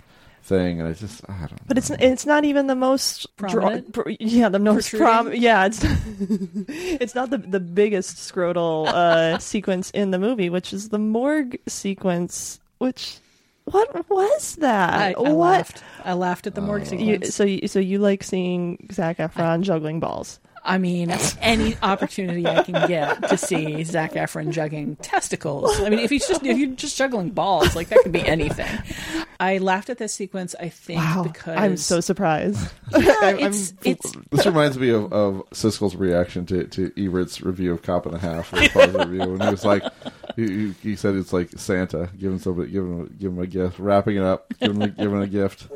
thing, 0.47 0.81
and 0.81 0.89
I 0.89 0.93
just 0.93 1.23
I 1.29 1.33
don't. 1.41 1.53
know. 1.53 1.59
But 1.69 1.79
it's 1.79 1.91
it's 1.91 2.25
not 2.27 2.45
even 2.45 2.67
the 2.69 2.75
most 2.77 3.27
draw- 3.37 3.51
Prominent? 3.51 3.93
pr- 3.93 4.11
yeah, 4.21 4.49
the 4.49 4.59
most 4.59 4.91
Protruding? 4.91 5.07
prom. 5.33 5.35
Yeah, 5.35 5.67
it's 5.67 5.81
it's 6.69 7.15
not 7.15 7.31
the 7.31 7.39
the 7.39 7.61
biggest 7.61 8.17
scrotal 8.17 8.87
uh, 8.89 9.39
sequence 9.53 9.91
in 9.91 10.11
the 10.13 10.19
movie, 10.19 10.49
which 10.51 10.73
is 10.73 10.89
the 10.91 10.99
morgue 10.99 11.59
sequence. 11.67 12.61
Which 12.79 13.19
what 13.65 14.09
was 14.09 14.57
that? 14.57 14.95
I, 14.95 15.13
I 15.13 15.21
what? 15.33 15.35
laughed. 15.37 15.83
I 16.05 16.13
laughed 16.13 16.47
at 16.47 16.55
the 16.55 16.61
morgue 16.61 16.83
You, 16.93 16.99
sequence. 16.99 17.35
so 17.35 17.45
you, 17.45 17.67
so 17.67 17.79
you 17.81 17.99
like 17.99 18.23
seeing 18.23 18.87
Zac 18.93 19.19
Efron 19.19 19.63
juggling 19.63 19.99
balls? 20.01 20.39
I 20.67 20.79
mean, 20.79 21.11
any 21.41 21.77
opportunity 21.83 22.47
I 22.47 22.63
can 22.63 22.89
get 22.89 23.29
to 23.29 23.37
see 23.39 23.83
Zac 23.85 24.13
Efron 24.13 24.51
juggling 24.51 24.97
testicles. 24.97 25.81
I 25.81 25.89
mean, 25.89 26.01
if 26.01 26.11
he's 26.11 26.27
just 26.27 26.45
if 26.45 26.59
you're 26.59 26.71
just 26.71 26.97
juggling 26.99 27.31
balls, 27.31 27.75
like 27.77 27.89
that 27.89 28.01
could 28.03 28.13
be 28.13 28.27
anything. 28.27 28.67
I 29.39 29.59
laughed 29.59 29.91
at 29.91 29.99
this 29.99 30.13
sequence. 30.15 30.55
I 30.59 30.69
think 30.71 30.99
Wow, 31.01 31.23
because 31.25 31.57
I'm 31.57 31.77
so 31.77 32.01
surprised. 32.01 32.69
yeah, 32.99 33.15
I'm- 33.23 33.39
it's 33.41 33.75
it's 33.85 34.13
This 34.31 34.45
reminds 34.47 34.79
me 34.79 34.91
of, 34.91 35.13
of 35.13 35.43
Siskel's 35.51 35.95
reaction 35.95 36.47
to, 36.47 36.65
to 36.65 36.91
Ebert's 36.97 37.41
review 37.43 37.73
of 37.73 37.83
Cop 37.83 38.07
and 38.07 38.15
a 38.15 38.19
Half, 38.19 38.51
his 38.51 38.69
positive 38.71 39.09
review, 39.09 39.35
and 39.35 39.43
he 39.45 39.51
was 39.51 39.65
like, 39.65 39.83
he, 40.37 40.47
he- 40.47 40.75
he 40.83 40.97
said 40.97 41.15
it's 41.15 41.33
like 41.33 41.51
Santa 41.57 42.09
giving 42.19 42.39
somebody, 42.39 42.71
giving 42.71 42.99
him, 42.99 43.17
give 43.19 43.33
him 43.33 43.39
a 43.41 43.47
gift, 43.47 43.79
wrapping 43.79 44.17
it 44.17 44.23
up, 44.23 44.53
giving 44.61 44.81
him, 44.81 44.95
giving 44.97 45.15
him 45.17 45.23
a 45.23 45.27
gift. 45.27 45.67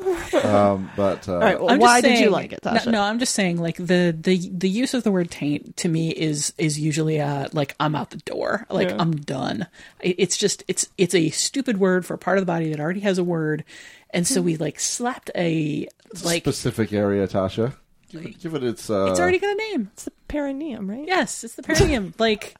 Um, 0.45 0.91
but 0.97 1.29
uh, 1.29 1.33
All 1.35 1.39
right, 1.41 1.59
well, 1.61 1.71
I'm 1.71 1.79
just 1.81 1.89
why 1.89 2.01
did 2.01 2.19
you 2.21 2.31
like 2.31 2.53
it, 2.53 2.65
no, 2.65 2.71
Tasha? 2.73 2.91
No, 2.93 3.03
I'm 3.03 3.19
just 3.19 3.35
saying, 3.35 3.59
like 3.59 3.77
the 3.77 4.17
the 4.19 4.51
the 4.53 4.69
use 4.69 4.95
of 4.95 5.03
the 5.03 5.11
word 5.11 5.31
taint 5.31 5.77
to 5.79 5.89
me 5.89 6.11
is 6.11 6.53
is 6.59 6.79
usually 6.79 7.21
uh 7.21 7.49
like 7.53 7.75
I'm 7.81 7.95
out 7.97 8.11
the 8.11 8.19
door, 8.19 8.67
like 8.71 8.91
Yeah. 8.91 8.97
I'm 8.99 9.17
done. 9.17 9.67
It's 10.01 10.37
just 10.37 10.63
it's 10.69 10.87
it's 10.99 11.15
a 11.15 11.31
stupid 11.31 11.79
word 11.79 12.07
for 12.07 12.15
a 12.15 12.19
part 12.19 12.39
of 12.39 12.43
the 12.43 12.47
body 12.47 12.71
that 12.71 12.79
already 12.81 13.01
has 13.01 13.19
a 13.19 13.25
word, 13.25 13.65
and 14.11 14.27
so 14.27 14.41
we 14.43 14.57
like 14.57 14.79
slapped 14.79 15.31
a 15.35 15.89
like 16.25 16.43
specific 16.43 16.93
area, 16.93 17.27
Tasha. 17.27 17.75
Give 18.11 18.25
it, 18.27 18.41
give 18.41 18.55
it 18.55 18.65
its. 18.65 18.91
Uh, 18.91 19.07
it's 19.11 19.21
already 19.21 19.39
got 19.39 19.53
a 19.53 19.57
name. 19.57 19.91
It's 19.93 20.05
the 20.05 20.11
perineum, 20.29 20.91
right? 20.91 21.07
Yes, 21.07 21.45
it's 21.45 21.55
the 21.55 21.63
perineum. 21.63 22.13
like 22.19 22.57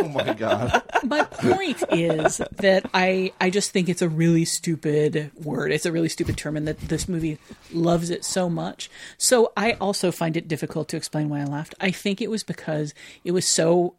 Oh 0.04 0.08
my 0.08 0.32
god! 0.34 0.82
my 1.04 1.24
point 1.24 1.82
is 1.90 2.38
that 2.56 2.88
I 2.94 3.32
I 3.40 3.50
just 3.50 3.70
think 3.70 3.88
it's 3.88 4.02
a 4.02 4.08
really 4.08 4.44
stupid 4.44 5.30
word. 5.34 5.72
It's 5.72 5.86
a 5.86 5.92
really 5.92 6.08
stupid 6.08 6.36
term, 6.36 6.56
and 6.56 6.66
that 6.66 6.80
this 6.80 7.08
movie 7.08 7.38
loves 7.72 8.10
it 8.10 8.24
so 8.24 8.48
much. 8.48 8.90
So 9.18 9.52
I 9.56 9.72
also 9.72 10.10
find 10.10 10.36
it 10.36 10.48
difficult 10.48 10.88
to 10.88 10.96
explain 10.96 11.28
why 11.28 11.40
I 11.40 11.44
laughed. 11.44 11.74
I 11.80 11.90
think 11.90 12.20
it 12.20 12.30
was 12.30 12.42
because 12.42 12.94
it 13.24 13.32
was 13.32 13.46
so 13.46 13.94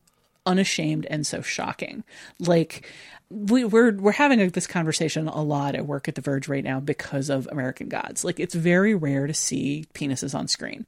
unashamed 0.45 1.05
and 1.05 1.25
so 1.25 1.41
shocking. 1.41 2.03
Like 2.39 2.89
we, 3.31 3.63
we're 3.63 3.93
we're 3.93 4.11
having 4.11 4.49
this 4.49 4.67
conversation 4.67 5.27
a 5.27 5.41
lot 5.41 5.75
at 5.75 5.85
work 5.85 6.07
at 6.07 6.15
The 6.15 6.21
Verge 6.21 6.47
right 6.47 6.63
now 6.63 6.79
because 6.79 7.29
of 7.29 7.47
American 7.51 7.87
Gods. 7.87 8.25
Like 8.25 8.39
it's 8.39 8.55
very 8.55 8.93
rare 8.93 9.27
to 9.27 9.33
see 9.33 9.85
penises 9.93 10.37
on 10.37 10.47
screen, 10.47 10.85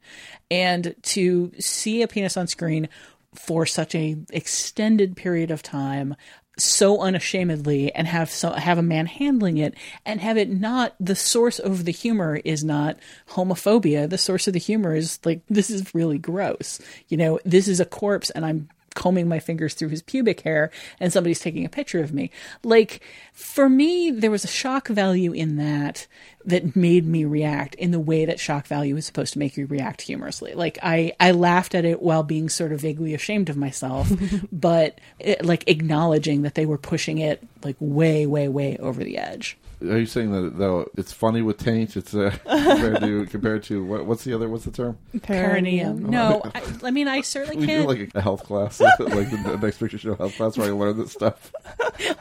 and 0.52 0.95
to 1.04 1.52
see 1.60 2.02
a 2.02 2.08
penis 2.08 2.36
on 2.36 2.47
screen 2.47 2.89
for 3.36 3.65
such 3.65 3.96
a 3.96 4.15
extended 4.32 5.15
period 5.15 5.52
of 5.52 5.62
time 5.62 6.15
so 6.58 7.02
unashamedly 7.02 7.93
and 7.96 8.08
have 8.08 8.30
so 8.30 8.52
have 8.52 8.78
a 8.78 8.84
man 8.84 9.06
handling 9.08 9.58
it 9.58 9.74
and 10.06 10.22
have 10.22 10.38
it 10.38 10.50
not 10.50 10.96
the 11.00 11.15
source 11.15 11.60
of 11.60 11.86
the 11.86 11.91
humor 11.91 12.39
is 12.46 12.63
not 12.63 12.98
homophobia. 13.30 14.08
The 14.10 14.17
source 14.17 14.48
of 14.48 14.54
the 14.54 14.60
humor 14.60 14.96
is 14.96 15.19
like 15.26 15.41
this 15.50 15.69
is 15.69 15.96
really 15.96 16.17
gross. 16.17 16.80
You 17.08 17.17
know 17.17 17.39
this 17.43 17.67
is 17.67 17.80
a 17.80 17.86
corpse 17.86 18.30
and 18.30 18.46
i'm 18.46 18.69
combing 18.94 19.28
my 19.28 19.40
fingers 19.40 19.74
through 19.74 19.90
his 19.90 20.02
pubic 20.02 20.42
hair 20.42 20.72
and 21.00 21.12
somebody's 21.12 21.40
taking 21.40 21.66
a 21.66 21.70
picture 21.70 22.02
of 22.02 22.14
me. 22.14 22.32
Like 22.64 23.02
for 23.34 23.70
me 23.70 24.12
there 24.12 24.32
was 24.32 24.44
a 24.44 24.48
shock 24.48 24.88
value 24.88 25.34
in 25.34 25.58
that 25.58 26.08
that 26.46 26.76
made 26.76 27.06
me 27.06 27.24
react 27.24 27.76
in 27.76 27.92
the 27.92 28.00
way 28.00 28.26
that 28.26 28.40
shock 28.40 28.68
value 28.68 28.98
is 28.98 29.06
supposed 29.06 29.34
to 29.34 29.40
make 29.40 29.56
you 29.56 29.66
react 29.66 30.02
humorously. 30.02 30.54
Like 30.54 30.78
i 30.82 31.14
i 31.20 31.32
laughed 31.32 31.76
at 31.76 31.86
it 31.86 32.02
while 32.02 32.24
being 32.24 32.50
sort 32.50 32.72
of 32.72 32.82
vaguely 32.82 33.14
ashamed 33.14 33.50
of 33.50 33.58
myself 33.58 34.12
but 34.52 35.00
it, 35.20 35.44
like 35.44 35.68
acknowledging 35.68 36.44
that 36.44 36.56
they 36.56 36.66
were 36.66 36.78
pushing 36.78 37.18
it 37.18 37.46
like 37.64 37.76
way 37.80 38.26
way 38.26 38.48
way 38.48 38.78
over 38.78 39.04
the 39.04 39.18
edge 39.18 39.58
Are 39.84 39.98
you 40.00 40.06
saying 40.06 40.32
that 40.32 40.58
though 40.58 40.89
it's 40.98 41.12
funny 41.12 41.41
with 41.41 41.58
taint? 41.58 41.96
It's 41.98 42.13
uh, 42.15 42.32
compared 42.46 43.02
to 43.02 43.26
compared 43.28 43.63
to 43.63 43.84
what, 43.84 44.06
what's 44.06 44.24
the 44.24 44.34
other? 44.34 44.48
What's 44.50 44.65
the 44.65 44.72
term? 44.72 44.98
perineum 45.22 46.10
no 46.10 46.41
I, 46.56 46.62
I 46.84 46.91
mean 46.91 47.08
i 47.08 47.22
certainly 47.22 47.58
We 47.58 47.65
do 47.67 47.67
can't 47.67 47.88
like 47.88 48.12
a 48.15 48.22
health 48.22 48.43
class, 48.43 48.80
like 49.00 49.00
the 49.00 49.60
next 49.62 49.78
picture 49.78 49.98
show 49.98 50.15
health 50.15 50.36
class 50.36 50.58
where 50.58 50.67
I 50.67 50.72
learn 50.72 50.98
this 50.98 51.12
stuff. 51.12 51.52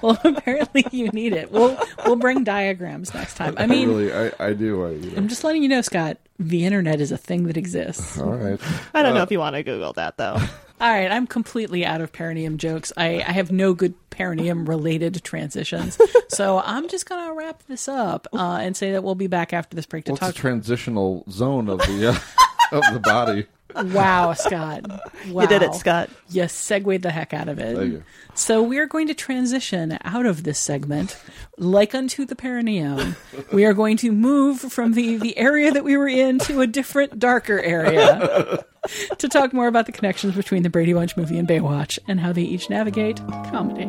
well 0.03 0.19
apparently 0.25 0.85
you 0.93 1.09
need 1.11 1.33
it 1.33 1.51
we'll 1.51 1.77
we'll 2.05 2.17
bring 2.17 2.45
diagrams 2.45 3.13
next 3.15 3.35
time 3.37 3.55
i 3.57 3.67
mean 3.67 3.89
really, 3.89 4.13
I, 4.13 4.33
I 4.39 4.53
do. 4.53 4.85
I, 4.87 4.91
you 4.91 5.11
know. 5.11 5.17
i'm 5.17 5.29
just 5.29 5.45
letting 5.45 5.63
you 5.63 5.69
know 5.69 5.81
scott 5.81 6.19
the 6.39 6.65
internet 6.65 7.01
is 7.01 7.11
a 7.13 7.17
thing 7.17 7.47
that 7.47 7.57
exists 7.57 8.19
All 8.19 8.33
right. 8.35 8.61
I 8.95 9.03
don't 9.03 9.15
know 9.15 9.21
Uh, 9.21 9.25
if 9.25 9.31
you 9.31 9.39
want 9.39 9.55
to 9.57 9.63
Google 9.63 9.93
that 9.95 10.17
though. 10.17 10.39
All 10.83 10.91
right, 10.91 11.13
I'm 11.13 11.29
completely 11.29 11.87
out 11.87 12.01
of 12.01 12.11
perineum 12.11 12.59
jokes. 12.59 12.93
I, 12.97 13.19
I 13.21 13.31
have 13.31 13.53
no 13.53 13.73
good 13.73 13.95
perineum 14.11 14.69
related 14.69 15.23
transitions. 15.23 15.97
so 16.29 16.59
I'm 16.59 16.89
just 16.89 17.09
going 17.09 17.25
to 17.25 17.33
wrap 17.35 17.63
this 17.69 17.87
up 17.87 18.27
uh, 18.33 18.59
and 18.61 18.77
say 18.77 18.91
that 18.91 19.05
we'll 19.05 19.15
be 19.15 19.29
back 19.29 19.53
after 19.53 19.77
this 19.77 19.87
break 19.87 20.07
to 20.07 20.11
What's 20.11 20.19
talk. 20.19 20.35
the 20.35 20.41
transitional 20.41 21.25
zone 21.31 21.69
of 21.69 21.79
the 21.79 22.09
uh, 22.09 22.19
of 22.77 22.95
the 22.95 22.99
body? 22.99 23.47
Wow, 23.75 24.33
Scott. 24.35 24.89
Wow. 24.89 25.01
You 25.43 25.47
did 25.47 25.63
it, 25.63 25.75
Scott. 25.75 26.11
You 26.31 26.49
segued 26.49 27.03
the 27.03 27.11
heck 27.11 27.33
out 27.33 27.49
of 27.49 27.59
it. 27.59 27.77
Thank 27.77 27.93
you. 27.93 28.05
So 28.35 28.63
we 28.63 28.79
are 28.79 28.87
going 28.87 29.07
to 29.09 29.15
transition 29.15 29.99
out 30.03 30.27
of 30.27 30.43
this 30.43 30.59
segment, 30.59 31.17
like 31.59 31.95
unto 31.95 32.25
the 32.25 32.35
perineum. 32.35 33.17
We 33.53 33.65
are 33.65 33.73
going 33.73 33.97
to 33.99 34.13
move 34.13 34.61
from 34.61 34.93
the, 34.93 35.17
the 35.17 35.37
area 35.39 35.71
that 35.71 35.85
we 35.85 35.97
were 35.97 36.09
in 36.09 36.39
to 36.41 36.61
a 36.61 36.67
different, 36.67 37.19
darker 37.19 37.61
area 37.61 38.65
to 39.19 39.29
talk 39.29 39.53
more 39.53 39.69
about 39.69 39.87
the 39.87 39.93
connections 39.93 40.35
between 40.35 40.63
the 40.63 40.71
Brady 40.71 40.93
Bunch 40.93 41.17
movie 41.17 41.39
and 41.39 41.47
Baywatch 41.49 41.99
and 42.09 42.21
how 42.21 42.33
they 42.33 42.43
each 42.43 42.69
navigate 42.69 43.19
comedy. 43.51 43.89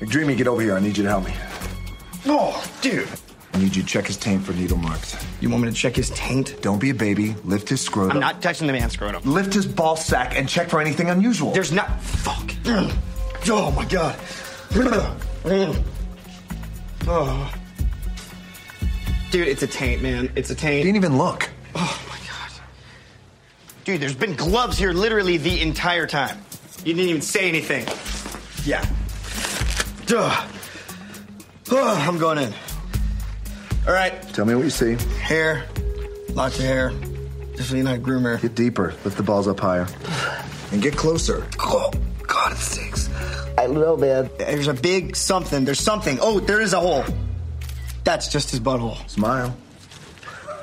McDreamy, 0.00 0.36
get 0.36 0.46
over 0.46 0.60
here. 0.60 0.74
I 0.76 0.80
need 0.80 0.96
you 0.96 1.02
to 1.04 1.08
help 1.08 1.24
me. 1.24 1.34
Oh, 2.26 2.62
dude. 2.82 3.08
I 3.54 3.58
need 3.58 3.74
you 3.74 3.82
to 3.82 3.88
check 3.88 4.06
his 4.06 4.18
taint 4.18 4.44
for 4.44 4.52
needle 4.52 4.76
marks. 4.76 5.16
You 5.40 5.48
want 5.48 5.62
me 5.64 5.70
to 5.70 5.74
check 5.74 5.96
his 5.96 6.10
taint? 6.10 6.60
Don't 6.60 6.78
be 6.78 6.90
a 6.90 6.94
baby. 6.94 7.34
Lift 7.44 7.68
his 7.70 7.80
scrotum. 7.80 8.12
I'm 8.12 8.20
not 8.20 8.42
touching 8.42 8.66
the 8.66 8.72
man's 8.74 8.92
scrotum. 8.92 9.22
Lift 9.24 9.54
his 9.54 9.66
ball 9.66 9.96
sack 9.96 10.36
and 10.36 10.46
check 10.46 10.68
for 10.68 10.80
anything 10.80 11.08
unusual. 11.08 11.52
There's 11.52 11.72
not. 11.72 12.00
Fuck. 12.02 12.52
Oh 13.48 13.70
my 13.70 13.84
god. 13.84 14.18
Oh. 17.08 17.54
Dude, 19.30 19.46
it's 19.46 19.62
a 19.62 19.66
taint, 19.68 20.02
man. 20.02 20.32
It's 20.34 20.50
a 20.50 20.56
taint. 20.56 20.78
He 20.78 20.82
didn't 20.82 20.96
even 20.96 21.16
look. 21.16 21.48
Oh 21.76 22.02
my 22.08 22.16
god. 22.16 22.50
Dude, 23.84 24.00
there's 24.00 24.16
been 24.16 24.34
gloves 24.34 24.76
here 24.76 24.92
literally 24.92 25.36
the 25.36 25.62
entire 25.62 26.08
time. 26.08 26.38
You 26.84 26.94
didn't 26.94 27.08
even 27.10 27.22
say 27.22 27.48
anything. 27.48 27.86
Yeah. 28.64 28.84
Duh. 30.10 30.46
Oh, 31.72 32.04
I'm 32.08 32.16
going 32.16 32.38
in. 32.38 32.54
All 33.88 33.92
right. 33.92 34.22
Tell 34.32 34.44
me 34.44 34.54
what 34.54 34.62
you 34.62 34.70
see. 34.70 34.96
Hair. 35.18 35.64
Lots 36.30 36.60
of 36.60 36.64
hair. 36.64 36.90
Just 36.90 37.72
Definitely 37.72 37.82
not 37.82 38.00
groomer. 38.00 38.40
Get 38.40 38.54
deeper. 38.54 38.94
Lift 39.04 39.16
the 39.16 39.24
balls 39.24 39.48
up 39.48 39.58
higher. 39.58 39.88
And 40.70 40.80
get 40.80 40.96
closer. 40.96 41.44
Oh, 41.58 41.90
God, 42.22 42.52
it 42.52 42.58
stinks. 42.58 43.10
I 43.58 43.66
don't 43.66 43.74
know, 43.74 43.96
man. 43.96 44.30
There's 44.38 44.68
a 44.68 44.74
big 44.74 45.16
something. 45.16 45.64
There's 45.64 45.80
something. 45.80 46.18
Oh, 46.20 46.38
there 46.38 46.60
is 46.60 46.72
a 46.72 46.78
hole. 46.78 47.04
That's 48.04 48.28
just 48.28 48.52
his 48.52 48.60
butthole. 48.60 49.08
Smile. 49.10 49.56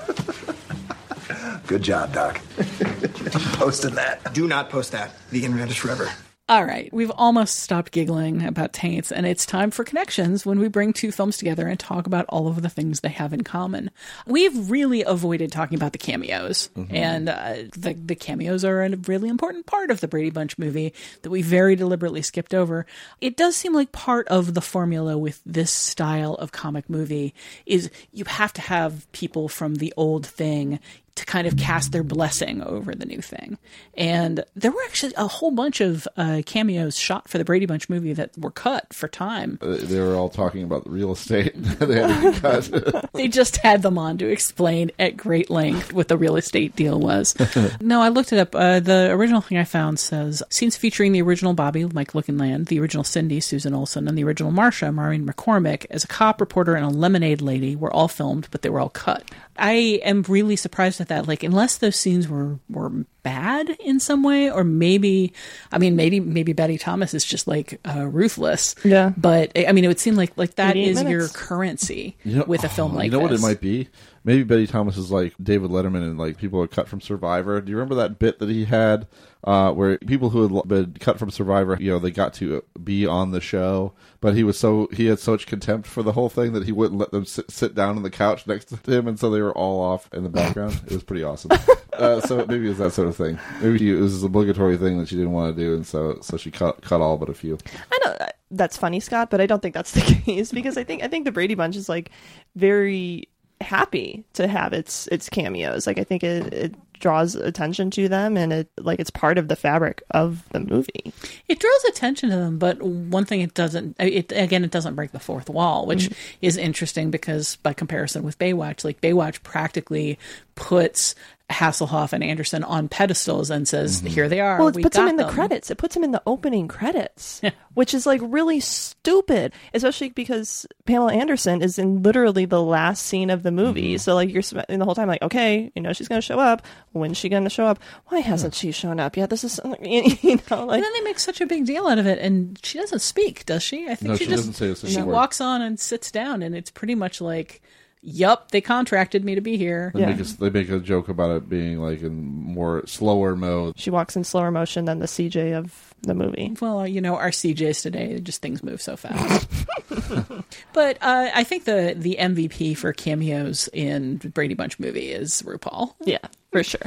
Good 1.67 1.81
job, 1.81 2.13
Doc. 2.13 2.39
I'm 2.57 3.41
Posting 3.57 3.95
that. 3.95 4.33
Do 4.33 4.47
not 4.47 4.69
post 4.69 4.93
that. 4.93 5.11
The 5.31 5.43
internet 5.43 5.69
is 5.69 5.75
forever. 5.75 6.09
All 6.49 6.65
right, 6.65 6.91
we've 6.91 7.11
almost 7.11 7.59
stopped 7.59 7.93
giggling 7.93 8.45
about 8.45 8.73
taints, 8.73 9.13
and 9.13 9.25
it's 9.25 9.45
time 9.45 9.71
for 9.71 9.85
connections 9.85 10.45
when 10.45 10.59
we 10.59 10.67
bring 10.67 10.91
two 10.91 11.09
films 11.09 11.37
together 11.37 11.69
and 11.69 11.79
talk 11.79 12.05
about 12.05 12.25
all 12.27 12.49
of 12.49 12.61
the 12.61 12.67
things 12.67 12.99
they 12.99 13.09
have 13.09 13.31
in 13.31 13.45
common. 13.45 13.91
We've 14.27 14.69
really 14.69 15.03
avoided 15.03 15.53
talking 15.53 15.77
about 15.77 15.93
the 15.93 15.99
cameos, 15.99 16.69
and 16.89 17.29
uh, 17.29 17.53
the 17.77 17.93
the 17.93 18.15
cameos 18.15 18.65
are 18.65 18.83
a 18.83 18.89
really 19.07 19.29
important 19.29 19.67
part 19.67 19.89
of 19.89 20.01
the 20.01 20.07
Brady 20.09 20.31
Bunch 20.31 20.57
movie 20.57 20.93
that 21.21 21.29
we 21.29 21.41
very 21.41 21.77
deliberately 21.77 22.21
skipped 22.21 22.53
over. 22.53 22.85
It 23.21 23.37
does 23.37 23.55
seem 23.55 23.73
like 23.73 23.93
part 23.93 24.27
of 24.27 24.53
the 24.53 24.61
formula 24.61 25.17
with 25.17 25.41
this 25.45 25.71
style 25.71 26.33
of 26.35 26.51
comic 26.51 26.89
movie 26.89 27.33
is 27.65 27.89
you 28.11 28.25
have 28.25 28.51
to 28.53 28.61
have 28.61 29.09
people 29.13 29.47
from 29.47 29.75
the 29.75 29.93
old 29.95 30.27
thing 30.27 30.81
to 31.15 31.25
kind 31.25 31.45
of 31.45 31.55
cast 31.57 31.91
their 31.91 32.03
blessing 32.03 32.61
over 32.63 32.95
the 32.95 33.05
new 33.05 33.21
thing. 33.21 33.57
And 33.95 34.43
there 34.55 34.71
were 34.71 34.81
actually 34.85 35.13
a 35.15 35.27
whole 35.27 35.51
bunch 35.51 35.79
of 35.79 36.07
uh, 36.17 36.41
cameos 36.45 36.97
shot 36.97 37.29
for 37.29 37.37
the 37.37 37.45
Brady 37.45 37.67
Bunch 37.67 37.87
movie 37.87 38.13
that 38.13 38.35
were 38.37 38.51
cut 38.51 38.91
for 38.93 39.07
time. 39.07 39.59
Uh, 39.61 39.77
they 39.79 39.99
were 39.99 40.15
all 40.15 40.29
talking 40.29 40.63
about 40.63 40.85
the 40.85 40.89
real 40.89 41.11
estate. 41.11 41.53
they 41.55 42.01
had 42.01 42.33
to 42.33 42.39
cut. 42.39 43.09
they 43.13 43.27
just 43.27 43.57
had 43.57 43.83
them 43.83 43.97
on 43.99 44.17
to 44.17 44.27
explain 44.27 44.91
at 44.97 45.15
great 45.15 45.51
length 45.51 45.93
what 45.93 46.07
the 46.07 46.17
real 46.17 46.35
estate 46.35 46.75
deal 46.75 46.99
was. 46.99 47.35
no, 47.81 48.01
I 48.01 48.09
looked 48.09 48.33
it 48.33 48.39
up. 48.39 48.55
Uh, 48.55 48.79
the 48.79 49.11
original 49.11 49.41
thing 49.41 49.59
I 49.59 49.65
found 49.65 49.99
says 49.99 50.41
scenes 50.49 50.75
featuring 50.75 51.11
the 51.11 51.21
original 51.21 51.53
Bobby, 51.53 51.85
Mike 51.85 52.13
Lookinland, 52.13 52.69
the 52.69 52.79
original 52.79 53.03
Cindy, 53.03 53.39
Susan 53.39 53.75
Olson, 53.75 54.07
and 54.07 54.17
the 54.17 54.23
original 54.23 54.51
Marsha, 54.51 54.91
Maureen 54.91 55.27
McCormick, 55.27 55.85
as 55.91 56.03
a 56.03 56.07
cop, 56.07 56.41
reporter, 56.41 56.73
and 56.75 56.85
a 56.85 56.89
lemonade 56.89 57.41
lady 57.41 57.75
were 57.75 57.93
all 57.93 58.07
filmed, 58.07 58.47
but 58.49 58.63
they 58.63 58.69
were 58.69 58.79
all 58.79 58.89
cut. 58.89 59.29
I 59.57 60.01
am 60.03 60.23
really 60.23 60.55
surprised 60.55 60.99
at 61.03 61.09
that. 61.09 61.27
Like, 61.27 61.43
unless 61.43 61.77
those 61.77 61.95
scenes 61.95 62.27
were 62.27 62.57
were 62.69 62.89
bad 63.21 63.69
in 63.79 63.99
some 63.99 64.23
way, 64.23 64.49
or 64.49 64.63
maybe, 64.63 65.31
I 65.71 65.77
mean, 65.77 65.95
maybe 65.95 66.19
maybe 66.19 66.53
Betty 66.53 66.77
Thomas 66.79 67.13
is 67.13 67.23
just 67.23 67.47
like 67.47 67.79
uh, 67.87 68.07
ruthless. 68.07 68.73
Yeah. 68.83 69.11
But 69.15 69.51
I 69.55 69.71
mean, 69.71 69.83
it 69.83 69.87
would 69.87 69.99
seem 69.99 70.15
like 70.15 70.33
like 70.37 70.55
that 70.55 70.75
is 70.75 70.99
88 70.99 71.05
is 71.05 71.11
your 71.11 71.27
currency 71.29 72.17
You 72.23 72.37
know- 72.37 72.45
with 72.47 72.63
a 72.63 72.69
film 72.69 72.91
oh, 72.93 72.95
like 72.95 73.05
You 73.05 73.11
know 73.11 73.19
what 73.19 73.31
it 73.31 73.41
might 73.41 73.61
be? 73.61 73.89
Maybe 74.23 74.43
Betty 74.43 74.67
Thomas 74.67 74.97
is 74.97 75.11
like 75.11 75.33
David 75.41 75.71
Letterman 75.71 76.03
and 76.03 76.17
like 76.17 76.37
people 76.37 76.61
are 76.61 76.67
cut 76.67 76.87
from 76.87 77.01
Survivor. 77.01 77.59
Do 77.59 77.69
you 77.69 77.77
remember 77.77 77.95
that 77.95 78.19
bit 78.19 78.39
that 78.39 78.49
he 78.49 78.65
had 78.65 79.07
uh, 79.43 79.71
where 79.71 79.97
people 79.97 80.29
who 80.29 80.43
had 80.43 80.67
been 80.67 80.93
cut 80.99 81.19
from 81.19 81.29
Survivor, 81.29 81.77
you 81.79 81.91
know, 81.91 81.99
they 81.99 82.11
got 82.11 82.33
to 82.35 82.63
be 82.81 83.05
on 83.05 83.31
the 83.31 83.41
show, 83.41 83.93
but 84.21 84.35
he 84.35 84.43
was 84.43 84.57
so 84.57 84.87
he 84.93 85.07
had 85.07 85.19
so 85.19 85.31
much 85.33 85.45
contempt 85.45 85.85
for 85.87 86.01
the 86.01 86.13
whole 86.13 86.29
thing 86.29 86.53
that 86.53 86.65
he 86.65 86.71
wouldn't 86.71 86.99
let 86.99 87.11
them 87.11 87.25
sit, 87.25 87.51
sit 87.51 87.75
down 87.75 87.97
on 87.97 88.03
the 88.03 88.09
couch 88.09 88.47
next 88.47 88.65
to 88.65 88.91
him, 88.91 89.07
and 89.07 89.19
so 89.19 89.29
they 89.29 89.41
were 89.41 89.55
all 89.57 89.81
off 89.81 90.09
in 90.13 90.23
the 90.23 90.29
background. 90.29 90.79
it 90.85 90.93
was 90.93 91.03
pretty 91.03 91.23
awesome. 91.23 91.51
uh, 91.93 92.21
so 92.21 92.45
maybe 92.47 92.69
it's 92.69 92.79
that 92.79 92.93
sort 92.93 93.09
of 93.09 93.17
thing. 93.17 93.37
Maybe 93.61 93.91
it 93.91 93.99
was 93.99 94.13
this 94.13 94.23
obligatory 94.23 94.77
thing 94.77 94.97
that 94.99 95.09
she 95.09 95.15
didn't 95.15 95.33
want 95.33 95.55
to 95.55 95.61
do, 95.61 95.75
and 95.75 95.85
so 95.85 96.19
so 96.21 96.37
she 96.37 96.49
cut 96.49 96.81
cut 96.81 97.01
all 97.01 97.17
but 97.17 97.27
a 97.27 97.33
few. 97.33 97.57
I 97.91 97.99
know 98.05 98.11
uh, 98.11 98.27
that's 98.51 98.77
funny, 98.77 99.01
Scott, 99.01 99.29
but 99.29 99.41
I 99.41 99.45
don't 99.45 99.61
think 99.61 99.73
that's 99.73 99.91
the 99.91 100.01
case 100.25 100.53
because 100.53 100.77
I 100.77 100.85
think 100.85 101.03
I 101.03 101.09
think 101.09 101.25
the 101.25 101.33
Brady 101.33 101.55
Bunch 101.55 101.75
is 101.75 101.89
like 101.89 102.11
very 102.55 103.27
happy 103.63 104.23
to 104.33 104.47
have 104.47 104.73
its 104.73 105.07
its 105.07 105.29
cameos. 105.29 105.87
Like 105.87 105.97
I 105.97 106.03
think 106.03 106.23
it, 106.23 106.53
it 106.53 106.75
draws 106.99 107.35
attention 107.35 107.91
to 107.91 108.07
them 108.07 108.37
and 108.37 108.53
it 108.53 108.69
like 108.77 108.97
it's 108.99 109.09
part 109.09 109.37
of 109.37 109.49
the 109.49 109.55
fabric 109.57 110.01
of 110.11 110.41
the 110.51 110.59
movie. 110.61 111.11
It 111.49 111.59
draws 111.59 111.83
attention 111.85 112.29
to 112.29 112.35
them, 112.37 112.57
but 112.57 112.81
one 112.81 113.25
thing 113.25 113.41
it 113.41 113.53
doesn't, 113.53 113.97
it 113.99 114.31
again, 114.31 114.63
it 114.63 114.71
doesn't 114.71 114.95
break 114.95 115.11
the 115.11 115.19
fourth 115.19 115.49
wall, 115.49 115.85
which 115.85 116.09
Mhm. 116.09 116.13
is 116.41 116.55
interesting 116.55 117.11
because 117.11 117.57
by 117.57 117.73
comparison 117.73 118.23
with 118.23 118.39
Baywatch, 118.39 118.85
like 118.85 119.01
Baywatch 119.01 119.43
practically 119.43 120.17
puts 120.55 121.15
Hasselhoff 121.53 122.13
and 122.13 122.23
Anderson 122.23 122.63
on 122.63 122.89
pedestals 122.89 123.49
and 123.49 123.67
says, 123.67 123.97
mm-hmm. 123.97 124.07
"Here 124.07 124.27
they 124.27 124.39
are." 124.39 124.57
Well, 124.57 124.69
it 124.69 124.75
we 124.75 124.83
puts 124.83 124.97
them 124.97 125.05
got 125.05 125.11
in 125.11 125.15
the 125.17 125.23
them." 125.25 125.33
credits. 125.33 125.71
It 125.71 125.77
puts 125.77 125.93
them 125.95 126.03
in 126.03 126.11
the 126.11 126.21
opening 126.25 126.67
credits, 126.67 127.41
which 127.73 127.93
is 127.93 128.05
like 128.05 128.21
really 128.23 128.59
stupid, 128.59 129.53
especially 129.73 130.09
because 130.09 130.65
Pamela 130.85 131.13
Anderson 131.13 131.61
is 131.61 131.77
in 131.79 132.01
literally 132.03 132.45
the 132.45 132.61
last 132.61 133.05
scene 133.05 133.29
of 133.29 133.43
the 133.43 133.51
movie. 133.51 133.93
Mm-hmm. 133.93 133.97
So 133.99 134.15
like 134.15 134.31
you're 134.31 134.41
spending 134.41 134.79
the 134.79 134.85
whole 134.85 134.95
time 134.95 135.07
like, 135.07 135.21
okay, 135.21 135.71
you 135.75 135.81
know 135.81 135.93
she's 135.93 136.07
going 136.07 136.21
to 136.21 136.25
show 136.25 136.39
up. 136.39 136.65
When's 136.91 137.17
she 137.17 137.29
going 137.29 137.43
to 137.43 137.49
show 137.49 137.65
up? 137.65 137.79
Why 138.07 138.19
hasn't 138.19 138.55
she 138.55 138.71
shown 138.71 138.99
up 138.99 139.15
yet? 139.15 139.29
This 139.29 139.43
is 139.43 139.59
you 139.81 140.39
know 140.49 140.65
like 140.65 140.77
and 140.77 140.83
then 140.83 140.93
they 140.93 141.01
make 141.01 141.19
such 141.19 141.41
a 141.41 141.45
big 141.45 141.65
deal 141.65 141.87
out 141.87 141.99
of 141.99 142.07
it, 142.07 142.19
and 142.19 142.59
she 142.63 142.77
doesn't 142.79 142.99
speak, 142.99 143.45
does 143.45 143.63
she? 143.63 143.87
I 143.87 143.95
think 143.95 144.09
No, 144.09 144.15
she, 144.15 144.25
she 144.25 144.29
just 144.31 144.43
doesn't 144.43 144.53
say 144.53 144.69
a 144.69 144.75
single 144.75 145.01
she 145.01 145.05
word. 145.05 145.13
walks 145.13 145.39
on 145.41 145.61
and 145.61 145.79
sits 145.79 146.11
down, 146.11 146.41
and 146.41 146.55
it's 146.55 146.71
pretty 146.71 146.95
much 146.95 147.21
like, 147.21 147.61
"Yup, 148.03 148.51
they 148.51 148.61
contracted 148.61 149.23
me 149.23 149.35
to 149.35 149.41
be 149.41 149.57
here." 149.57 149.91
They, 149.95 150.05
make 150.05 150.19
a, 150.19 150.23
they 150.23 150.49
make 150.49 150.69
a 150.69 150.79
joke 150.79 151.09
about 151.09 151.31
it 151.31 151.49
being 151.49 151.79
like 151.79 152.01
in 152.01 152.23
more 152.23 152.85
slower 152.85 153.35
mode. 153.35 153.73
she 153.77 153.89
walks 153.89 154.15
in 154.15 154.23
slower 154.23 154.51
motion 154.51 154.85
than 154.85 154.99
the 154.99 155.05
CJ 155.05 155.57
of 155.57 155.93
the 156.01 156.13
movie. 156.13 156.55
Well, 156.61 156.87
you 156.87 157.01
know, 157.01 157.15
our 157.15 157.31
CJs 157.31 157.81
today, 157.81 158.19
just 158.19 158.41
things 158.41 158.61
move 158.61 158.81
so 158.81 158.95
fast. 158.97 159.47
but 160.73 160.97
uh, 161.01 161.29
I 161.33 161.43
think 161.43 161.65
the 161.65 161.93
the 161.97 162.17
MVP 162.19 162.77
for 162.77 162.93
cameos 162.93 163.69
in 163.73 164.17
Brady 164.17 164.53
Bunch 164.53 164.79
movie 164.79 165.11
is 165.11 165.41
RuPaul. 165.41 165.95
Yeah, 166.01 166.19
for 166.51 166.63
sure. 166.63 166.81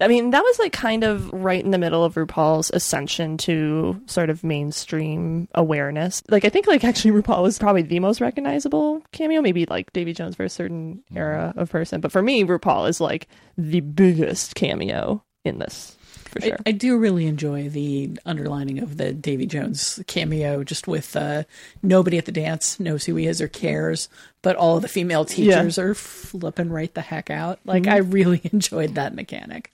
I 0.00 0.08
mean, 0.08 0.30
that 0.30 0.42
was 0.42 0.58
like 0.58 0.72
kind 0.72 1.04
of 1.04 1.30
right 1.32 1.62
in 1.62 1.70
the 1.70 1.78
middle 1.78 2.04
of 2.04 2.14
RuPaul's 2.14 2.70
ascension 2.70 3.36
to 3.38 4.00
sort 4.06 4.30
of 4.30 4.42
mainstream 4.42 5.48
awareness. 5.54 6.22
Like, 6.28 6.44
I 6.44 6.48
think, 6.48 6.66
like, 6.66 6.84
actually, 6.84 7.10
RuPaul 7.12 7.42
was 7.42 7.58
probably 7.58 7.82
the 7.82 8.00
most 8.00 8.20
recognizable 8.20 9.02
cameo, 9.12 9.40
maybe 9.40 9.66
like 9.66 9.92
Davy 9.92 10.12
Jones 10.12 10.36
for 10.36 10.44
a 10.44 10.48
certain 10.48 10.96
mm-hmm. 10.96 11.18
era 11.18 11.52
of 11.56 11.70
person. 11.70 12.00
But 12.00 12.12
for 12.12 12.22
me, 12.22 12.44
RuPaul 12.44 12.88
is 12.88 13.00
like 13.00 13.28
the 13.58 13.80
biggest 13.80 14.54
cameo 14.54 15.22
in 15.44 15.58
this. 15.58 15.96
For 16.30 16.40
sure. 16.40 16.56
I, 16.66 16.70
I 16.70 16.72
do 16.72 16.96
really 16.96 17.26
enjoy 17.26 17.68
the 17.68 18.18
underlining 18.24 18.78
of 18.78 18.96
the 18.96 19.12
Davy 19.12 19.46
Jones 19.46 20.00
cameo, 20.06 20.64
just 20.64 20.86
with 20.88 21.14
uh, 21.16 21.42
nobody 21.82 22.18
at 22.18 22.24
the 22.24 22.32
dance 22.32 22.78
knows 22.80 23.04
who 23.04 23.16
he 23.16 23.26
is 23.26 23.40
or 23.40 23.48
cares, 23.48 24.08
but 24.42 24.56
all 24.56 24.76
of 24.76 24.82
the 24.82 24.88
female 24.88 25.24
teachers 25.24 25.78
are 25.78 25.94
flipping 25.94 26.70
right 26.70 26.92
the 26.94 27.00
heck 27.02 27.30
out. 27.30 27.58
Like, 27.64 27.82
Mhm. 27.84 27.92
I 27.92 27.96
really 27.98 28.40
enjoyed 28.52 28.94
that 28.94 29.14
mechanic. 29.14 29.72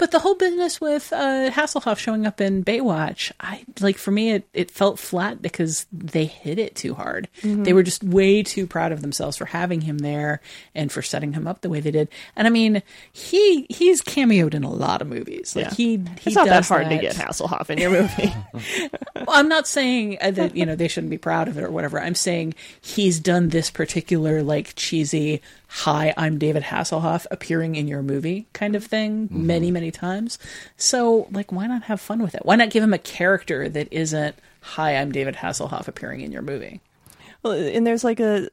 But 0.00 0.10
the 0.12 0.18
whole 0.18 0.34
business 0.34 0.80
with 0.80 1.12
uh, 1.12 1.50
Hasselhoff 1.50 1.98
showing 1.98 2.26
up 2.26 2.40
in 2.40 2.64
Baywatch, 2.64 3.30
I 3.38 3.64
like 3.80 3.98
for 3.98 4.10
me 4.10 4.30
it, 4.30 4.48
it 4.54 4.70
felt 4.70 4.98
flat 4.98 5.40
because 5.42 5.86
they 5.92 6.24
hit 6.24 6.58
it 6.58 6.74
too 6.74 6.94
hard. 6.94 7.28
Mhm. 7.42 7.64
They 7.64 7.72
were 7.74 7.82
just 7.84 8.02
way 8.02 8.42
too 8.42 8.66
proud 8.66 8.92
of 8.92 9.02
themselves 9.02 9.36
for 9.36 9.44
having 9.44 9.82
him 9.82 9.98
there 9.98 10.40
and 10.74 10.90
for 10.90 11.02
setting 11.02 11.34
him 11.34 11.46
up 11.46 11.60
the 11.60 11.68
way 11.68 11.80
they 11.80 11.90
did. 11.90 12.08
And 12.34 12.46
I 12.46 12.50
mean, 12.50 12.82
he 13.12 13.66
he's 13.68 14.00
cameoed 14.02 14.54
in 14.54 14.64
a 14.64 14.70
lot 14.72 15.02
of 15.02 15.06
movies. 15.08 15.54
Like 15.54 15.66
Yeah. 15.66 15.74
he, 15.74 15.96
he 15.98 16.04
it's 16.26 16.34
not 16.34 16.46
that 16.48 16.66
hard 16.66 16.88
to 16.88 16.96
get 16.98 17.14
Hasselhoff 17.14 17.68
in 17.70 17.76
your 17.78 17.90
movie. 17.90 18.32
Well, 19.26 19.36
I'm 19.38 19.48
not 19.48 19.68
saying 19.68 20.16
uh, 20.22 20.30
that 20.32 20.56
you 20.56 20.64
know 20.64 20.74
they 20.74 20.88
shouldn't 20.88 21.10
be 21.10 21.18
proud 21.18 21.46
of 21.46 21.58
it 21.58 21.62
or 21.62 21.70
whatever. 21.70 22.00
I'm 22.00 22.14
saying 22.14 22.54
he's 22.80 23.20
done 23.20 23.50
this 23.50 23.70
particular 23.70 24.42
like 24.42 24.74
cheesy 24.76 25.42
"Hi, 25.68 26.14
I'm 26.16 26.38
David 26.38 26.62
Hasselhoff" 26.62 27.26
appearing 27.30 27.74
in 27.76 27.86
your 27.86 28.02
movie 28.02 28.46
kind 28.54 28.74
of 28.74 28.82
thing 28.84 29.28
Mm-hmm. 29.28 29.46
many 29.46 29.70
many 29.70 29.89
times. 29.90 30.38
So 30.76 31.28
like, 31.30 31.52
why 31.52 31.66
not 31.66 31.84
have 31.84 32.00
fun 32.00 32.22
with 32.22 32.34
it? 32.34 32.44
Why 32.44 32.56
not 32.56 32.70
give 32.70 32.82
him 32.82 32.94
a 32.94 32.98
character 32.98 33.68
that 33.68 33.88
isn't 33.90 34.36
"Hi, 34.62 34.96
I'm 34.96 35.12
David 35.12 35.36
Hasselhoff" 35.36 35.88
appearing 35.88 36.20
in 36.20 36.32
your 36.32 36.42
movie? 36.42 36.80
Well, 37.42 37.52
and 37.52 37.86
there's 37.86 38.04
like 38.04 38.20
a 38.20 38.48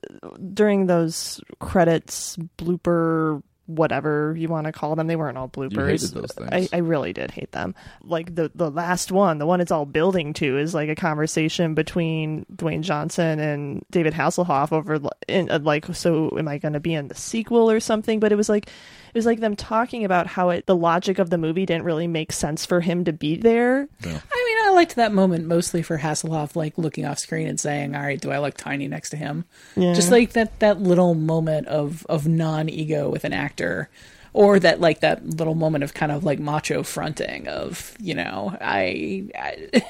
during 0.54 0.88
those 0.88 1.42
credits 1.60 2.38
blooper 2.58 3.42
whatever 3.68 4.34
you 4.38 4.48
want 4.48 4.66
to 4.66 4.72
call 4.72 4.96
them 4.96 5.08
they 5.08 5.18
weren't 5.18 5.38
all 5.38 5.50
bloopers 5.50 5.90
hated 5.90 6.12
those 6.12 6.32
things. 6.32 6.70
I, 6.72 6.78
I 6.78 6.80
really 6.80 7.12
did 7.12 7.32
hate 7.32 7.52
them 7.52 7.76
like 8.02 8.34
the 8.34 8.50
the 8.56 8.72
last 8.72 9.12
one 9.12 9.40
the 9.40 9.46
one 9.46 9.60
it's 9.60 9.72
all 9.72 9.86
building 9.86 10.32
to 10.36 10.58
is 10.58 10.74
like 10.74 10.88
a 10.88 10.96
conversation 10.96 11.74
between 11.74 12.46
dwayne 12.56 12.80
johnson 12.80 13.40
and 13.40 13.86
david 13.92 14.14
hasselhoff 14.14 14.72
over 14.72 15.00
li- 15.00 15.10
in, 15.28 15.52
uh, 15.52 15.60
like 15.62 15.94
so 15.94 16.38
am 16.38 16.48
i 16.48 16.58
going 16.58 16.74
to 16.74 16.80
be 16.80 16.94
in 16.94 17.10
the 17.10 17.16
sequel 17.16 17.70
or 17.70 17.82
something 17.82 18.22
but 18.22 18.32
it 18.32 18.36
was 18.36 18.48
like 18.48 18.68
it 18.68 19.07
was 19.18 19.26
like 19.26 19.40
them 19.40 19.56
talking 19.56 20.06
about 20.06 20.28
how 20.28 20.50
it 20.50 20.66
the 20.66 20.76
logic 20.76 21.20
of 21.20 21.30
the 21.30 21.38
movie 21.38 21.66
didn't 21.66 21.84
really 21.84 22.08
make 22.08 22.32
sense 22.32 22.66
for 22.66 22.80
him 22.82 23.04
to 23.04 23.12
be 23.12 23.36
there 23.36 23.88
I 24.32 24.46
mean, 24.48 24.68
I 24.68 24.72
liked 24.74 24.96
that 24.96 25.14
moment 25.14 25.46
mostly 25.46 25.82
for 25.82 25.98
Hasselhoff, 25.98 26.56
like 26.56 26.78
looking 26.78 27.06
off 27.06 27.20
screen 27.20 27.48
and 27.48 27.60
saying, 27.60 27.96
"All 27.96 28.02
right, 28.02 28.20
do 28.20 28.32
I 28.32 28.40
look 28.40 28.56
tiny 28.56 28.88
next 28.88 29.10
to 29.12 29.18
him?" 29.18 29.46
Yeah. 29.76 29.94
Just 29.94 30.12
like 30.12 30.34
that 30.34 30.60
that 30.60 30.82
little 30.82 31.14
moment 31.14 31.68
of 31.68 32.06
of 32.08 32.28
non 32.28 32.70
ego 32.70 33.10
with 33.10 33.24
an 33.24 33.34
actor, 33.34 33.90
or 34.34 34.60
that 34.60 34.80
like 34.80 35.00
that 35.02 35.26
little 35.26 35.56
moment 35.56 35.84
of 35.84 35.94
kind 35.94 36.12
of 36.12 36.24
like 36.24 36.40
macho 36.40 36.84
fronting 36.84 37.48
of 37.48 37.96
you 38.00 38.14
know, 38.14 38.56
I, 38.62 39.28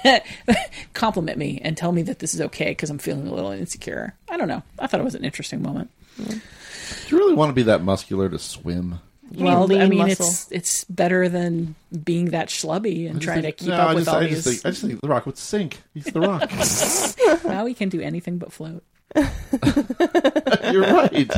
I 0.06 0.22
compliment 0.94 1.38
me 1.38 1.60
and 1.64 1.76
tell 1.78 1.92
me 1.92 2.02
that 2.04 2.20
this 2.20 2.34
is 2.34 2.42
okay 2.42 2.70
because 2.70 2.90
I'm 2.90 3.00
feeling 3.00 3.28
a 3.28 3.34
little 3.34 3.52
insecure. 3.52 4.16
I 4.30 4.38
don't 4.38 4.48
know. 4.48 4.64
I 4.80 4.88
thought 4.88 5.00
it 5.00 5.04
was 5.04 5.16
an 5.16 5.26
interesting 5.26 5.62
moment. 5.62 5.90
Do 6.18 6.42
you 7.10 7.18
really 7.18 7.36
want 7.36 7.50
to 7.50 7.54
be 7.54 7.64
that 7.64 7.84
muscular 7.84 8.30
to 8.30 8.40
swim? 8.40 9.00
Well, 9.36 9.66
lean 9.66 9.82
I 9.82 9.88
mean, 9.88 10.00
muscle. 10.00 10.28
it's 10.28 10.52
it's 10.52 10.84
better 10.86 11.30
than 11.30 11.76
being 12.04 12.32
that 12.32 12.50
schlubby 12.50 13.10
and 13.10 13.22
trying 13.22 13.42
think- 13.42 13.58
to 13.58 13.64
keep 13.66 13.74
no, 13.74 13.76
up 13.76 13.90
I 13.90 13.94
with 13.94 14.06
just, 14.06 14.16
all 14.16 14.22
I 14.22 14.28
these. 14.28 14.44
Just 14.44 14.48
think, 14.48 14.66
I 14.66 14.70
just 14.70 14.82
think 14.82 15.02
The 15.02 15.08
Rock 15.08 15.26
would 15.26 15.38
sink. 15.38 15.82
He's 15.94 16.06
The 16.06 16.20
Rock. 16.22 16.50
now 17.46 17.66
he 17.66 17.74
can 17.74 17.90
do 17.90 18.02
anything 18.02 18.38
but 18.38 18.52
float. 18.52 18.84
You're 19.16 20.82
right. 20.82 21.32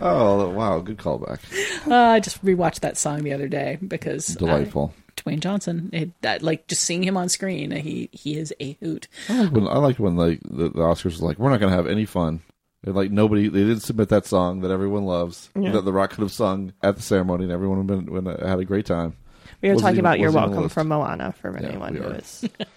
Oh, 0.00 0.50
wow. 0.50 0.78
Good 0.80 0.98
callback. 0.98 1.40
Uh, 1.86 1.94
I 1.94 2.20
just 2.20 2.44
rewatched 2.44 2.80
that 2.80 2.96
song 2.96 3.22
the 3.22 3.32
other 3.32 3.48
day 3.48 3.76
because 3.86 4.26
Delightful. 4.26 4.94
Dwayne 5.16 5.40
Johnson, 5.40 5.90
it, 5.92 6.10
that 6.22 6.42
like 6.42 6.68
just 6.68 6.84
seeing 6.84 7.02
him 7.02 7.16
on 7.16 7.28
screen, 7.28 7.72
he 7.72 8.08
he 8.12 8.36
is 8.36 8.54
a 8.60 8.72
hoot. 8.74 9.08
I 9.28 9.42
like 9.42 9.52
when, 9.52 9.66
I 9.66 9.78
like 9.78 9.98
when 9.98 10.16
like 10.16 10.40
the, 10.44 10.68
the 10.68 10.78
Oscars 10.78 11.04
was 11.04 11.22
like, 11.22 11.38
we're 11.38 11.50
not 11.50 11.58
going 11.58 11.70
to 11.70 11.76
have 11.76 11.88
any 11.88 12.04
fun. 12.04 12.40
And 12.84 12.94
like 12.94 13.10
nobody, 13.10 13.48
they 13.48 13.60
didn't 13.64 13.80
submit 13.80 14.08
that 14.10 14.24
song 14.24 14.60
that 14.60 14.70
everyone 14.70 15.04
loves 15.04 15.50
Yeah. 15.58 15.72
that 15.72 15.84
The 15.84 15.92
Rock 15.92 16.10
could 16.10 16.20
have 16.22 16.32
sung 16.32 16.72
at 16.82 16.96
the 16.96 17.02
ceremony, 17.02 17.44
and 17.44 17.52
everyone 17.52 17.78
would 17.86 17.90
have 17.96 18.04
been, 18.06 18.12
would 18.14 18.26
have 18.38 18.48
had 18.48 18.58
a 18.60 18.64
great 18.64 18.86
time. 18.86 19.14
we 19.60 19.68
were 19.68 19.74
Wasn't 19.74 19.82
talking 19.86 19.94
even- 19.96 20.04
about 20.04 20.18
you're 20.20 20.28
wasn't 20.28 20.44
on 20.44 20.50
the 20.50 20.56
welcome 20.56 20.68
from 20.68 20.88
moana 20.88 21.32
for 21.40 21.50
Yeah, 21.60 21.68
anyone 21.68 21.94
we 21.94 21.98
who 22.00 22.08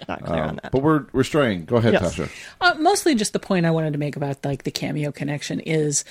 not 0.08 0.24
clear 0.24 0.42
Um, 0.44 0.50
on 0.50 0.60
that 0.64 0.72
But 0.72 0.82
we're 0.82 1.06
we're 1.14 1.24
straying. 1.24 1.66
Go 1.66 1.76
ahead, 1.76 1.94
Yes. 1.94 2.16
Tasha. 2.18 2.30
Uh, 2.60 2.74
mostly 2.80 3.14
just 3.14 3.34
the 3.34 3.40
point 3.40 3.68
I 3.68 3.72
wanted 3.72 3.94
to 3.94 4.00
make 4.00 4.16
about 4.16 4.44
like 4.44 4.64
the 4.64 4.72
cameo 4.72 5.12
connection 5.12 5.60
is 5.60 6.04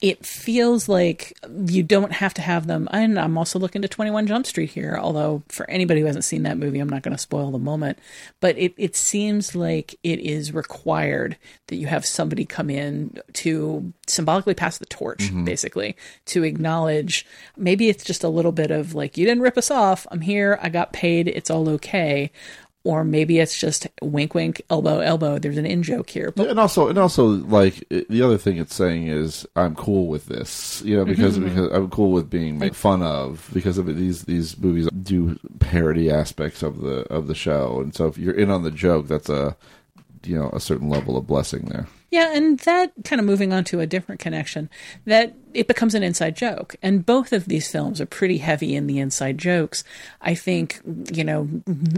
it 0.00 0.24
feels 0.24 0.88
like 0.88 1.36
you 1.66 1.82
don't 1.82 2.12
have 2.12 2.32
to 2.34 2.42
have 2.42 2.68
them. 2.68 2.88
And 2.92 3.18
I'm 3.18 3.36
also 3.36 3.58
looking 3.58 3.82
to 3.82 3.88
21 3.88 4.28
Jump 4.28 4.46
Street 4.46 4.70
here, 4.70 4.96
although 5.00 5.42
for 5.48 5.68
anybody 5.68 6.00
who 6.00 6.06
hasn't 6.06 6.24
seen 6.24 6.44
that 6.44 6.56
movie, 6.56 6.78
I'm 6.78 6.88
not 6.88 7.02
going 7.02 7.16
to 7.16 7.20
spoil 7.20 7.50
the 7.50 7.58
moment. 7.58 7.98
But 8.38 8.56
it, 8.58 8.74
it 8.76 8.94
seems 8.94 9.56
like 9.56 9.98
it 10.04 10.20
is 10.20 10.54
required 10.54 11.36
that 11.66 11.76
you 11.76 11.88
have 11.88 12.06
somebody 12.06 12.44
come 12.44 12.70
in 12.70 13.18
to 13.34 13.92
symbolically 14.06 14.54
pass 14.54 14.78
the 14.78 14.86
torch, 14.86 15.18
mm-hmm. 15.18 15.44
basically, 15.44 15.96
to 16.26 16.44
acknowledge 16.44 17.26
maybe 17.56 17.88
it's 17.88 18.04
just 18.04 18.22
a 18.22 18.28
little 18.28 18.52
bit 18.52 18.70
of 18.70 18.94
like, 18.94 19.18
you 19.18 19.26
didn't 19.26 19.42
rip 19.42 19.58
us 19.58 19.70
off. 19.70 20.06
I'm 20.12 20.20
here. 20.20 20.60
I 20.62 20.68
got 20.68 20.92
paid. 20.92 21.26
It's 21.26 21.50
all 21.50 21.68
okay. 21.70 22.30
Or 22.84 23.04
maybe 23.04 23.38
it's 23.38 23.58
just 23.58 23.86
wink, 24.00 24.34
wink, 24.34 24.62
elbow, 24.70 25.00
elbow. 25.00 25.38
There's 25.38 25.58
an 25.58 25.66
in 25.66 25.82
joke 25.82 26.08
here. 26.10 26.32
But 26.34 26.48
and 26.48 26.60
also, 26.60 26.88
and 26.88 26.96
also, 26.96 27.26
like 27.26 27.84
it- 27.90 28.08
the 28.08 28.22
other 28.22 28.38
thing 28.38 28.56
it's 28.56 28.74
saying 28.74 29.08
is, 29.08 29.44
I'm 29.56 29.74
cool 29.74 30.06
with 30.06 30.26
this, 30.26 30.80
you 30.84 30.96
know, 30.96 31.04
because 31.04 31.38
Mhm. 31.38 31.44
because 31.44 31.72
I'm 31.72 31.90
cool 31.90 32.12
with 32.12 32.30
being 32.30 32.58
made 32.58 32.76
fun 32.76 33.02
of 33.02 33.50
because 33.52 33.78
of 33.78 33.88
it. 33.88 33.96
These 33.96 34.22
these 34.22 34.56
movies 34.58 34.88
do 35.02 35.38
parody 35.58 36.08
aspects 36.10 36.62
of 36.62 36.80
the 36.80 37.00
of 37.12 37.26
the 37.26 37.34
show, 37.34 37.80
and 37.82 37.94
so 37.94 38.06
if 38.06 38.16
you're 38.16 38.32
in 38.34 38.48
on 38.48 38.62
the 38.62 38.70
joke, 38.70 39.08
that's 39.08 39.28
a 39.28 39.56
you 40.24 40.38
know 40.38 40.50
a 40.52 40.60
certain 40.60 40.88
level 40.88 41.16
of 41.16 41.26
blessing 41.26 41.66
there. 41.66 41.86
Yeah, 42.10 42.34
and 42.34 42.58
that 42.60 42.92
kind 43.04 43.20
of 43.20 43.26
moving 43.26 43.52
on 43.52 43.64
to 43.64 43.80
a 43.80 43.86
different 43.86 44.18
connection, 44.18 44.70
that 45.04 45.34
it 45.52 45.68
becomes 45.68 45.94
an 45.94 46.02
inside 46.02 46.36
joke. 46.36 46.74
And 46.82 47.04
both 47.04 47.34
of 47.34 47.44
these 47.44 47.70
films 47.70 48.00
are 48.00 48.06
pretty 48.06 48.38
heavy 48.38 48.74
in 48.74 48.86
the 48.86 48.98
inside 48.98 49.36
jokes. 49.36 49.84
I 50.22 50.34
think, 50.34 50.80
you 51.12 51.22
know, 51.22 51.48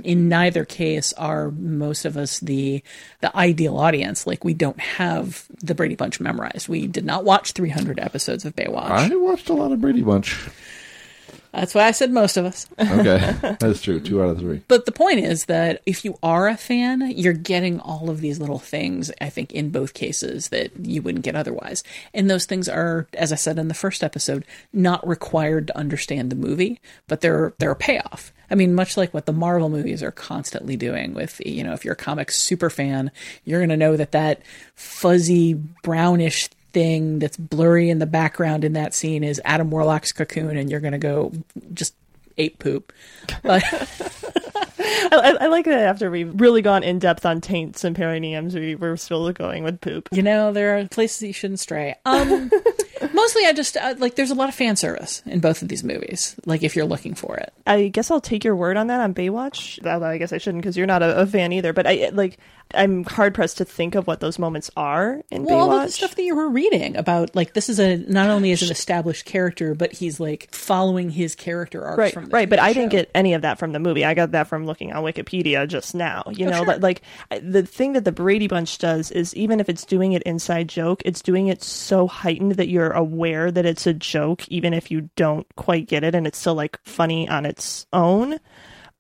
in 0.03 0.29
neither 0.29 0.65
case 0.65 1.13
are 1.13 1.53
most 1.53 2.05
of 2.05 2.17
us 2.17 2.41
the 2.41 2.83
the 3.21 3.37
ideal 3.37 3.79
audience. 3.79 4.27
Like 4.27 4.43
we 4.43 4.53
don't 4.53 4.81
have 4.81 5.47
the 5.63 5.77
Brady 5.77 5.95
Bunch 5.95 6.19
memorized. 6.19 6.69
We 6.69 6.89
did 6.89 7.05
not 7.05 7.25
watch 7.25 7.53
300 7.53 8.01
episodes 8.01 8.45
of 8.45 8.57
Baywatch. 8.57 8.91
I 8.91 9.15
watched 9.15 9.49
a 9.49 9.55
lot 9.55 9.71
of 9.71 9.81
Brady 9.81 10.03
Bunch. 10.03 10.37
That's 11.53 11.75
why 11.75 11.85
I 11.85 11.91
said 11.91 12.13
most 12.13 12.37
of 12.37 12.45
us. 12.45 12.67
Okay, 13.01 13.35
that's 13.61 13.81
true. 13.83 14.01
Two 14.01 14.23
out 14.23 14.31
of 14.31 14.39
three. 14.39 14.63
But 14.69 14.85
the 14.85 14.93
point 14.93 15.21
is 15.21 15.47
that 15.47 15.81
if 15.87 16.05
you 16.05 16.19
are 16.23 16.49
a 16.49 16.57
fan, 16.57 17.13
you're 17.17 17.33
getting 17.33 17.79
all 17.81 18.11
of 18.11 18.21
these 18.21 18.39
little 18.41 18.59
things, 18.59 19.11
I 19.21 19.31
think, 19.31 19.53
in 19.53 19.71
both 19.71 19.95
cases 19.95 20.49
that 20.49 20.73
you 20.85 21.01
wouldn't 21.01 21.25
get 21.25 21.37
otherwise. 21.37 21.83
And 22.13 22.29
those 22.29 22.47
things 22.47 22.69
are, 22.69 23.07
as 23.15 23.33
I 23.33 23.37
said 23.37 23.59
in 23.59 23.69
the 23.69 23.75
first 23.75 24.03
episode, 24.03 24.45
not 24.73 25.07
required 25.07 25.69
to 25.69 25.79
understand 25.79 26.31
the 26.31 26.37
movie, 26.37 26.81
but 27.07 27.21
they're 27.21 27.55
they're 27.59 27.71
a 27.71 27.77
payoff. 27.77 28.33
I 28.51 28.57
mean, 28.57 28.75
much 28.75 28.97
like 28.97 29.15
what 29.15 29.27
the 29.27 29.33
Marvel 29.33 29.69
movies 29.69 30.03
are 30.03 30.11
constantly 30.11 30.77
doing 30.77 31.15
with, 31.15 31.41
you 31.47 31.63
know, 31.63 31.73
if 31.73 31.85
you're 31.85 31.95
a 31.95 31.97
comic 31.97 32.33
super 32.33 32.69
fan, 32.69 33.13
you're 33.45 33.61
going 33.61 33.69
to 33.69 33.77
know 33.77 33.97
that 33.97 34.13
that 34.13 34.43
fuzzy 34.75 35.55
brownish 35.55 36.51
thing 36.73 37.19
that's 37.19 37.37
blurry 37.37 37.91
in 37.91 37.99
the 37.99 38.07
background 38.07 38.65
in 38.65 38.75
that 38.75 38.95
scene 38.95 39.25
is 39.25 39.41
Adam 39.45 39.71
Warlock's 39.71 40.13
cocoon, 40.13 40.57
and 40.57 40.71
you're 40.71 40.81
going 40.81 40.93
to 40.93 40.99
go 40.99 41.33
just 41.73 41.95
ape 42.39 42.59
poop. 42.59 42.93
But 43.43 43.63
I, 45.13 45.37
I, 45.41 45.47
like 45.49 45.67
that 45.67 45.85
after 45.85 46.11
we've 46.11 46.41
really 46.41 46.63
gone 46.63 46.83
in 46.83 46.99
depth 46.99 47.27
on 47.27 47.41
taints 47.41 47.85
and 47.85 47.95
perineums, 47.97 48.55
we, 48.55 48.75
we're 48.75 48.97
still 48.97 49.31
going 49.33 49.63
with 49.65 49.81
poop. 49.81 50.09
You 50.13 50.23
know, 50.23 50.53
there 50.53 50.79
are 50.79 50.87
places 50.89 51.23
you 51.23 51.33
shouldn't 51.33 51.61
stray. 51.61 51.97
Um, 52.05 52.51
mostly, 53.13 53.47
I 53.47 53.53
just 53.53 53.77
uh, 53.77 53.95
like 53.99 54.15
there's 54.15 54.31
a 54.31 54.35
lot 54.35 54.49
of 54.49 54.55
fan 54.55 54.77
service 54.77 55.23
in 55.27 55.41
both 55.41 55.63
of 55.63 55.69
these 55.69 55.83
movies. 55.85 56.37
Like 56.47 56.63
if 56.63 56.77
you're 56.77 56.85
looking 56.87 57.15
for 57.15 57.37
it, 57.37 57.53
I 57.67 57.89
guess 57.89 58.11
I'll 58.11 58.21
take 58.21 58.45
your 58.45 58.57
word 58.57 58.77
on 58.77 58.89
that 58.89 59.01
on 59.01 59.15
Baywatch. 59.15 59.85
Although 59.87 60.07
I 60.07 60.19
guess 60.19 60.33
I 60.33 60.39
shouldn't 60.39 60.63
because 60.63 60.77
you're 60.77 60.87
not 60.87 61.03
a, 61.03 61.21
a 61.21 61.27
fan 61.27 61.53
either. 61.53 61.73
But 61.73 61.87
I 61.87 62.11
like 62.13 62.39
I'm 62.73 63.03
hard 63.05 63.35
pressed 63.35 63.59
to 63.59 63.65
think 63.65 63.95
of 63.97 64.07
what 64.07 64.21
those 64.21 64.39
moments 64.39 64.71
are 64.77 65.23
in 65.31 65.45
well, 65.45 65.59
all 65.71 65.73
of 65.73 65.83
the 65.87 65.91
stuff 65.93 66.15
that 66.15 66.23
you 66.23 66.37
were 66.37 66.49
reading 66.49 66.97
about, 66.97 67.35
like 67.35 67.53
this 67.55 67.69
is 67.69 67.81
a 67.81 67.97
not 67.97 68.31
only 68.31 68.53
is 68.53 68.63
an 68.63 68.71
established 68.71 69.25
character, 69.25 69.75
but 69.75 69.93
he's 69.93 70.21
like 70.21 70.49
following 70.55 71.11
his 71.11 71.35
character 71.35 71.85
arc. 71.85 71.99
right, 71.99 72.15
from 72.15 72.27
the, 72.27 72.31
right. 72.31 72.49
But 72.49 72.61
I 72.61 72.73
didn't 72.73 72.91
get 72.91 73.11
any 73.15 73.35
of 73.35 73.43
that 73.43 73.59
from 73.59 73.73
the 73.73 73.81
movie. 73.81 74.05
I 74.05 74.15
got 74.15 74.31
that 74.33 74.47
from 74.47 74.67
looking 74.67 74.93
on 74.93 75.03
Wikipedia 75.03 75.67
just 75.67 75.95
now. 75.95 76.25
You 76.31 76.47
Oh, 76.47 76.51
know, 76.51 76.57
sure. 76.59 76.67
but, 76.67 76.81
like 76.81 77.03
the 77.43 77.65
thing 77.65 77.95
that 77.95 78.05
the 78.05 78.13
Brady 78.13 78.47
Bunch 78.47 78.79
does 78.79 79.11
is 79.11 79.35
even 79.35 79.59
if 79.59 79.69
it's 79.69 79.85
doing 79.85 80.13
it 80.13 80.23
inside 80.23 80.69
joke, 80.69 81.03
it's 81.05 81.23
doing 81.23 81.49
it 81.49 81.63
so 81.63 82.07
heightened 82.07 82.53
that 82.53 82.69
you're 82.69 82.90
aware 82.91 83.51
that 83.51 83.67
it's 83.67 83.87
a 83.87 83.95
joke, 83.95 84.47
even 84.49 84.75
if 84.75 84.91
you 84.91 85.11
don't 85.17 85.47
quite 85.57 85.89
get 85.89 86.05
it, 86.05 86.15
and 86.15 86.27
it's 86.27 86.39
still 86.39 86.55
like 86.55 86.79
funny 86.85 87.29
on 87.29 87.47
its 87.47 87.87
own. 87.93 88.39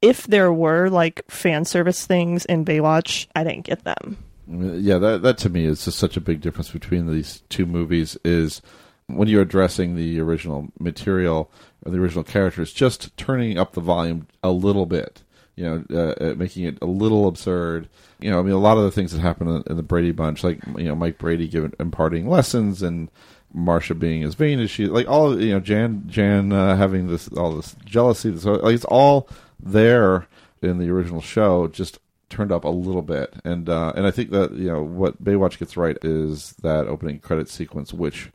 If 0.02 0.26
there 0.26 0.52
were 0.52 0.88
like 0.88 1.22
fan 1.30 1.64
service 1.64 2.06
things 2.06 2.44
in 2.46 2.64
Baywatch, 2.64 3.26
I 3.34 3.44
didn't 3.44 3.66
get 3.66 3.84
them. 3.84 4.16
Yeah, 4.50 4.98
that 4.98 5.22
that 5.22 5.38
to 5.38 5.48
me 5.48 5.64
is 5.64 5.84
just 5.84 5.98
such 5.98 6.16
a 6.16 6.20
big 6.20 6.40
difference 6.40 6.70
between 6.70 7.06
these 7.06 7.42
two 7.48 7.66
movies. 7.66 8.16
Is 8.24 8.62
when 9.06 9.28
you're 9.28 9.42
addressing 9.42 9.94
the 9.94 10.20
original 10.20 10.68
material 10.78 11.50
or 11.84 11.92
the 11.92 11.98
original 11.98 12.24
characters, 12.24 12.72
just 12.72 13.16
turning 13.16 13.58
up 13.58 13.72
the 13.72 13.80
volume 13.80 14.26
a 14.42 14.50
little 14.50 14.86
bit. 14.86 15.22
You 15.56 15.64
know, 15.64 15.84
uh, 15.90 16.24
uh, 16.24 16.34
making 16.36 16.64
it 16.64 16.78
a 16.80 16.86
little 16.86 17.28
absurd. 17.28 17.88
You 18.18 18.30
know, 18.30 18.38
I 18.38 18.42
mean, 18.42 18.54
a 18.54 18.58
lot 18.58 18.78
of 18.78 18.84
the 18.84 18.90
things 18.90 19.12
that 19.12 19.20
happen 19.20 19.46
in, 19.46 19.62
in 19.66 19.76
the 19.76 19.82
Brady 19.82 20.10
Bunch, 20.10 20.42
like 20.42 20.58
you 20.76 20.84
know, 20.84 20.94
Mike 20.94 21.18
Brady 21.18 21.46
giving 21.48 21.74
imparting 21.78 22.28
lessons 22.28 22.82
and 22.82 23.10
Marsha 23.56 23.98
being 23.98 24.22
as 24.22 24.34
vain 24.34 24.60
as 24.60 24.70
she, 24.70 24.86
like 24.86 25.08
all 25.08 25.40
you 25.40 25.52
know, 25.52 25.60
Jan 25.60 26.04
Jan 26.06 26.52
uh, 26.52 26.76
having 26.76 27.08
this 27.08 27.28
all 27.28 27.56
this 27.56 27.76
jealousy. 27.84 28.30
This, 28.30 28.44
like 28.44 28.74
it's 28.74 28.84
all 28.84 29.28
there 29.58 30.26
in 30.62 30.78
the 30.78 30.90
original 30.90 31.20
show, 31.20 31.68
just 31.68 31.98
turned 32.28 32.52
up 32.52 32.64
a 32.64 32.68
little 32.68 33.02
bit. 33.02 33.34
And 33.44 33.68
uh, 33.68 33.92
and 33.96 34.06
I 34.06 34.10
think 34.10 34.30
that 34.30 34.52
you 34.52 34.68
know 34.68 34.82
what 34.82 35.22
Baywatch 35.22 35.58
gets 35.58 35.76
right 35.76 35.98
is 36.02 36.52
that 36.62 36.86
opening 36.86 37.18
credit 37.18 37.48
sequence, 37.48 37.92
which 37.92 38.30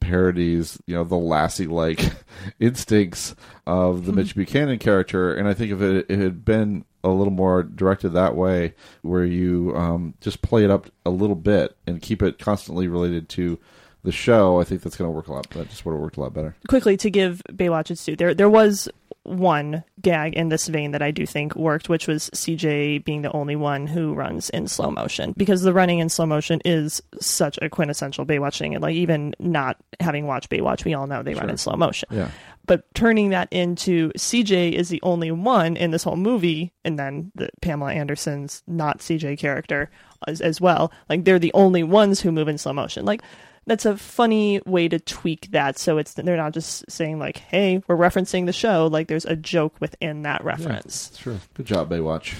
parodies 0.00 0.78
you 0.86 0.94
know 0.94 1.04
the 1.04 1.14
lassie 1.14 1.66
like 1.66 2.00
instincts 2.60 3.36
of 3.66 4.06
the 4.06 4.12
Mitch 4.12 4.34
Buchanan 4.34 4.78
character. 4.78 5.34
And 5.34 5.46
I 5.46 5.54
think 5.54 5.72
if 5.72 5.80
it, 5.80 6.06
it 6.08 6.18
had 6.18 6.44
been 6.44 6.84
a 7.04 7.10
little 7.10 7.32
more 7.32 7.62
directed 7.62 8.10
that 8.10 8.34
way, 8.34 8.74
where 9.02 9.24
you 9.24 9.74
um, 9.76 10.14
just 10.20 10.42
play 10.42 10.64
it 10.64 10.70
up 10.70 10.88
a 11.04 11.10
little 11.10 11.36
bit 11.36 11.76
and 11.86 12.00
keep 12.00 12.22
it 12.22 12.38
constantly 12.38 12.88
related 12.88 13.28
to 13.30 13.58
the 14.04 14.12
show, 14.12 14.60
I 14.60 14.64
think 14.64 14.82
that's 14.82 14.96
going 14.96 15.08
to 15.08 15.14
work 15.14 15.28
a 15.28 15.32
lot. 15.32 15.48
That 15.50 15.70
just 15.70 15.84
would 15.84 15.92
have 15.92 16.00
worked 16.00 16.16
a 16.16 16.20
lot 16.20 16.34
better. 16.34 16.54
quickly 16.68 16.96
to 16.98 17.10
give 17.10 17.42
Baywatch 17.50 17.90
its 17.90 18.04
due, 18.04 18.14
there 18.14 18.34
there 18.34 18.50
was 18.50 18.88
one 19.24 19.82
gag 20.02 20.34
in 20.34 20.50
this 20.50 20.68
vein 20.68 20.90
that 20.90 21.00
I 21.00 21.10
do 21.10 21.24
think 21.24 21.56
worked, 21.56 21.88
which 21.88 22.06
was 22.06 22.28
CJ 22.34 23.04
being 23.06 23.22
the 23.22 23.32
only 23.32 23.56
one 23.56 23.86
who 23.86 24.12
runs 24.12 24.50
in 24.50 24.68
slow 24.68 24.90
motion 24.90 25.32
because 25.36 25.62
the 25.62 25.72
running 25.72 25.98
in 25.98 26.10
slow 26.10 26.26
motion 26.26 26.60
is 26.66 27.02
such 27.18 27.58
a 27.62 27.70
quintessential 27.70 28.26
Baywatch 28.26 28.58
thing, 28.58 28.74
and 28.74 28.82
like 28.82 28.94
even 28.94 29.34
not 29.38 29.78
having 30.00 30.26
watched 30.26 30.50
Baywatch, 30.50 30.84
we 30.84 30.92
all 30.92 31.06
know 31.06 31.22
they 31.22 31.34
run 31.34 31.50
in 31.50 31.56
slow 31.56 31.74
motion. 31.74 32.08
Yeah. 32.12 32.30
But 32.66 32.84
turning 32.94 33.30
that 33.30 33.48
into 33.50 34.10
CJ 34.12 34.72
is 34.72 34.88
the 34.88 35.00
only 35.02 35.30
one 35.30 35.76
in 35.76 35.90
this 35.90 36.04
whole 36.04 36.16
movie, 36.16 36.72
and 36.84 36.98
then 36.98 37.32
the 37.34 37.48
Pamela 37.62 37.92
Anderson's 37.92 38.62
not 38.66 38.98
CJ 38.98 39.38
character 39.38 39.90
as, 40.26 40.40
as 40.40 40.60
well. 40.60 40.92
Like 41.08 41.24
they're 41.24 41.38
the 41.38 41.52
only 41.54 41.82
ones 41.82 42.20
who 42.20 42.32
move 42.32 42.48
in 42.48 42.58
slow 42.58 42.72
motion. 42.72 43.04
Like 43.04 43.22
that's 43.66 43.86
a 43.86 43.96
funny 43.96 44.60
way 44.66 44.88
to 44.88 44.98
tweak 44.98 45.50
that, 45.52 45.78
so 45.78 45.98
it's 45.98 46.14
they're 46.14 46.36
not 46.36 46.52
just 46.52 46.90
saying 46.90 47.18
like, 47.18 47.38
"Hey, 47.38 47.82
we're 47.86 47.96
referencing 47.96 48.46
the 48.46 48.52
show." 48.52 48.86
Like 48.86 49.08
there's 49.08 49.24
a 49.24 49.36
joke 49.36 49.74
within 49.80 50.22
that 50.22 50.44
reference. 50.44 51.10
Yeah, 51.14 51.20
sure. 51.20 51.40
Good 51.54 51.66
job, 51.66 51.90
Baywatch. 51.90 52.34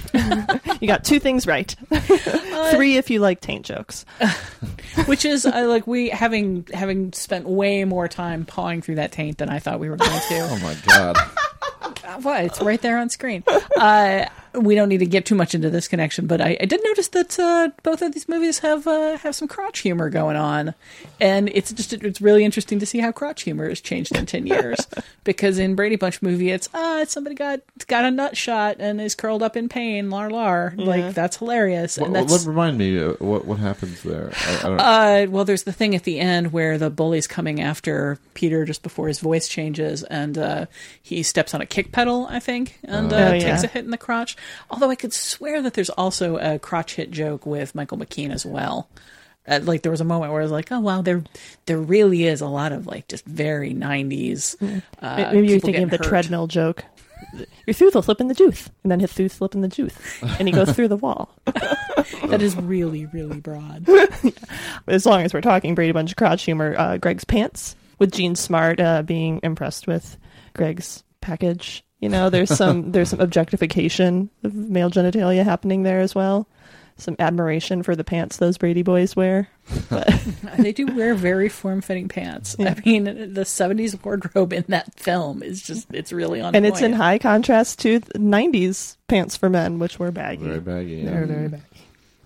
you 0.81 0.89
got 0.89 1.05
two 1.05 1.19
things 1.19 1.47
right. 1.47 1.75
Three 2.71 2.97
if 2.97 3.11
you 3.11 3.21
like 3.21 3.41
taint 3.41 3.65
jokes. 3.65 4.05
which 5.07 5.25
is 5.25 5.47
uh, 5.47 5.65
like 5.67 5.87
we 5.87 6.11
having 6.11 6.67
having 6.73 7.13
spent 7.13 7.47
way 7.47 7.85
more 7.85 8.09
time 8.09 8.45
pawing 8.45 8.83
through 8.83 8.97
that 8.97 9.13
taint 9.13 9.39
than 9.39 9.49
I 9.49 9.59
thought 9.59 9.81
we 9.81 9.89
were 9.89 9.97
going 9.97 10.11
to. 10.11 10.39
oh 10.41 10.59
my 10.59 10.77
god! 10.87 11.17
What? 12.23 12.45
It's 12.45 12.61
right 12.61 12.81
there 12.81 12.99
on 12.99 13.09
screen. 13.09 13.43
Uh, 13.77 14.27
we 14.57 14.75
don't 14.75 14.89
need 14.89 14.99
to 14.99 15.07
get 15.07 15.25
too 15.27 15.35
much 15.35 15.55
into 15.55 15.71
this 15.71 15.89
connection, 15.89 16.27
but 16.27 16.41
I, 16.41 16.57
I 16.61 16.65
did 16.67 16.81
notice 16.85 17.09
that 17.09 17.39
uh, 17.39 17.71
both 17.83 18.03
of 18.03 18.13
these 18.13 18.29
movies 18.29 18.61
have 18.61 18.87
uh, 18.87 19.17
have 19.19 19.35
some 19.35 19.49
crotch 19.49 19.81
humor 19.81 20.11
going 20.11 20.37
on, 20.37 20.75
and 21.21 21.49
it's 21.55 21.73
just 21.73 21.93
it's 21.93 22.21
really 22.21 22.45
interesting 22.45 22.79
to 22.79 22.87
see 22.87 22.99
how 23.01 23.13
crotch 23.13 23.43
humor 23.43 23.69
has 23.69 23.81
changed 23.81 24.17
in 24.17 24.27
ten 24.27 24.47
years. 24.47 24.79
because 25.25 25.59
in 25.59 25.75
Brady 25.75 25.97
Bunch 25.97 26.23
movie, 26.23 26.51
it's 26.51 26.69
ah 26.75 27.05
somebody 27.09 27.35
got 27.35 27.61
got 27.87 28.05
a 28.05 28.11
nut 28.11 28.37
shot 28.37 28.77
and 28.79 29.01
is 29.01 29.15
curled 29.15 29.43
up 29.43 29.57
in 29.57 29.69
pain, 29.69 30.11
lar 30.11 30.31
lar, 30.31 30.75
Yeah. 30.77 30.85
like 30.87 31.15
that's 31.15 31.37
hilarious, 31.39 31.99
What, 31.99 32.07
and 32.07 32.15
what, 32.15 32.29
that's 32.29 32.47
remind 32.47 32.79
me 32.79 32.99
uh, 33.03 33.13
what 33.19 33.45
what 33.47 33.59
happens 33.59 34.03
there? 34.03 34.31
I, 34.47 34.57
I 34.59 34.63
don't, 34.63 34.81
uh, 34.81 35.27
well, 35.31 35.45
there's 35.45 35.65
the 35.65 35.73
thing 35.73 35.95
at 35.95 36.05
the 36.05 36.21
end 36.21 36.53
where 36.53 36.79
the 36.79 36.91
bully's 36.91 37.27
coming 37.27 37.61
after 37.61 38.19
Peter 38.35 38.65
just 38.65 38.83
before 38.83 39.09
his 39.09 39.21
voice 39.21 39.49
changes, 39.49 40.03
and 40.05 40.39
uh, 40.39 40.67
he 41.03 41.23
steps 41.23 41.55
on 41.55 41.61
a 41.61 41.67
kick 41.67 41.93
pedal, 41.93 42.27
I 42.31 42.39
think, 42.41 42.79
and 42.85 43.13
Oh. 43.13 43.17
uh, 43.17 43.31
takes 43.33 43.45
yeah. 43.45 43.63
a 43.65 43.67
hit 43.67 43.85
in 43.85 43.91
the 43.91 43.99
crotch. 43.99 44.37
Although 44.71 44.91
I 44.91 44.95
could 44.95 45.13
swear 45.13 45.63
that 45.63 45.75
there's 45.75 45.91
also 45.91 46.37
a 46.39 46.59
crotch 46.59 46.95
hit 46.97 47.11
joke 47.11 47.47
with 47.47 47.75
Michael 47.75 47.99
McKean 47.99 48.31
as 48.31 48.45
well. 48.47 48.89
Uh, 49.47 49.61
like 49.63 49.83
there 49.83 49.93
was 49.93 50.01
a 50.01 50.05
moment 50.05 50.33
where 50.33 50.41
I 50.41 50.45
was 50.45 50.53
like, 50.53 50.73
"Oh 50.73 50.81
wow, 50.81 51.03
there 51.03 51.23
there 51.67 51.79
really 51.79 52.25
is 52.25 52.41
a 52.41 52.47
lot 52.47 52.73
of 52.73 52.87
like 52.87 53.09
just 53.09 53.27
very 53.27 53.75
'90s." 53.75 54.57
Uh, 55.03 55.31
Maybe 55.33 55.49
you're 55.49 55.61
thinking 55.61 55.83
of 55.83 55.91
the 55.91 55.99
hurt. 55.99 56.07
treadmill 56.07 56.47
joke. 56.47 56.85
Your 57.67 57.75
tooth 57.75 57.95
will 57.95 58.03
slip 58.03 58.21
in 58.21 58.29
the 58.29 58.35
tooth, 58.35 58.71
and 58.83 58.91
then 58.91 59.01
his 59.01 59.15
tooth 59.15 59.33
slip 59.33 59.55
in 59.55 59.61
the 59.61 59.69
tooth, 59.69 60.23
and 60.39 60.49
he 60.49 60.53
goes 60.53 60.73
through 60.73 60.89
the 60.89 60.97
wall. 60.97 61.31
That 62.29 62.43
is 62.43 62.57
really 62.57 63.07
really 63.07 63.41
broad. 63.41 63.89
as 64.87 65.07
long 65.07 65.23
as 65.23 65.33
we're 65.33 65.41
talking 65.41 65.75
Brady 65.75 65.93
Bunch 65.93 66.11
of 66.11 66.17
crotch 66.17 66.43
humor, 66.43 66.75
uh, 66.77 66.97
Greg's 66.99 67.25
pants 67.25 67.77
with 67.99 68.13
Jean 68.13 68.35
Smart 68.35 68.81
uh, 68.81 69.03
being 69.03 69.41
impressed 69.43 69.87
with 69.87 70.19
Greg's 70.55 71.03
package. 71.21 71.84
You 72.05 72.11
know, 72.11 72.29
there's 72.29 72.55
some 72.55 72.93
there's 72.93 73.09
some 73.09 73.21
objectification 73.21 74.29
of 74.43 74.55
male 74.55 74.91
genitalia 74.91 75.43
happening 75.43 75.85
there 75.85 76.01
as 76.01 76.15
well. 76.15 76.47
Some 76.99 77.17
admiration 77.19 77.83
for 77.83 77.97
the 77.97 78.05
pants 78.05 78.37
those 78.37 78.59
Brady 78.59 78.83
boys 78.83 79.17
wear. 79.17 79.49
they 80.59 80.71
do 80.73 80.87
wear 80.95 81.15
very 81.15 81.49
form-fitting 81.49 82.09
pants. 82.09 82.57
I 82.61 82.77
mean, 82.85 83.05
the 83.05 83.41
'70s 83.41 84.05
wardrobe 84.05 84.53
in 84.53 84.67
that 84.69 84.93
film 85.01 85.43
is 85.43 85.63
just—it's 85.63 86.13
really 86.13 86.43
on. 86.43 86.55
and 86.55 86.67
it's 86.67 86.83
in 86.83 86.93
high 86.93 87.19
contrast 87.19 87.79
to 87.81 88.01
90s 88.01 88.99
pants 89.09 89.35
for 89.35 89.49
men, 89.49 89.79
which 89.79 89.99
were 89.99 90.13
baggy. 90.13 90.45
very 90.45 90.61
baggy. 90.61 90.91
Yeah. 90.97 91.11
They're 91.11 91.27
very 91.27 91.49
baggy. 91.49 91.65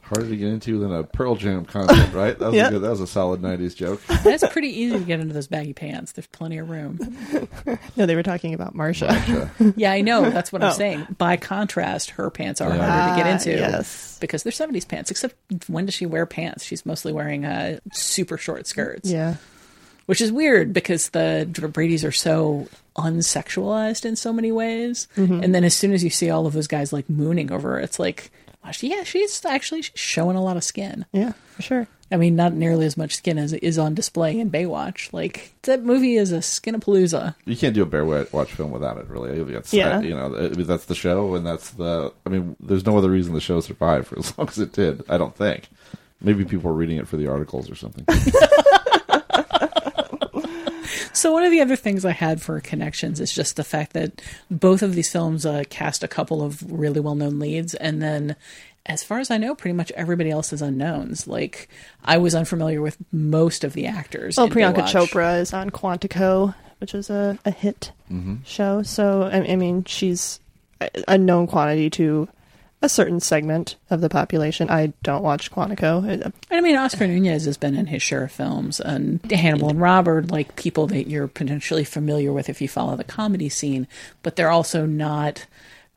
Harder 0.08 0.28
to 0.28 0.36
get 0.36 0.48
into 0.48 0.78
than 0.80 0.92
a 0.92 1.04
Pearl 1.04 1.36
Jam 1.36 1.64
concert, 1.64 2.12
right? 2.12 2.38
That 2.38 2.46
was 2.46 2.54
Yeah. 2.54 2.68
a 2.68 2.70
good, 2.70 2.82
that 2.82 2.90
was 2.90 3.00
a 3.00 3.06
solid 3.06 3.40
'90s 3.42 3.74
joke. 3.76 4.00
That's 4.24 4.46
pretty 4.48 4.68
easy 4.68 4.98
to 4.98 5.04
get 5.04 5.20
into 5.20 5.34
those 5.34 5.46
baggy 5.46 5.72
pants. 5.74 6.12
There's 6.12 6.26
plenty 6.28 6.58
of 6.58 6.68
room. 6.70 6.98
No, 7.96 8.06
they 8.06 8.14
were 8.14 8.22
talking 8.22 8.54
about 8.54 8.74
Marsha. 8.74 9.50
Yeah, 9.76 9.92
I 9.92 10.00
know. 10.02 10.30
That's 10.30 10.52
what 10.52 10.62
I'm 10.62 10.70
Oh. 10.70 10.74
saying. 10.74 11.06
By 11.18 11.36
contrast, 11.36 12.10
her 12.10 12.30
pants 12.30 12.60
are 12.60 12.68
Yeah. 12.74 12.76
harder 12.90 13.10
to 13.12 13.16
get 13.22 13.26
Ah, 13.26 13.32
into. 13.34 13.50
yes. 13.50 14.16
Because 14.20 14.42
they're 14.44 14.52
70s 14.52 14.86
pants. 14.86 15.10
Except 15.10 15.34
when 15.68 15.84
does 15.86 15.94
she 15.94 16.06
wear 16.06 16.24
pants? 16.26 16.64
She's 16.64 16.86
mostly 16.86 17.12
wearing 17.12 17.44
uh, 17.44 17.78
super 17.92 18.38
short 18.38 18.66
skirts. 18.66 19.10
Yeah. 19.10 19.34
Which 20.06 20.20
is 20.20 20.32
weird 20.32 20.72
because 20.72 21.10
the 21.10 21.46
Brady's 21.72 22.04
are 22.04 22.12
so 22.12 22.68
unsexualized 22.96 24.04
in 24.04 24.16
so 24.16 24.32
many 24.32 24.52
ways. 24.52 25.08
Mhm. 25.16 25.42
And 25.42 25.54
then 25.54 25.64
as 25.64 25.74
soon 25.74 25.92
as 25.92 26.02
you 26.04 26.10
see 26.10 26.30
all 26.30 26.46
of 26.46 26.52
those 26.52 26.66
guys 26.66 26.92
like 26.92 27.08
mooning 27.10 27.50
over 27.52 27.70
her, 27.72 27.80
it's 27.80 27.98
like, 27.98 28.30
wow, 28.30 28.37
she, 28.70 28.90
yeah, 28.90 29.02
she's 29.04 29.44
actually 29.44 29.82
showing 29.94 30.36
a 30.36 30.42
lot 30.42 30.56
of 30.56 30.64
skin. 30.64 31.04
Yeah, 31.12 31.32
for 31.54 31.62
sure. 31.62 31.86
I 32.10 32.16
mean, 32.16 32.36
not 32.36 32.54
nearly 32.54 32.86
as 32.86 32.96
much 32.96 33.16
skin 33.16 33.36
as 33.36 33.52
is 33.52 33.78
on 33.78 33.94
display 33.94 34.40
in 34.40 34.50
Baywatch. 34.50 35.12
Like 35.12 35.52
that 35.62 35.82
movie 35.84 36.16
is 36.16 36.32
a 36.32 36.38
skinapalooza. 36.38 37.34
You 37.44 37.54
can't 37.56 37.74
do 37.74 37.82
a 37.82 37.86
bear 37.86 38.04
wa- 38.04 38.24
watch 38.32 38.50
film 38.52 38.70
without 38.70 38.96
it, 38.96 39.08
really. 39.08 39.42
That's, 39.52 39.74
Yeah. 39.74 40.00
you 40.00 40.14
know, 40.16 40.34
I 40.34 40.48
mean, 40.48 40.66
that's 40.66 40.86
the 40.86 40.94
show, 40.94 41.34
and 41.34 41.46
that's 41.46 41.70
the. 41.72 42.10
I 42.24 42.30
mean, 42.30 42.56
there's 42.60 42.86
no 42.86 42.96
other 42.96 43.10
reason 43.10 43.34
the 43.34 43.40
show 43.42 43.60
survived 43.60 44.06
for 44.06 44.18
as 44.18 44.36
long 44.38 44.48
as 44.48 44.58
it 44.58 44.72
did. 44.72 45.02
I 45.10 45.18
don't 45.18 45.36
think. 45.36 45.68
Maybe 46.20 46.44
people 46.46 46.70
are 46.70 46.74
reading 46.74 46.96
it 46.96 47.06
for 47.06 47.16
the 47.18 47.28
articles 47.28 47.70
or 47.70 47.74
something. 47.74 48.04
So 51.18 51.32
one 51.32 51.42
of 51.44 51.50
the 51.50 51.60
other 51.60 51.76
things 51.76 52.04
I 52.04 52.12
had 52.12 52.40
for 52.40 52.60
connections 52.60 53.18
is 53.20 53.32
just 53.32 53.56
the 53.56 53.64
fact 53.64 53.92
that 53.94 54.22
both 54.50 54.82
of 54.82 54.94
these 54.94 55.10
films 55.10 55.44
uh, 55.44 55.64
cast 55.68 56.04
a 56.04 56.08
couple 56.08 56.42
of 56.42 56.70
really 56.70 57.00
well-known 57.00 57.38
leads, 57.40 57.74
and 57.74 58.00
then, 58.00 58.36
as 58.86 59.02
far 59.02 59.18
as 59.18 59.30
I 59.30 59.36
know, 59.36 59.54
pretty 59.54 59.74
much 59.74 59.90
everybody 59.92 60.30
else 60.30 60.52
is 60.52 60.62
unknowns. 60.62 61.26
Like 61.26 61.68
I 62.04 62.18
was 62.18 62.34
unfamiliar 62.34 62.80
with 62.80 62.96
most 63.12 63.64
of 63.64 63.72
the 63.72 63.86
actors. 63.86 64.36
Well, 64.36 64.48
Priyanka 64.48 64.76
Baywatch. 64.86 65.08
Chopra 65.10 65.40
is 65.40 65.52
on 65.52 65.70
Quantico, 65.70 66.54
which 66.78 66.94
is 66.94 67.10
a, 67.10 67.36
a 67.44 67.50
hit 67.50 67.90
Mhm. 68.10 68.46
show. 68.46 68.82
So, 68.82 69.24
I, 69.24 69.52
I 69.52 69.56
mean, 69.56 69.84
she's 69.84 70.38
a, 70.80 70.88
a 71.08 71.18
known 71.18 71.46
quantity 71.48 71.90
to 71.90 72.28
a 72.80 72.88
certain 72.88 73.20
segment 73.20 73.76
of 73.90 74.00
the 74.00 74.08
population. 74.08 74.70
I 74.70 74.92
don't 75.02 75.22
watch 75.22 75.50
Quantico. 75.50 76.32
I 76.50 76.60
mean, 76.60 76.76
Oscar 76.76 77.06
Nunez 77.06 77.44
has 77.44 77.56
been 77.56 77.74
in 77.74 77.86
his 77.86 78.02
share 78.02 78.24
of 78.24 78.32
films, 78.32 78.78
and 78.80 79.20
Hannibal 79.30 79.70
and 79.70 79.80
Robert, 79.80 80.30
like 80.30 80.54
people 80.56 80.86
that 80.88 81.08
you're 81.08 81.26
potentially 81.28 81.84
familiar 81.84 82.32
with 82.32 82.48
if 82.48 82.60
you 82.60 82.68
follow 82.68 82.96
the 82.96 83.04
comedy 83.04 83.48
scene, 83.48 83.86
but 84.22 84.36
they're 84.36 84.50
also 84.50 84.86
not. 84.86 85.46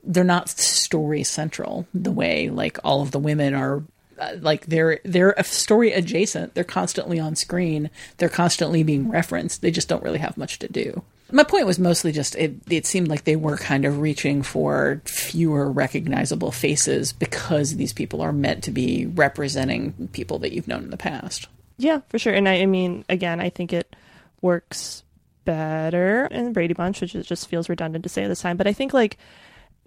They're 0.03 0.23
not 0.23 0.49
story 0.49 1.21
central 1.23 1.85
the 1.93 2.11
way 2.11 2.49
like 2.49 2.79
all 2.83 3.03
of 3.03 3.11
the 3.11 3.19
women 3.19 3.53
are. 3.53 3.83
uh, 4.19 4.33
Like 4.39 4.65
they're 4.65 4.99
they're 5.05 5.35
a 5.37 5.43
story 5.43 5.91
adjacent. 5.93 6.55
They're 6.55 6.63
constantly 6.63 7.19
on 7.19 7.35
screen. 7.35 7.91
They're 8.17 8.27
constantly 8.27 8.81
being 8.81 9.11
referenced. 9.11 9.61
They 9.61 9.69
just 9.69 9.87
don't 9.87 10.01
really 10.01 10.17
have 10.17 10.37
much 10.37 10.57
to 10.57 10.67
do. 10.67 11.03
My 11.31 11.43
point 11.43 11.65
was 11.65 11.79
mostly 11.79 12.11
just 12.11 12.35
it, 12.35 12.55
it 12.69 12.85
seemed 12.85 13.07
like 13.07 13.23
they 13.23 13.35
were 13.35 13.57
kind 13.57 13.85
of 13.85 13.99
reaching 13.99 14.41
for 14.41 15.01
fewer 15.05 15.71
recognizable 15.71 16.51
faces 16.51 17.13
because 17.13 17.75
these 17.75 17.93
people 17.93 18.21
are 18.21 18.33
meant 18.33 18.63
to 18.65 18.71
be 18.71 19.05
representing 19.05 20.09
people 20.13 20.39
that 20.39 20.51
you've 20.53 20.67
known 20.67 20.83
in 20.83 20.89
the 20.89 20.97
past. 20.97 21.47
Yeah, 21.77 22.01
for 22.09 22.19
sure. 22.19 22.33
And 22.33 22.47
I, 22.47 22.61
I 22.61 22.65
mean, 22.65 23.05
again, 23.09 23.39
I 23.39 23.49
think 23.49 23.73
it 23.73 23.95
works 24.41 25.03
better 25.45 26.27
in 26.27 26.53
Brady 26.53 26.73
Bunch, 26.73 27.01
which 27.01 27.13
just 27.13 27.47
feels 27.47 27.69
redundant 27.69 28.03
to 28.03 28.09
say 28.09 28.23
at 28.23 28.27
this 28.27 28.41
time. 28.41 28.57
But 28.57 28.67
I 28.67 28.73
think 28.73 28.93
like 28.93 29.17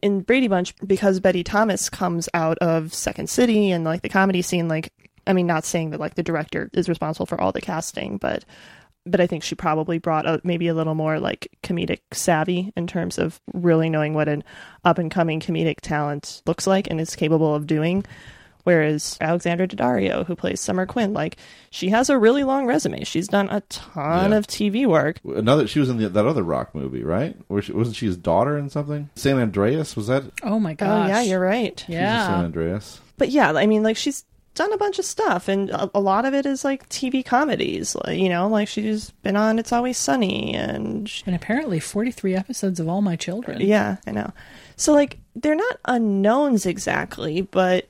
in 0.03 0.21
Brady 0.21 0.49
Bunch, 0.49 0.75
because 0.87 1.21
Betty 1.21 1.45
Thomas 1.45 1.89
comes 1.89 2.29
out 2.35 2.59
of 2.59 2.93
Second 2.93 3.31
City 3.31 3.71
and 3.71 3.85
like 3.85 4.03
the 4.03 4.09
comedy 4.09 4.43
scene, 4.43 4.69
like 4.69 4.93
I 5.27 5.33
mean, 5.33 5.47
not 5.47 5.65
saying 5.65 5.91
that 5.91 6.01
like 6.01 6.15
the 6.15 6.23
director 6.23 6.71
is 6.73 6.89
responsible 6.89 7.27
for 7.27 7.41
all 7.41 7.53
the 7.53 7.61
casting, 7.61 8.19
but 8.19 8.45
but 9.07 9.21
I 9.21 9.27
think 9.27 9.43
she 9.43 9.55
probably 9.55 9.99
brought 9.99 10.27
a, 10.27 10.41
maybe 10.45 10.69
a 10.69 10.75
little 10.75 10.95
more 10.95 11.21
like 11.21 11.49
comedic 11.63 12.01
savvy 12.13 12.73
in 12.77 12.87
terms 12.87 13.19
of 13.19 13.41
really 13.53 13.91
knowing 13.91 14.15
what 14.15 14.29
an 14.29 14.43
up 14.85 14.99
and 14.99 15.11
coming 15.11 15.41
comedic 15.41 15.81
talent 15.83 16.43
looks 16.47 16.67
like 16.67 16.89
and 16.91 17.01
is 17.01 17.15
capable 17.17 17.55
of 17.55 17.67
doing. 17.67 18.05
Whereas 18.63 19.19
Alexandra 19.21 19.69
Daddario, 19.69 20.25
who 20.25 20.35
plays 20.35 20.59
Summer 20.59 20.87
Quinn, 20.87 21.13
like 21.13 21.37
she 21.69 21.91
has 21.91 22.09
a 22.09 22.19
really 22.19 22.45
long 22.45 22.65
resume. 22.65 23.05
She's 23.05 23.29
done 23.29 23.51
a 23.51 23.61
ton 23.69 24.31
Yeah. 24.31 24.39
of 24.39 24.47
TV 24.47 24.87
work. 24.87 25.19
Another, 25.23 25.67
she 25.67 25.81
was 25.81 25.91
in 25.91 25.99
the, 25.99 26.09
that 26.09 26.25
other 26.25 26.43
rock 26.43 26.75
movie, 26.75 27.03
right? 27.03 27.37
Where 27.49 27.61
she, 27.61 27.73
wasn't 27.73 27.97
she 27.97 28.07
his 28.07 28.17
daughter 28.17 28.57
in 28.57 28.71
something? 28.71 29.11
San 29.17 29.37
Andreas 29.39 29.97
was 29.97 30.07
that? 30.07 30.25
Oh 30.43 30.59
my 30.59 30.73
Oh 30.73 30.77
gosh. 30.77 31.09
yeah, 31.11 31.21
you're 31.21 31.41
right. 31.41 31.79
She's 31.79 31.95
in 31.95 32.01
San 32.01 32.45
Andreas. 32.47 33.01
But 33.19 33.29
yeah, 33.29 33.53
I 33.53 33.67
mean, 33.67 33.83
like 33.83 33.99
she's 33.99 34.25
done 34.55 34.73
a 34.73 34.77
bunch 34.79 34.99
of 34.99 35.05
stuff, 35.05 35.49
and 35.49 35.71
a, 35.71 35.91
a 35.95 36.01
lot 36.01 36.25
of 36.25 36.35
it 36.35 36.47
is 36.47 36.65
like 36.65 36.89
TV 36.89 37.25
comedies. 37.25 37.95
Like, 38.05 38.19
you 38.19 38.29
know, 38.29 38.49
like 38.49 38.69
she's 38.69 39.11
been 39.23 39.37
on 39.37 39.59
It's 39.59 39.73
Always 39.73 39.99
Sunny, 39.99 40.55
and 40.55 41.09
she- 41.09 41.23
And 41.27 41.35
apparently 41.35 41.81
43 41.81 42.35
episodes 42.35 42.81
of 42.81 42.89
All 42.89 43.03
My 43.03 43.17
Children. 43.17 43.61
yeah, 43.61 43.97
I 44.07 44.13
know. 44.13 44.33
So 44.77 44.93
like 44.93 45.19
they're 45.37 45.55
not 45.57 45.79
unknowns 45.87 46.67
exactly, 46.67 47.43
but 47.43 47.87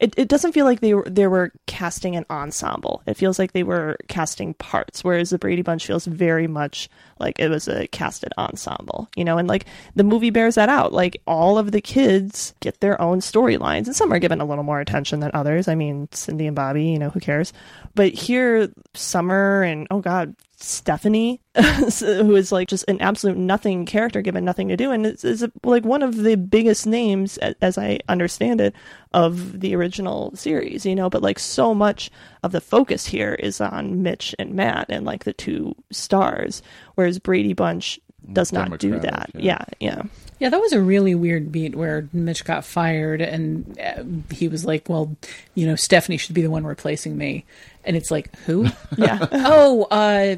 it, 0.00 0.12
it 0.18 0.28
doesn't 0.28 0.52
feel 0.52 0.64
like 0.64 0.80
they 0.80 0.94
were 0.94 1.04
they 1.08 1.26
were 1.26 1.52
casting 1.66 2.16
an 2.16 2.26
ensemble. 2.30 3.02
It 3.06 3.14
feels 3.16 3.38
like 3.38 3.52
they 3.52 3.62
were 3.62 3.96
casting 4.08 4.54
parts, 4.54 5.02
whereas 5.04 5.30
the 5.30 5.38
Brady 5.38 5.62
Bunch 5.62 5.86
feels 5.86 6.04
very 6.04 6.46
much 6.46 6.88
like 7.18 7.38
it 7.38 7.48
was 7.48 7.68
a 7.68 7.86
casted 7.88 8.32
ensemble, 8.38 9.08
you 9.16 9.24
know. 9.24 9.38
And 9.38 9.48
like 9.48 9.66
the 9.94 10.04
movie 10.04 10.30
bears 10.30 10.56
that 10.56 10.68
out. 10.68 10.92
Like 10.92 11.20
all 11.26 11.58
of 11.58 11.72
the 11.72 11.80
kids 11.80 12.54
get 12.60 12.80
their 12.80 13.00
own 13.00 13.20
storylines, 13.20 13.86
and 13.86 13.96
some 13.96 14.12
are 14.12 14.18
given 14.18 14.40
a 14.40 14.44
little 14.44 14.64
more 14.64 14.80
attention 14.80 15.20
than 15.20 15.30
others. 15.34 15.68
I 15.68 15.74
mean, 15.74 16.08
Cindy 16.12 16.46
and 16.46 16.56
Bobby, 16.56 16.84
you 16.84 16.98
know, 16.98 17.10
who 17.10 17.20
cares? 17.20 17.52
But 17.94 18.12
here, 18.12 18.72
Summer 18.94 19.62
and 19.62 19.86
oh 19.90 20.00
god, 20.00 20.34
Stephanie, 20.58 21.42
who 21.54 22.34
is 22.34 22.50
like 22.50 22.68
just 22.68 22.84
an 22.88 23.00
absolute 23.02 23.36
nothing 23.36 23.84
character 23.84 24.22
given 24.22 24.44
nothing 24.44 24.68
to 24.68 24.76
do, 24.76 24.90
and 24.90 25.06
is, 25.06 25.22
is 25.22 25.46
like 25.62 25.84
one 25.84 26.02
of 26.02 26.16
the 26.16 26.36
biggest 26.36 26.86
names, 26.86 27.36
as 27.38 27.76
I 27.76 28.00
understand 28.08 28.62
it, 28.62 28.74
of 29.12 29.60
the 29.60 29.74
original 29.76 30.34
series. 30.34 30.86
You 30.86 30.94
know, 30.94 31.10
but 31.10 31.22
like 31.22 31.38
so 31.38 31.74
much 31.74 32.10
of 32.42 32.52
the 32.52 32.60
focus 32.62 33.06
here 33.06 33.34
is 33.34 33.60
on 33.60 34.02
Mitch 34.02 34.34
and 34.38 34.54
Matt 34.54 34.86
and 34.88 35.04
like 35.04 35.24
the 35.24 35.34
two 35.34 35.74
stars, 35.90 36.62
whereas 36.96 37.18
Brady 37.18 37.52
Bunch 37.54 37.98
does 38.32 38.52
not 38.52 38.78
do 38.78 38.90
that. 38.90 39.02
Democratic, 39.32 39.34
Yeah, 39.36 39.64
yeah. 39.80 40.02
Yeah, 40.38 40.50
that 40.50 40.60
was 40.60 40.72
a 40.72 40.80
really 40.80 41.14
weird 41.14 41.50
beat 41.50 41.74
where 41.74 42.08
Mitch 42.12 42.44
got 42.44 42.64
fired 42.64 43.22
and 43.22 43.78
uh, 43.80 44.04
he 44.34 44.48
was 44.48 44.64
like, 44.66 44.88
"Well, 44.88 45.16
you 45.54 45.66
know, 45.66 45.76
Stephanie 45.76 46.18
should 46.18 46.34
be 46.34 46.42
the 46.42 46.50
one 46.50 46.64
replacing 46.64 47.16
me." 47.16 47.44
And 47.84 47.96
it's 47.96 48.10
like, 48.10 48.36
"Who?" 48.40 48.66
Yeah. 48.98 49.26
oh, 49.32 49.84
uh 49.84 50.36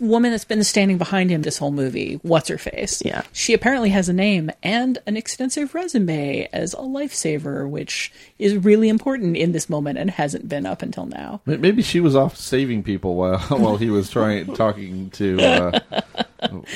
woman 0.00 0.30
that's 0.30 0.44
been 0.44 0.62
standing 0.64 0.98
behind 0.98 1.30
him 1.30 1.42
this 1.42 1.58
whole 1.58 1.70
movie. 1.72 2.20
What's 2.22 2.48
her 2.48 2.58
face? 2.58 3.02
Yeah. 3.04 3.22
She 3.32 3.54
apparently 3.54 3.90
has 3.90 4.08
a 4.08 4.12
name 4.12 4.50
and 4.62 4.98
an 5.06 5.16
extensive 5.16 5.74
resume 5.74 6.48
as 6.52 6.72
a 6.74 6.78
lifesaver, 6.78 7.68
which 7.68 8.12
is 8.38 8.56
really 8.56 8.88
important 8.88 9.36
in 9.36 9.52
this 9.52 9.68
moment 9.68 9.98
and 9.98 10.10
hasn't 10.10 10.48
been 10.48 10.66
up 10.66 10.82
until 10.82 11.06
now. 11.06 11.40
Maybe 11.46 11.82
she 11.82 12.00
was 12.00 12.14
off 12.14 12.36
saving 12.36 12.84
people 12.84 13.16
while 13.16 13.38
while 13.48 13.76
he 13.76 13.90
was 13.90 14.10
trying 14.10 14.54
talking 14.54 15.10
to 15.10 15.40
uh, 15.40 15.80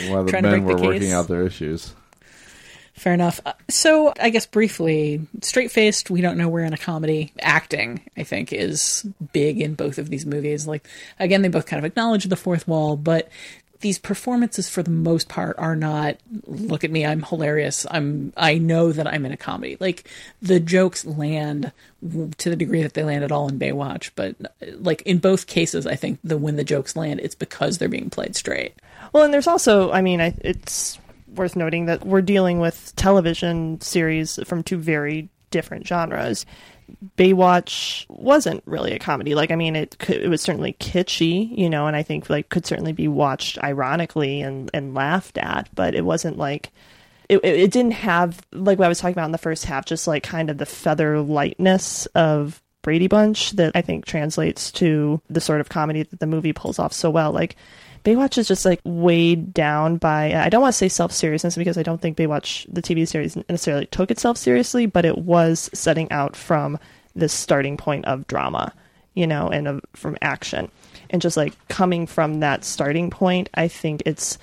while 0.09 0.25
the 0.25 0.31
Trying 0.31 0.43
to 0.43 0.51
men 0.51 0.65
were 0.65 0.75
the 0.75 0.83
working 0.83 1.13
out 1.13 1.29
their 1.29 1.47
issues. 1.47 1.95
Fair 2.99 3.15
enough. 3.15 3.41
Uh, 3.47 3.53
So, 3.71 4.13
I 4.21 4.31
guess 4.31 4.45
briefly, 4.45 5.27
straight 5.43 5.71
faced, 5.71 6.11
we 6.11 6.21
don't 6.21 6.37
know 6.37 6.49
we're 6.49 6.65
in 6.65 6.73
a 6.73 6.79
comedy. 6.79 7.33
Acting, 7.41 8.01
I 8.17 8.25
think, 8.25 8.53
is 8.53 9.07
big 9.33 9.61
in 9.61 9.75
both 9.75 9.99
of 9.99 10.11
these 10.11 10.27
movies. 10.27 10.67
Like, 10.67 10.87
again, 11.21 11.43
they 11.43 11.49
both 11.49 11.67
kind 11.67 11.79
of 11.79 11.85
acknowledge 11.85 12.25
the 12.25 12.37
fourth 12.37 12.67
wall, 12.67 12.97
but 12.97 13.29
these 13.81 13.99
performances, 13.99 14.69
for 14.69 14.83
the 14.83 14.91
most 14.91 15.29
part, 15.29 15.57
are 15.59 15.77
not, 15.77 16.17
look 16.47 16.83
at 16.83 16.91
me, 16.91 17.07
I'm 17.07 17.23
hilarious. 17.23 17.87
I'm, 17.89 18.33
I 18.37 18.59
know 18.59 18.91
that 18.91 19.07
I'm 19.07 19.25
in 19.25 19.31
a 19.31 19.37
comedy. 19.37 19.77
Like, 19.79 20.11
the 20.43 20.59
jokes 20.59 21.05
land 21.05 21.71
to 22.39 22.51
the 22.51 22.57
degree 22.57 22.83
that 22.83 22.95
they 22.95 23.05
land 23.05 23.23
at 23.23 23.31
all 23.31 23.49
in 23.49 23.61
Baywatch, 23.61 24.11
but, 24.17 24.35
like, 24.81 25.03
in 25.03 25.19
both 25.19 25.47
cases, 25.47 25.87
I 25.87 25.95
think 25.95 26.19
the 26.25 26.37
when 26.37 26.57
the 26.57 26.65
jokes 26.65 26.97
land, 26.97 27.21
it's 27.21 27.37
because 27.37 27.79
they're 27.79 27.89
being 27.89 28.11
played 28.11 28.35
straight. 28.35 28.75
Well, 29.13 29.23
and 29.23 29.33
there's 29.33 29.47
also, 29.47 29.93
I 29.93 30.03
mean, 30.03 30.21
I, 30.21 30.35
it's 30.41 30.99
worth 31.35 31.57
noting 31.57 31.87
that 31.87 32.07
we're 32.07 32.23
dealing 32.23 32.61
with 32.61 32.93
television 32.97 33.81
series 33.81 34.39
from 34.45 34.63
two 34.63 34.79
very 34.79 35.29
different 35.51 35.87
genres. 35.87 36.47
Baywatch 37.17 38.07
wasn't 38.09 38.63
really 38.65 38.93
a 38.93 38.99
comedy. 38.99 39.35
Like, 39.35 39.51
I 39.51 39.57
mean, 39.57 39.77
it 39.77 39.97
it 40.09 40.29
was 40.29 40.41
certainly 40.41 40.73
kitschy, 40.75 41.57
you 41.57 41.69
know, 41.69 41.87
and 41.87 41.95
I 41.95 42.03
think 42.03 42.31
like 42.31 42.49
could 42.49 42.67
certainly 42.67 42.93
be 42.93 43.09
watched 43.09 43.59
ironically 43.63 44.41
and 44.41 44.71
and 44.73 44.95
laughed 44.95 45.37
at, 45.39 45.69
but 45.75 45.95
it 45.95 46.05
wasn't 46.05 46.39
like 46.39 46.71
it, 47.29 47.45
it 47.45 47.71
didn't 47.71 47.93
have 47.93 48.41
like 48.53 48.79
what 48.79 48.87
I 48.87 48.89
was 48.89 49.01
talking 49.01 49.13
about 49.15 49.27
in 49.27 49.33
the 49.33 49.39
first 49.39 49.67
half, 49.67 49.85
just 49.85 50.07
like 50.07 50.23
kind 50.23 50.49
of 50.49 50.59
the 50.59 50.67
feather 50.67 51.21
lightness 51.21 52.07
of 52.15 52.63
Brady 52.83 53.07
Bunch 53.07 53.53
that 53.53 53.73
I 53.75 53.83
think 53.83 54.07
translates 54.07 54.73
to 54.73 55.21
the 55.29 55.41
sort 55.41 55.61
of 55.61 55.69
comedy 55.69 56.05
that 56.05 56.21
the 56.21 56.27
movie 56.27 56.55
pulls 56.55 56.79
off 56.79 56.93
so 56.93 57.11
well. 57.11 57.33
Like 57.33 57.57
Baywatch 58.05 58.39
is 58.39 58.49
just 58.49 58.65
like 58.65 58.81
weighed 58.85 59.53
down 59.53 59.97
by 59.97 60.35
I 60.35 60.49
don't 60.49 60.63
want 60.63 60.73
to 60.73 60.79
say 60.79 60.89
self 60.89 61.13
seriousness 61.13 61.57
because 61.57 61.79
I 61.79 61.83
don't 61.83 62.01
think 62.01 62.17
Baywatch 62.17 62.67
the 62.73 62.83
TV 62.83 63.07
series 63.07 63.37
necessarily 63.37 63.87
took 63.87 64.11
itself 64.11 64.37
seriously, 64.37 64.87
but 64.87 65.05
it 65.05 65.19
was 65.19 65.71
setting 65.73 66.11
out 66.11 66.37
from 66.37 66.79
this 67.15 67.33
starting 67.33 67.77
point 67.77 68.05
of 68.05 68.27
drama, 68.27 68.73
you 69.15 69.27
know, 69.27 69.49
and 69.49 69.69
of, 69.69 69.81
from 69.95 70.17
action, 70.23 70.71
and 71.11 71.23
just 71.23 71.37
like 71.37 71.55
coming 71.69 72.07
from 72.07 72.41
that 72.41 72.65
starting 72.65 73.11
point, 73.11 73.49
I 73.55 73.69
think 73.69 74.03
it's 74.07 74.39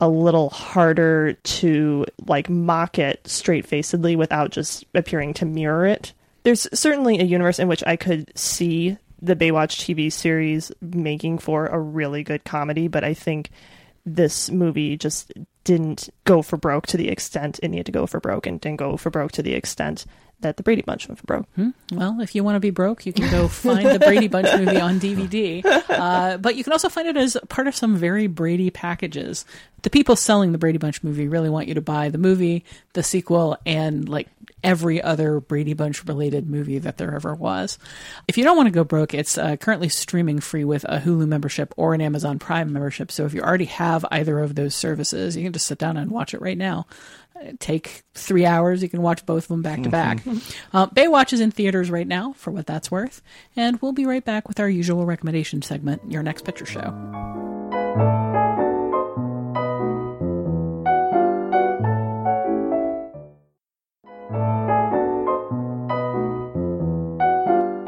a 0.00 0.08
little 0.08 0.50
harder 0.50 1.32
to 1.32 2.04
like 2.26 2.50
mock 2.50 2.98
it 2.98 3.26
straight 3.26 3.66
facedly 3.66 4.14
without 4.16 4.50
just 4.50 4.84
appearing 4.94 5.34
to 5.34 5.46
mirror 5.46 5.86
it. 5.86 6.12
There's 6.42 6.68
certainly 6.78 7.18
a 7.18 7.24
universe 7.24 7.58
in 7.58 7.66
which 7.68 7.82
I 7.86 7.96
could 7.96 8.30
see 8.38 8.98
the 9.26 9.36
Baywatch 9.36 9.76
TV 9.84 10.10
series 10.12 10.72
making 10.80 11.38
for 11.38 11.66
a 11.66 11.78
really 11.78 12.22
good 12.22 12.44
comedy, 12.44 12.88
but 12.88 13.04
I 13.04 13.12
think 13.12 13.50
this 14.04 14.50
movie 14.50 14.96
just 14.96 15.32
didn't 15.64 16.08
go 16.24 16.42
for 16.42 16.56
broke 16.56 16.86
to 16.86 16.96
the 16.96 17.08
extent 17.08 17.58
it 17.62 17.68
needed 17.68 17.86
to 17.86 17.92
go 17.92 18.06
for 18.06 18.20
broke 18.20 18.46
and 18.46 18.60
didn't 18.60 18.78
go 18.78 18.96
for 18.96 19.10
broke 19.10 19.32
to 19.32 19.42
the 19.42 19.54
extent 19.54 20.06
that 20.40 20.56
the 20.56 20.62
Brady 20.62 20.82
Bunch 20.82 21.08
went 21.08 21.18
for 21.18 21.24
broke. 21.24 21.46
Hmm? 21.56 21.70
Well, 21.92 22.20
if 22.20 22.34
you 22.34 22.44
want 22.44 22.56
to 22.56 22.60
be 22.60 22.70
broke, 22.70 23.06
you 23.06 23.12
can 23.12 23.30
go 23.30 23.48
find 23.48 23.88
the 23.88 23.98
Brady 23.98 24.28
Bunch 24.28 24.48
movie 24.58 24.80
on 24.80 25.00
DVD. 25.00 25.64
Uh, 25.88 26.36
but 26.36 26.56
you 26.56 26.64
can 26.64 26.72
also 26.72 26.88
find 26.88 27.08
it 27.08 27.16
as 27.16 27.36
part 27.48 27.66
of 27.66 27.74
some 27.74 27.96
very 27.96 28.26
Brady 28.26 28.70
packages. 28.70 29.44
The 29.82 29.90
people 29.90 30.16
selling 30.16 30.52
the 30.52 30.58
Brady 30.58 30.78
Bunch 30.78 31.02
movie 31.02 31.28
really 31.28 31.48
want 31.48 31.68
you 31.68 31.74
to 31.74 31.80
buy 31.80 32.10
the 32.10 32.18
movie, 32.18 32.64
the 32.92 33.02
sequel, 33.02 33.56
and 33.64 34.08
like 34.08 34.28
every 34.62 35.00
other 35.00 35.40
Brady 35.40 35.74
Bunch 35.74 36.04
related 36.04 36.50
movie 36.50 36.78
that 36.78 36.98
there 36.98 37.14
ever 37.14 37.34
was. 37.34 37.78
If 38.26 38.36
you 38.36 38.44
don't 38.44 38.56
want 38.56 38.66
to 38.66 38.72
go 38.72 38.84
broke, 38.84 39.14
it's 39.14 39.38
uh, 39.38 39.56
currently 39.56 39.88
streaming 39.88 40.40
free 40.40 40.64
with 40.64 40.84
a 40.84 40.98
Hulu 40.98 41.28
membership 41.28 41.72
or 41.76 41.94
an 41.94 42.00
Amazon 42.00 42.38
Prime 42.38 42.72
membership. 42.72 43.12
So 43.12 43.24
if 43.24 43.32
you 43.32 43.42
already 43.42 43.66
have 43.66 44.04
either 44.10 44.40
of 44.40 44.54
those 44.54 44.74
services, 44.74 45.36
you 45.36 45.44
can 45.44 45.52
just 45.52 45.66
sit 45.66 45.78
down 45.78 45.96
and 45.96 46.10
watch 46.10 46.34
it 46.34 46.40
right 46.40 46.58
now. 46.58 46.86
Take 47.58 48.02
three 48.14 48.46
hours. 48.46 48.82
You 48.82 48.88
can 48.88 49.02
watch 49.02 49.24
both 49.26 49.44
of 49.44 49.48
them 49.48 49.62
back 49.62 49.82
to 49.82 49.88
back. 49.88 50.18
Uh, 50.72 50.86
Baywatch 50.88 51.32
is 51.32 51.40
in 51.40 51.50
theaters 51.50 51.90
right 51.90 52.06
now, 52.06 52.32
for 52.34 52.50
what 52.50 52.66
that's 52.66 52.90
worth. 52.90 53.22
And 53.56 53.80
we'll 53.80 53.92
be 53.92 54.06
right 54.06 54.24
back 54.24 54.48
with 54.48 54.60
our 54.60 54.68
usual 54.68 55.06
recommendation 55.06 55.62
segment, 55.62 56.10
Your 56.10 56.22
Next 56.22 56.44
Picture 56.44 56.66
Show. 56.66 57.55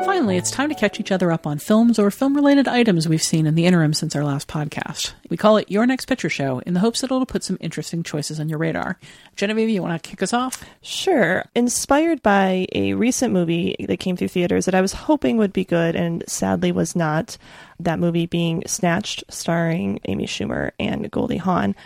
Finally, 0.08 0.38
it's 0.38 0.50
time 0.50 0.70
to 0.70 0.74
catch 0.74 0.98
each 0.98 1.12
other 1.12 1.30
up 1.30 1.46
on 1.46 1.58
films 1.58 1.98
or 1.98 2.10
film 2.10 2.34
related 2.34 2.66
items 2.66 3.06
we've 3.06 3.22
seen 3.22 3.44
in 3.44 3.54
the 3.54 3.66
interim 3.66 3.92
since 3.92 4.16
our 4.16 4.24
last 4.24 4.48
podcast. 4.48 5.12
We 5.28 5.36
call 5.36 5.58
it 5.58 5.70
Your 5.70 5.84
Next 5.84 6.06
Picture 6.06 6.30
Show 6.30 6.60
in 6.60 6.72
the 6.72 6.80
hopes 6.80 7.02
that 7.02 7.10
it'll 7.10 7.26
put 7.26 7.44
some 7.44 7.58
interesting 7.60 8.02
choices 8.02 8.40
on 8.40 8.48
your 8.48 8.58
radar. 8.58 8.98
Genevieve, 9.36 9.68
you 9.68 9.82
want 9.82 10.02
to 10.02 10.08
kick 10.08 10.22
us 10.22 10.32
off? 10.32 10.64
Sure. 10.80 11.44
Inspired 11.54 12.22
by 12.22 12.66
a 12.72 12.94
recent 12.94 13.34
movie 13.34 13.76
that 13.86 13.98
came 13.98 14.16
through 14.16 14.28
theaters 14.28 14.64
that 14.64 14.74
I 14.74 14.80
was 14.80 14.94
hoping 14.94 15.36
would 15.36 15.52
be 15.52 15.66
good 15.66 15.94
and 15.94 16.24
sadly 16.26 16.72
was 16.72 16.96
not, 16.96 17.36
that 17.78 17.98
movie 17.98 18.24
being 18.24 18.62
Snatched, 18.66 19.24
starring 19.28 20.00
Amy 20.06 20.24
Schumer 20.24 20.70
and 20.80 21.10
Goldie 21.10 21.36
Hawn. 21.36 21.76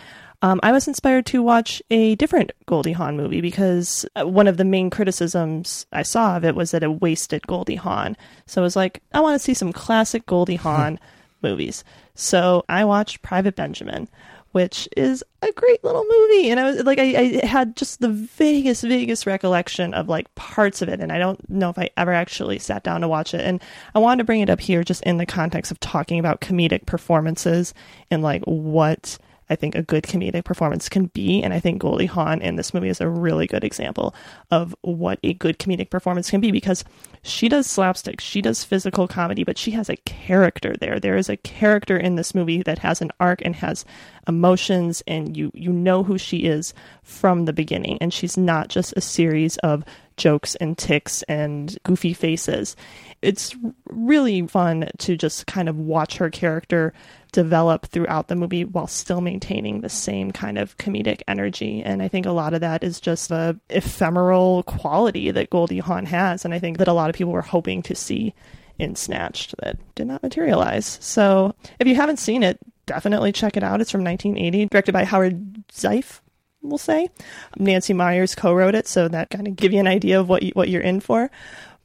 Um, 0.43 0.59
I 0.61 0.73
was 0.73 0.89
inspired 0.89 1.25
to 1.27 1.41
watch 1.41 1.81
a 1.89 2.15
different 2.15 2.51
Goldie 2.65 2.91
Hawn 2.91 3.15
movie 3.15 3.39
because 3.39 4.05
uh, 4.17 4.27
one 4.27 4.45
of 4.45 4.57
the 4.57 4.65
main 4.65 4.89
criticisms 4.89 5.85
I 5.93 6.03
saw 6.03 6.35
of 6.35 6.43
it 6.43 6.53
was 6.53 6.71
that 6.71 6.83
it 6.83 7.01
wasted 7.01 7.47
Goldie 7.47 7.77
Hawn. 7.77 8.17
So 8.45 8.61
I 8.61 8.63
was 8.63 8.75
like, 8.75 9.01
I 9.13 9.21
want 9.21 9.35
to 9.35 9.39
see 9.39 9.53
some 9.53 9.71
classic 9.71 10.25
Goldie 10.25 10.55
Hawn 10.57 10.99
movies. 11.41 11.85
So 12.13 12.65
I 12.67 12.83
watched 12.83 13.21
Private 13.21 13.55
Benjamin, 13.55 14.09
which 14.51 14.89
is 14.97 15.23
a 15.41 15.49
great 15.53 15.81
little 15.81 16.03
movie. 16.03 16.49
And 16.49 16.59
I 16.59 16.65
was 16.65 16.83
like, 16.83 16.99
I, 16.99 17.39
I 17.41 17.45
had 17.45 17.77
just 17.77 18.01
the 18.01 18.09
vaguest, 18.09 18.83
vaguest 18.83 19.25
recollection 19.25 19.93
of 19.93 20.09
like 20.09 20.33
parts 20.35 20.81
of 20.81 20.89
it. 20.89 20.99
And 20.99 21.13
I 21.13 21.19
don't 21.19 21.49
know 21.49 21.69
if 21.69 21.79
I 21.79 21.89
ever 21.95 22.11
actually 22.11 22.59
sat 22.59 22.83
down 22.83 22.99
to 22.99 23.07
watch 23.07 23.33
it. 23.33 23.39
And 23.39 23.61
I 23.95 23.99
wanted 23.99 24.17
to 24.17 24.25
bring 24.25 24.41
it 24.41 24.49
up 24.49 24.59
here 24.59 24.83
just 24.83 25.03
in 25.03 25.19
the 25.19 25.25
context 25.25 25.71
of 25.71 25.79
talking 25.79 26.19
about 26.19 26.41
comedic 26.41 26.85
performances 26.85 27.73
and 28.11 28.21
like 28.21 28.43
what 28.43 29.17
I 29.49 29.55
think 29.55 29.75
a 29.75 29.83
good 29.83 30.03
comedic 30.03 30.43
performance 30.45 30.89
can 30.89 31.07
be. 31.07 31.43
And 31.43 31.53
I 31.53 31.59
think 31.59 31.81
Goldie 31.81 32.05
Hawn 32.05 32.41
in 32.41 32.55
this 32.55 32.73
movie 32.73 32.89
is 32.89 33.01
a 33.01 33.09
really 33.09 33.47
good 33.47 33.63
example 33.63 34.15
of 34.51 34.75
what 34.81 35.19
a 35.23 35.33
good 35.33 35.59
comedic 35.59 35.89
performance 35.89 36.29
can 36.29 36.41
be 36.41 36.51
because 36.51 36.83
she 37.23 37.49
does 37.49 37.67
slapstick, 37.67 38.19
she 38.19 38.41
does 38.41 38.63
physical 38.63 39.07
comedy, 39.07 39.43
but 39.43 39.57
she 39.57 39.71
has 39.71 39.89
a 39.89 39.97
character 39.97 40.75
there. 40.79 40.99
There 40.99 41.17
is 41.17 41.29
a 41.29 41.37
character 41.37 41.97
in 41.97 42.15
this 42.15 42.35
movie 42.35 42.63
that 42.63 42.79
has 42.79 43.01
an 43.01 43.11
arc 43.19 43.41
and 43.43 43.55
has 43.55 43.85
emotions 44.27 45.03
and 45.05 45.35
you 45.35 45.51
you 45.53 45.71
know 45.71 46.03
who 46.03 46.17
she 46.17 46.45
is 46.45 46.73
from 47.01 47.43
the 47.43 47.51
beginning 47.51 47.97
and 47.99 48.13
she's 48.13 48.37
not 48.37 48.69
just 48.69 48.93
a 48.95 49.01
series 49.01 49.57
of 49.57 49.83
jokes 50.17 50.55
and 50.55 50.77
ticks 50.77 51.23
and 51.23 51.77
goofy 51.83 52.13
faces. 52.13 52.75
It's 53.21 53.55
really 53.85 54.45
fun 54.47 54.89
to 54.99 55.15
just 55.15 55.47
kind 55.47 55.69
of 55.69 55.77
watch 55.77 56.17
her 56.17 56.29
character 56.29 56.93
develop 57.33 57.87
throughout 57.87 58.29
the 58.29 58.35
movie 58.35 58.63
while 58.63 58.87
still 58.87 59.19
maintaining 59.19 59.81
the 59.81 59.89
same 59.89 60.31
kind 60.31 60.57
of 60.57 60.77
comedic 60.77 61.21
energy. 61.27 61.83
And 61.83 62.01
I 62.01 62.07
think 62.07 62.25
a 62.25 62.31
lot 62.31 62.53
of 62.53 62.61
that 62.61 62.83
is 62.83 63.01
just 63.01 63.27
the 63.27 63.59
ephemeral 63.69 64.63
quality 64.63 65.31
that 65.31 65.49
Goldie 65.49 65.79
Hawn 65.79 66.05
has. 66.05 66.45
And 66.45 66.53
I 66.53 66.59
think 66.59 66.77
that 66.77 66.87
a 66.87 66.93
lot 66.93 67.09
of 67.09 67.15
people 67.15 67.33
were 67.33 67.41
hoping 67.41 67.81
to 67.83 67.95
see 67.95 68.33
in 68.79 68.95
Snatched 68.95 69.55
that 69.59 69.77
did 69.95 70.07
not 70.07 70.23
materialize. 70.23 70.97
So 71.01 71.55
if 71.79 71.87
you 71.87 71.95
haven't 71.95 72.17
seen 72.17 72.43
it, 72.43 72.59
definitely 72.85 73.31
check 73.31 73.57
it 73.57 73.63
out. 73.63 73.81
It's 73.81 73.91
from 73.91 74.03
1980, 74.03 74.67
directed 74.67 74.93
by 74.93 75.03
Howard 75.03 75.67
Zieff. 75.69 76.21
We'll 76.61 76.77
say 76.77 77.09
Nancy 77.57 77.93
Meyers 77.93 78.35
co-wrote 78.35 78.73
it, 78.73 78.87
so 78.87 79.09
that 79.09 79.29
kind 79.29 79.47
of 79.47 79.57
give 79.57 79.73
you 79.73 79.79
an 79.79 79.87
idea 79.87 80.19
of 80.19 80.29
what 80.29 80.43
you, 80.43 80.51
what 80.53 80.69
you're 80.69 80.81
in 80.81 81.01
for. 81.01 81.29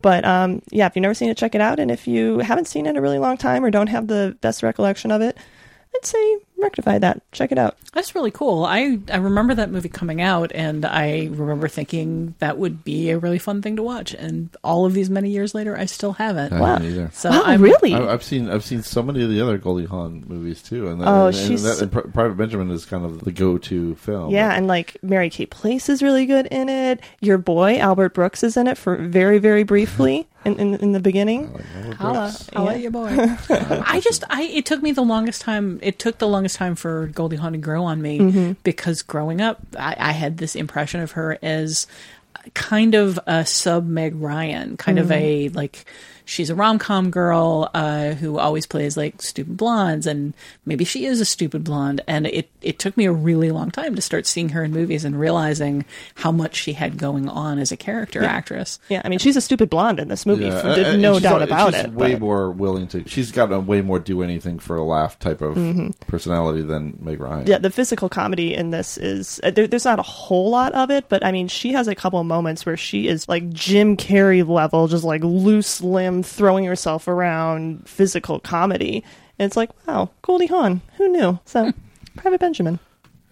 But 0.00 0.24
um, 0.24 0.62
yeah, 0.70 0.86
if 0.86 0.94
you've 0.94 1.02
never 1.02 1.14
seen 1.14 1.28
it, 1.28 1.36
check 1.36 1.54
it 1.54 1.60
out. 1.60 1.80
And 1.80 1.90
if 1.90 2.06
you 2.06 2.38
haven't 2.38 2.66
seen 2.66 2.86
it 2.86 2.90
in 2.90 2.96
a 2.96 3.00
really 3.00 3.18
long 3.18 3.36
time 3.36 3.64
or 3.64 3.70
don't 3.70 3.88
have 3.88 4.06
the 4.06 4.36
best 4.40 4.62
recollection 4.62 5.10
of 5.10 5.20
it, 5.20 5.36
I'd 5.94 6.06
say 6.06 6.38
rectify 6.58 6.98
that. 6.98 7.22
Check 7.32 7.52
it 7.52 7.58
out. 7.58 7.76
That's 7.92 8.14
really 8.14 8.30
cool. 8.30 8.64
I, 8.64 8.98
I 9.10 9.16
remember 9.16 9.54
that 9.54 9.70
movie 9.70 9.88
coming 9.88 10.20
out, 10.20 10.52
and 10.54 10.84
I 10.84 11.28
remember 11.32 11.68
thinking 11.68 12.34
that 12.38 12.58
would 12.58 12.84
be 12.84 13.10
a 13.10 13.18
really 13.18 13.38
fun 13.38 13.62
thing 13.62 13.76
to 13.76 13.82
watch. 13.82 14.14
And 14.14 14.50
all 14.62 14.84
of 14.86 14.92
these 14.94 15.08
many 15.10 15.30
years 15.30 15.54
later, 15.54 15.76
I 15.76 15.86
still 15.86 16.12
haven't. 16.12 16.52
I 16.52 16.58
haven't 16.58 16.86
either. 16.86 17.10
So 17.14 17.30
Wow, 17.30 17.42
I'm, 17.44 17.62
really? 17.62 17.94
I, 17.94 18.12
I've 18.12 18.22
seen 18.22 18.50
I've 18.50 18.64
seen 18.64 18.82
so 18.82 19.02
many 19.02 19.22
of 19.22 19.30
the 19.30 19.40
other 19.40 19.58
Goldie 19.58 19.86
Hawn 19.86 20.24
movies 20.28 20.62
too, 20.62 20.88
and, 20.88 21.00
that, 21.00 21.08
Oh, 21.08 21.26
and, 21.28 21.36
and 21.36 21.46
she's- 21.46 21.62
that, 21.62 21.80
and 21.82 21.90
Pri- 21.92 22.02
Private 22.12 22.36
Benjamin 22.36 22.70
is 22.70 22.84
kind 22.84 23.04
of 23.04 23.24
the 23.24 23.32
go-to 23.32 23.94
film. 23.96 24.30
Yeah, 24.30 24.52
and 24.54 24.66
like 24.66 24.96
Mary 25.02 25.30
Kay 25.30 25.46
Place 25.46 25.88
is 25.88 26.02
really 26.02 26.26
good 26.26 26.46
in 26.46 26.68
it. 26.68 27.00
Your 27.20 27.38
boy 27.38 27.78
Albert 27.78 28.14
Brooks 28.14 28.42
is 28.42 28.56
in 28.56 28.66
it 28.66 28.76
for 28.78 28.96
very, 28.96 29.38
very 29.38 29.62
briefly 29.62 30.26
in, 30.44 30.58
in, 30.58 30.74
in 30.76 30.92
the 30.92 31.00
beginning. 31.00 31.46
Holla, 31.98 32.32
holla 32.54 32.74
at 32.74 32.80
your 32.80 32.90
boy. 32.90 33.08
I 33.50 34.00
just, 34.00 34.24
I 34.30 34.42
it 34.42 34.66
took 34.66 34.82
me 34.82 34.92
the 34.92 35.02
longest 35.02 35.40
time. 35.42 35.78
It 35.82 35.98
took 35.98 36.18
the 36.18 36.28
longest 36.28 36.47
time 36.54 36.74
for 36.74 37.06
Goldie 37.08 37.36
Hawn 37.36 37.52
to 37.52 37.58
grow 37.58 37.84
on 37.84 38.00
me 38.02 38.18
Mhm. 38.18 38.56
because 38.64 39.02
growing 39.02 39.40
up, 39.40 39.60
I, 39.78 39.94
I 39.98 40.12
had 40.12 40.38
this 40.38 40.54
impression 40.54 41.00
of 41.00 41.12
her 41.12 41.38
as 41.42 41.86
kind 42.54 42.94
of 42.94 43.18
a 43.26 43.44
sub 43.44 43.86
Meg 43.86 44.14
Ryan, 44.16 44.76
kind 44.76 44.98
of 44.98 45.08
Mhm. 45.08 45.12
a 45.12 45.48
like 45.50 45.84
she's 46.28 46.50
a 46.50 46.54
rom 46.54 46.78
com 46.78 47.10
girl 47.10 47.70
uh, 47.72 48.10
who 48.12 48.38
always 48.38 48.66
plays 48.66 48.96
like 48.96 49.22
stupid 49.22 49.56
blondes, 49.56 50.06
and 50.06 50.34
maybe 50.66 50.84
she 50.84 51.06
is 51.06 51.20
a 51.20 51.24
stupid 51.24 51.64
blonde. 51.64 52.02
And 52.06 52.26
it 52.26 52.50
it 52.60 52.78
took 52.78 52.96
me 52.96 53.06
a 53.06 53.12
really 53.12 53.50
long 53.50 53.70
time 53.70 53.94
to 53.94 54.02
start 54.02 54.26
seeing 54.26 54.50
her 54.50 54.62
in 54.62 54.72
movies 54.72 55.04
and 55.04 55.18
realizing 55.18 55.84
how 56.16 56.30
much 56.30 56.54
she 56.56 56.74
had 56.74 56.98
going 56.98 57.28
on 57.28 57.58
as 57.58 57.72
a 57.72 57.76
character 57.76 58.20
Yeah. 58.22 58.28
actress. 58.30 58.78
Yeah, 58.88 59.00
I 59.04 59.08
mean 59.08 59.18
she's 59.18 59.36
a 59.36 59.40
stupid 59.40 59.70
blonde 59.70 59.98
in 60.00 60.08
this 60.08 60.26
movie. 60.26 60.44
Yeah, 60.44 60.60
for- 60.60 60.68
uh, 60.68 60.96
no 60.96 61.18
doubt 61.18 61.40
al- 61.40 61.48
about 61.48 61.74
she's 61.74 61.84
it. 61.84 61.92
Way 61.92 62.12
but- 62.12 62.20
more 62.20 62.50
willing 62.50 62.86
to. 62.88 63.08
She's 63.08 63.32
got 63.32 63.50
a 63.52 63.58
way 63.58 63.80
more 63.80 63.98
do 63.98 64.22
anything 64.22 64.58
for 64.58 64.76
a 64.76 64.84
laugh 64.84 65.18
type 65.18 65.40
of 65.40 65.56
Mhm. 65.56 65.94
personality 66.06 66.62
than 66.62 66.98
Meg 67.00 67.20
Ryan. 67.20 67.46
Yeah, 67.46 67.58
the 67.58 67.70
physical 67.70 68.08
comedy 68.08 68.54
in 68.54 68.70
this 68.70 68.98
is 68.98 69.40
uh, 69.42 69.50
there, 69.50 69.66
there's 69.66 69.84
not 69.84 69.98
a 69.98 70.02
whole 70.02 70.50
lot 70.50 70.72
of 70.74 70.90
it, 70.90 71.06
but 71.08 71.24
I 71.24 71.32
mean, 71.32 71.48
she 71.48 71.72
has 71.72 71.88
a 71.88 71.94
couple 71.94 72.18
of 72.20 72.26
moments 72.26 72.66
where 72.66 72.76
she 72.76 73.08
is 73.08 73.28
like 73.28 73.48
Jim 73.50 73.96
Carrey 73.96 74.46
level, 74.46 74.88
just 74.88 75.04
like 75.04 75.22
loose 75.24 75.80
throwing 76.22 76.64
herself 76.64 77.08
around, 77.08 77.88
physical 77.88 78.40
comedy. 78.40 79.04
And 79.38 79.46
it's 79.46 79.56
like, 79.56 79.70
wow, 79.86 80.10
Goldie 80.22 80.46
Hawn, 80.46 80.80
who 80.96 81.08
knew? 81.08 81.38
So, 81.44 81.72
Private 82.16 82.40
Benjamin, 82.40 82.78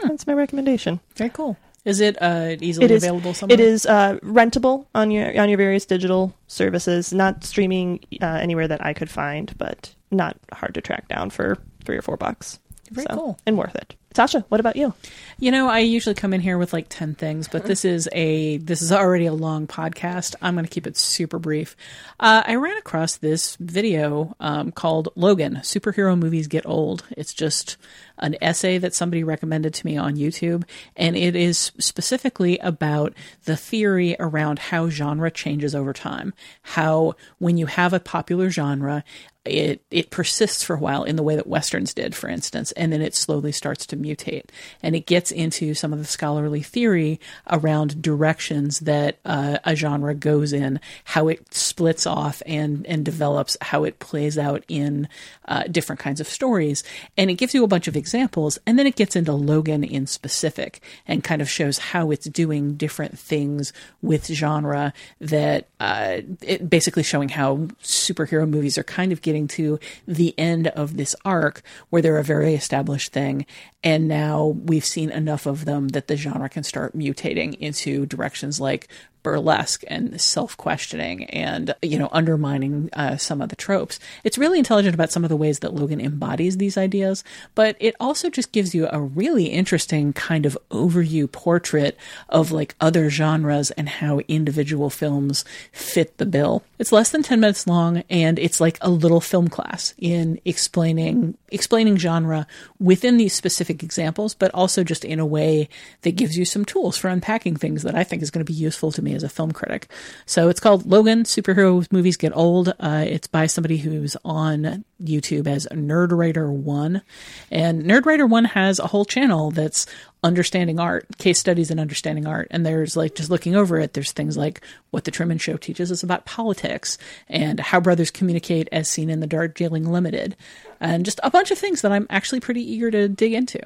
that's 0.01 0.27
my 0.27 0.33
recommendation. 0.35 1.01
Very 1.17 1.31
cool. 1.31 1.57
Is 1.85 2.01
it 2.01 2.21
uh, 2.21 2.57
easily 2.61 2.87
It 2.87 2.91
is 2.91 3.05
available 3.05 3.33
somewhere? 3.33 3.55
It 3.55 3.61
is 3.61 3.87
uh, 3.87 4.19
rentable 4.23 4.87
on 4.95 5.11
your 5.13 5.41
on 5.41 5.49
your 5.49 5.57
various 5.57 5.87
digital 5.87 6.35
services, 6.49 7.13
not 7.13 7.45
streaming 7.45 8.01
uh, 8.21 8.27
anywhere 8.27 8.67
that 8.67 8.85
I 8.85 8.93
could 8.93 9.09
find, 9.09 9.57
but 9.57 9.95
not 10.11 10.37
hard 10.53 10.75
to 10.75 10.81
track 10.81 11.07
down 11.09 11.31
for 11.31 11.59
three 11.85 11.97
or 11.97 12.03
four 12.03 12.17
bucks. 12.17 12.59
Very 12.91 13.07
cool. 13.11 13.39
and 13.47 13.57
worth 13.57 13.75
it. 13.77 13.95
Tasha, 14.17 14.45
what 14.49 14.61
about 14.61 14.77
you? 14.77 14.95
You 15.39 15.51
know, 15.51 15.69
I 15.69 15.81
usually 15.81 16.15
come 16.15 16.33
in 16.33 16.41
here 16.41 16.57
with 16.57 16.73
like 16.73 16.87
10 16.89 17.17
things, 17.17 17.49
but 17.49 17.67
this 17.67 17.85
is 17.85 18.09
a 18.13 18.57
this 18.57 18.81
is 18.81 18.91
already 18.91 19.27
a 19.27 19.35
long 19.35 19.67
podcast. 19.67 20.35
I'm 20.41 20.55
going 20.55 20.65
to 20.65 20.71
keep 20.71 20.87
it 20.87 20.97
super 20.97 21.39
brief. 21.39 21.77
Uh, 22.19 22.43
I 22.47 22.55
ran 22.55 22.79
across 22.79 23.17
this 23.17 23.57
video 23.57 24.35
um, 24.41 24.73
called 24.73 25.11
Logan: 25.17 25.57
Superhero 25.57 26.19
Movies 26.19 26.47
Get 26.47 26.65
Old. 26.65 27.05
It's 27.11 27.35
just 27.35 27.77
an 28.17 28.37
essay 28.41 28.79
that 28.79 28.95
somebody 28.95 29.23
recommended 29.23 29.75
to 29.75 29.87
me 29.87 29.99
on 29.99 30.17
YouTube, 30.17 30.65
and 30.97 31.15
it 31.15 31.37
is 31.37 31.73
specifically 31.79 32.59
about 32.61 33.13
the 33.45 33.57
theory 33.57 34.17
around 34.19 34.59
how 34.59 34.89
genre 34.89 35.31
changes 35.31 35.75
over 35.75 35.93
time. 35.93 36.33
How 36.63 37.17
when 37.39 37.59
you 37.59 37.67
have 37.67 37.93
a 37.93 38.01
popular 38.01 38.49
genre, 38.49 39.05
it 39.47 39.83
it 39.91 40.11
persists 40.11 40.63
for 40.63 40.77
a 40.77 40.79
while 40.79 41.05
in 41.05 41.17
the 41.17 41.23
way 41.23 41.37
that 41.37 41.47
westerns 41.47 41.93
did, 41.93 42.15
for 42.15 42.29
instance, 42.29 42.73
and 42.73 42.93
then 42.93 43.03
it 43.03 43.15
slowly 43.15 43.53
starts 43.53 43.87
to 43.87 43.97
mutate, 43.97 44.47
and 44.83 44.97
it 44.97 45.07
gets 45.07 45.31
into 45.31 45.75
some 45.75 45.93
of 45.93 45.99
the 45.99 46.05
scholarly 46.05 46.63
theory 46.63 47.21
around 47.51 48.01
directions 48.03 48.81
that 48.81 49.19
uh, 49.25 49.59
a 49.65 49.77
genre 49.77 50.15
goes 50.15 50.53
in, 50.53 50.81
how 51.05 51.29
it 51.29 51.53
splits 51.53 52.07
off 52.07 52.43
and 52.47 52.87
and 52.87 53.05
develops, 53.05 53.57
how 53.61 53.85
it 53.85 53.99
plays 53.99 54.39
out 54.39 54.65
in 54.69 55.09
uh, 55.47 55.65
different 55.65 56.01
kinds 56.01 56.21
of 56.21 56.27
stories, 56.27 56.83
and 57.17 57.31
it 57.31 57.35
gives 57.35 57.55
you 57.55 57.65
a 57.65 57.69
bunch 57.69 57.89
of 57.89 57.97
examples, 57.97 58.59
and 58.67 58.79
then 58.79 58.87
it 58.87 58.97
gets 58.97 59.17
into 59.17 59.33
Logan 59.33 59.85
in 59.85 60.07
specific 60.07 60.81
and 61.07 61.23
kind 61.23 61.43
of 61.43 61.51
shows 61.51 61.79
how 61.79 62.11
it's 62.11 62.27
doing 62.27 62.77
different 62.77 63.19
things 63.19 63.73
with 64.03 64.27
genre 64.27 64.93
that 65.21 65.69
uh, 65.81 66.21
it 66.43 66.69
basically 66.69 67.03
showing 67.03 67.29
how 67.29 67.57
superhero 67.83 68.49
movies 68.49 68.79
are 68.79 68.85
kind 68.85 69.13
of 69.13 69.23
getting 69.23 69.36
to 69.45 69.79
the 70.07 70.35
end 70.39 70.69
of 70.69 70.97
this 70.97 71.15
arc 71.25 71.63
where 71.91 72.01
they're 72.01 72.19
a 72.19 72.25
very 72.25 72.55
established 72.55 73.13
thing. 73.13 73.45
And 73.85 74.09
now 74.09 74.47
we've 74.65 74.85
seen 74.85 75.11
enough 75.11 75.47
of 75.47 75.65
them 75.65 75.89
that 75.89 76.09
the 76.09 76.17
genre 76.17 76.49
can 76.49 76.63
start 76.63 76.97
mutating 76.97 77.57
into 77.59 78.07
directions 78.07 78.61
like 78.61 78.89
burlesque 79.27 79.83
and 79.89 80.21
self-questioning 80.21 81.25
and 81.25 81.75
you 81.83 81.99
know 81.99 82.09
undermining 82.13 82.89
uh, 82.93 83.17
some 83.17 83.43
of 83.43 83.49
the 83.49 83.57
tropes. 83.57 83.99
It's 84.23 84.39
really 84.39 84.61
intelligent 84.61 84.95
about 84.95 85.11
some 85.11 85.25
of 85.25 85.31
the 85.31 85.37
ways 85.37 85.59
that 85.59 85.75
logan 85.75 86.01
embodies 86.01 86.59
these 86.59 86.79
ideas 86.79 87.25
but 87.57 87.75
it 87.81 87.97
also 87.99 88.31
just 88.31 88.53
gives 88.53 88.73
you 88.73 88.87
a 88.93 89.01
really 89.01 89.47
interesting 89.47 90.13
kind 90.13 90.47
of 90.47 90.57
overview 90.71 91.31
portrait 91.31 91.99
of 92.29 92.53
like 92.53 92.77
other 92.81 93.11
genres 93.11 93.73
and 93.73 93.89
how 93.89 94.21
individual 94.29 94.91
films 94.91 95.45
fit 95.73 96.19
the 96.19 96.27
bill. 96.27 96.63
It's 96.79 96.93
less 96.93 97.11
than 97.11 97.25
10 97.25 97.41
minutes 97.41 97.67
long 97.67 98.05
and 98.09 98.39
it's 98.39 98.61
like 98.61 98.79
a 98.81 98.91
little 98.91 99.21
film 99.21 99.49
class 99.49 99.93
in 99.99 100.41
explaining 100.45 101.37
explaining 101.51 101.97
genre 101.97 102.47
within 102.79 103.17
these 103.17 103.33
specific 103.33 103.83
examples 103.83 104.35
but 104.35 104.53
also 104.53 104.85
just 104.85 105.05
in 105.05 105.19
a 105.19 105.27
way 105.27 105.69
that 106.03 106.17
gives 106.17 106.37
you 106.37 106.45
some 106.45 106.65
tools 106.65 106.97
for 106.97 107.09
unpacking 107.09 107.57
things 107.57 107.83
that 107.83 107.95
i 107.95 108.05
think 108.05 108.23
is 108.23 108.31
going 108.31 108.45
to 108.45 108.53
be 108.53 108.57
useful 108.57 108.93
to 108.93 109.01
me 109.01 109.15
as 109.17 109.25
a 109.25 109.29
film 109.29 109.51
critic 109.51 109.89
so 110.27 110.49
it's 110.49 110.61
called 110.61 110.87
logan 110.87 111.25
superhero 111.25 111.91
movies 111.91 112.17
get 112.17 112.37
old 112.37 112.69
uh, 112.79 113.05
it's 113.07 113.27
by 113.27 113.47
somebody 113.47 113.79
who's 113.79 114.17
on 114.25 114.85
youtube 115.03 115.47
as 115.47 115.67
Nerdwriter 115.73 116.51
one 116.51 117.03
and 117.51 117.83
Nerdwriter 117.83 118.29
one 118.29 118.45
has 118.45 118.79
a 118.79 118.87
whole 118.87 119.05
channel 119.05 119.51
that's 119.51 119.87
understanding 120.27 120.81
art, 120.81 121.07
case 121.19 121.39
studies 121.39 121.71
and 121.71 121.79
understanding 121.79 122.27
art. 122.27 122.49
And 122.51 122.67
there's 122.67 122.97
like 122.97 123.15
just 123.15 123.31
looking 123.31 123.55
over 123.55 123.79
it, 123.79 123.93
there's 123.93 124.13
things 124.13 124.37
like 124.37 124.61
what 124.91 125.05
the 125.05 125.11
Truman 125.11 125.39
Show 125.39 125.57
teaches 125.57 125.93
us 125.93 126.03
about 126.03 126.27
politics 126.27 126.99
and 127.29 127.61
how 127.61 127.81
brothers 127.81 128.11
communicate 128.11 128.69
as 128.73 128.91
seen 128.91 129.09
in 129.09 129.21
the 129.21 129.27
Darjeeling 129.27 129.85
Limited, 129.85 130.37
and 130.81 131.05
just 131.05 131.21
a 131.23 131.31
bunch 131.31 131.51
of 131.51 131.59
things 131.59 131.83
that 131.83 131.93
I'm 131.93 132.07
actually 132.11 132.41
pretty 132.41 132.61
eager 132.61 132.91
to 132.91 133.09
dig 133.09 133.33
into. 133.33 133.61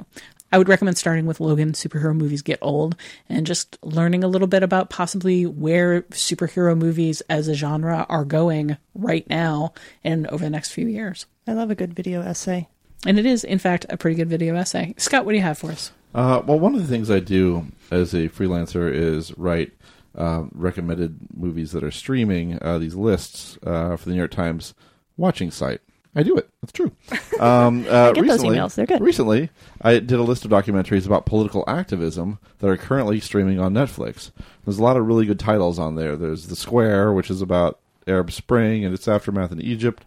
I 0.53 0.59
would 0.59 0.68
recommend 0.68 0.98
starting 0.98 1.26
with 1.26 1.38
Logan 1.38 1.72
Superhero 1.72 2.14
Movies 2.14 2.42
Get 2.42 2.59
Old 2.61 2.96
and 3.28 3.46
just 3.46 3.78
learning 3.82 4.24
a 4.24 4.28
little 4.28 4.48
bit 4.48 4.62
about 4.62 4.90
possibly 4.90 5.46
where 5.46 6.03
superhero 6.11 6.76
movies 6.76 7.20
as 7.28 7.46
a 7.46 7.55
genre 7.55 8.05
are 8.09 8.24
going 8.24 8.76
right 8.94 9.28
now 9.30 9.74
and 10.03 10.26
over 10.26 10.44
the 10.44 10.51
next 10.51 10.72
few 10.72 10.88
years. 10.88 11.26
I 11.46 11.53
love 11.53 11.70
a 11.70 11.76
good 11.76 11.94
video 11.94 12.22
essay. 12.22 12.68
And 13.07 13.18
it 13.18 13.26
is, 13.26 13.44
in 13.44 13.59
fact, 13.59 13.86
a 13.88 13.96
pretty 13.96 14.16
good 14.16 14.28
video 14.28 14.57
essay. 14.57 14.94
Scott, 14.98 15.24
what 15.24 15.32
do 15.32 15.38
you 15.38 15.44
have 15.44 15.59
for 15.59 15.70
us? 15.70 15.92
Uh, 16.14 16.42
well, 16.44 16.59
one 16.59 16.74
of 16.74 16.80
the 16.80 16.88
things 16.88 17.11
I 17.11 17.20
do 17.20 17.66
as 17.90 18.12
a 18.12 18.28
freelancer 18.28 18.92
is 18.92 19.36
write 19.38 19.72
uh, 20.16 20.44
recommended 20.53 21.16
movies 21.34 21.70
that 21.72 21.84
are 21.84 21.92
streaming 21.92 22.61
uh, 22.61 22.78
these 22.78 22.96
lists 22.96 23.57
uh, 23.64 23.96
for 23.96 24.07
the 24.07 24.11
New 24.11 24.18
York 24.18 24.32
Times 24.32 24.74
watching 25.16 25.53
site. 25.53 25.80
I 26.14 26.22
do 26.22 26.36
it. 26.36 26.48
That's 26.61 26.72
true. 26.72 26.92
Um, 27.40 27.86
uh, 27.88 28.11
I 28.11 28.12
get 28.12 28.26
those 28.26 28.32
recently, 28.32 28.56
emails. 28.58 28.74
They're 28.74 28.84
good. 28.84 29.00
Recently, 29.00 29.48
I 29.80 29.94
did 29.94 30.12
a 30.12 30.22
list 30.22 30.44
of 30.44 30.50
documentaries 30.50 31.06
about 31.06 31.24
political 31.24 31.64
activism 31.66 32.38
that 32.58 32.68
are 32.68 32.76
currently 32.76 33.18
streaming 33.18 33.58
on 33.58 33.72
Netflix. 33.72 34.30
There's 34.66 34.78
a 34.78 34.82
lot 34.82 34.98
of 34.98 35.06
really 35.06 35.24
good 35.24 35.38
titles 35.38 35.78
on 35.78 35.94
there. 35.94 36.16
There's 36.16 36.48
The 36.48 36.56
Square, 36.56 37.14
which 37.14 37.30
is 37.30 37.40
about 37.40 37.80
Arab 38.06 38.30
Spring 38.30 38.84
and 38.84 38.92
its 38.92 39.08
aftermath 39.08 39.52
in 39.52 39.62
Egypt. 39.62 40.04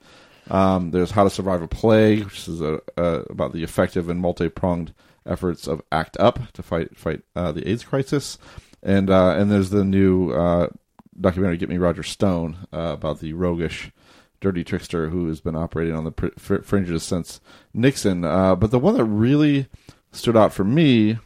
Um, 0.51 0.91
there's 0.91 1.09
How 1.09 1.23
to 1.23 1.29
Survive 1.31 1.63
a 1.63 1.67
Plague, 1.67 2.25
which 2.25 2.47
is 2.47 2.61
a, 2.61 2.79
a, 2.97 3.03
about 3.29 3.53
the 3.53 3.63
effective 3.63 4.09
and 4.09 4.19
multi-pronged 4.19 4.93
efforts 5.25 5.67
of 5.67 5.81
ACT 5.91 6.17
UP 6.19 6.51
to 6.53 6.61
fight 6.61 6.95
fight 6.95 7.21
uh, 7.35 7.51
the 7.51 7.67
AIDS 7.67 7.83
crisis, 7.83 8.37
and 8.83 9.09
uh, 9.09 9.35
and 9.37 9.49
there's 9.49 9.69
the 9.69 9.83
new 9.83 10.31
uh, 10.31 10.67
documentary 11.19 11.57
"Get 11.57 11.69
Me 11.69 11.77
Roger 11.77 12.03
Stone" 12.03 12.67
uh, 12.73 12.91
about 12.93 13.21
the 13.21 13.33
roguish, 13.33 13.91
dirty 14.43 14.63
trickster 14.63 15.09
who 15.09 15.29
has 15.29 15.39
been 15.39 15.55
operating 15.55 15.95
on 15.95 16.03
the 16.03 16.61
fringes 16.63 17.01
since 17.01 17.39
Nixon. 17.73 18.25
Uh, 18.25 18.55
but 18.55 18.71
the 18.71 18.77
one 18.77 18.93
that 18.95 19.05
really 19.05 19.67
stood 20.11 20.35
out 20.35 20.51
for 20.51 20.65
me 20.65 21.17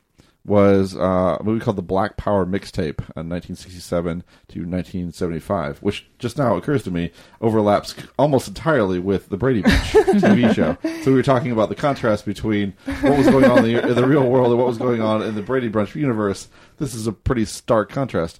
was 0.47 0.95
uh, 0.95 1.37
a 1.39 1.43
movie 1.43 1.63
called 1.63 1.75
The 1.75 1.81
Black 1.81 2.15
Power 2.15 2.45
Mixtape, 2.45 3.01
uh, 3.01 3.21
1967 3.21 4.23
to 4.47 4.59
1975, 4.59 5.79
which 5.79 6.07
just 6.17 6.37
now 6.37 6.55
occurs 6.55 6.83
to 6.83 6.91
me 6.91 7.11
overlaps 7.41 7.93
almost 8.17 8.47
entirely 8.47 8.97
with 8.97 9.27
the 9.27 9.35
Brady 9.35 9.61
Bunch 9.61 9.75
TV 9.91 10.55
show. 10.55 10.77
So 11.03 11.11
we 11.11 11.17
were 11.17 11.23
talking 11.23 11.51
about 11.51 11.67
the 11.67 11.75
contrast 11.75 12.25
between 12.25 12.73
what 13.01 13.17
was 13.17 13.27
going 13.27 13.45
on 13.45 13.65
in 13.65 13.75
the, 13.75 13.87
in 13.89 13.95
the 13.95 14.07
real 14.07 14.27
world 14.27 14.47
and 14.47 14.57
what 14.57 14.67
was 14.67 14.77
going 14.77 15.01
on 15.01 15.21
in 15.21 15.35
the 15.35 15.41
Brady 15.41 15.67
Bunch 15.67 15.93
universe. 15.95 16.47
This 16.77 16.95
is 16.95 17.07
a 17.07 17.11
pretty 17.11 17.43
stark 17.43 17.89
contrast. 17.89 18.39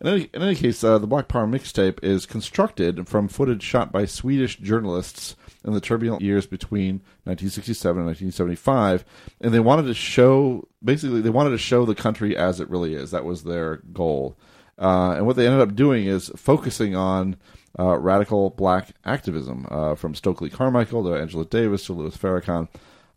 In 0.00 0.08
any, 0.08 0.30
in 0.34 0.42
any 0.42 0.56
case, 0.56 0.82
uh, 0.82 0.98
the 0.98 1.06
Black 1.06 1.28
Power 1.28 1.46
mixtape 1.46 2.02
is 2.02 2.26
constructed 2.26 3.06
from 3.06 3.28
footage 3.28 3.62
shot 3.62 3.92
by 3.92 4.06
Swedish 4.06 4.56
journalists 4.56 5.36
in 5.64 5.72
the 5.72 5.80
turbulent 5.80 6.22
years 6.22 6.46
between 6.46 6.96
1967 7.24 7.98
and 7.98 8.06
1975, 8.06 9.04
and 9.40 9.54
they 9.54 9.60
wanted 9.60 9.84
to 9.84 9.94
show 9.94 10.68
basically 10.82 11.20
they 11.20 11.30
wanted 11.30 11.50
to 11.50 11.58
show 11.58 11.84
the 11.84 11.94
country 11.94 12.36
as 12.36 12.60
it 12.60 12.68
really 12.68 12.94
is. 12.94 13.10
That 13.10 13.24
was 13.24 13.44
their 13.44 13.76
goal, 13.92 14.36
uh, 14.78 15.14
and 15.16 15.26
what 15.26 15.36
they 15.36 15.46
ended 15.46 15.60
up 15.60 15.74
doing 15.74 16.06
is 16.06 16.30
focusing 16.36 16.94
on 16.94 17.36
uh, 17.78 17.98
radical 17.98 18.50
black 18.50 18.94
activism 19.04 19.66
uh, 19.70 19.94
from 19.94 20.14
Stokely 20.14 20.50
Carmichael 20.50 21.04
to 21.04 21.14
Angela 21.14 21.44
Davis 21.44 21.86
to 21.86 21.92
Louis 21.92 22.16
Farrakhan. 22.16 22.68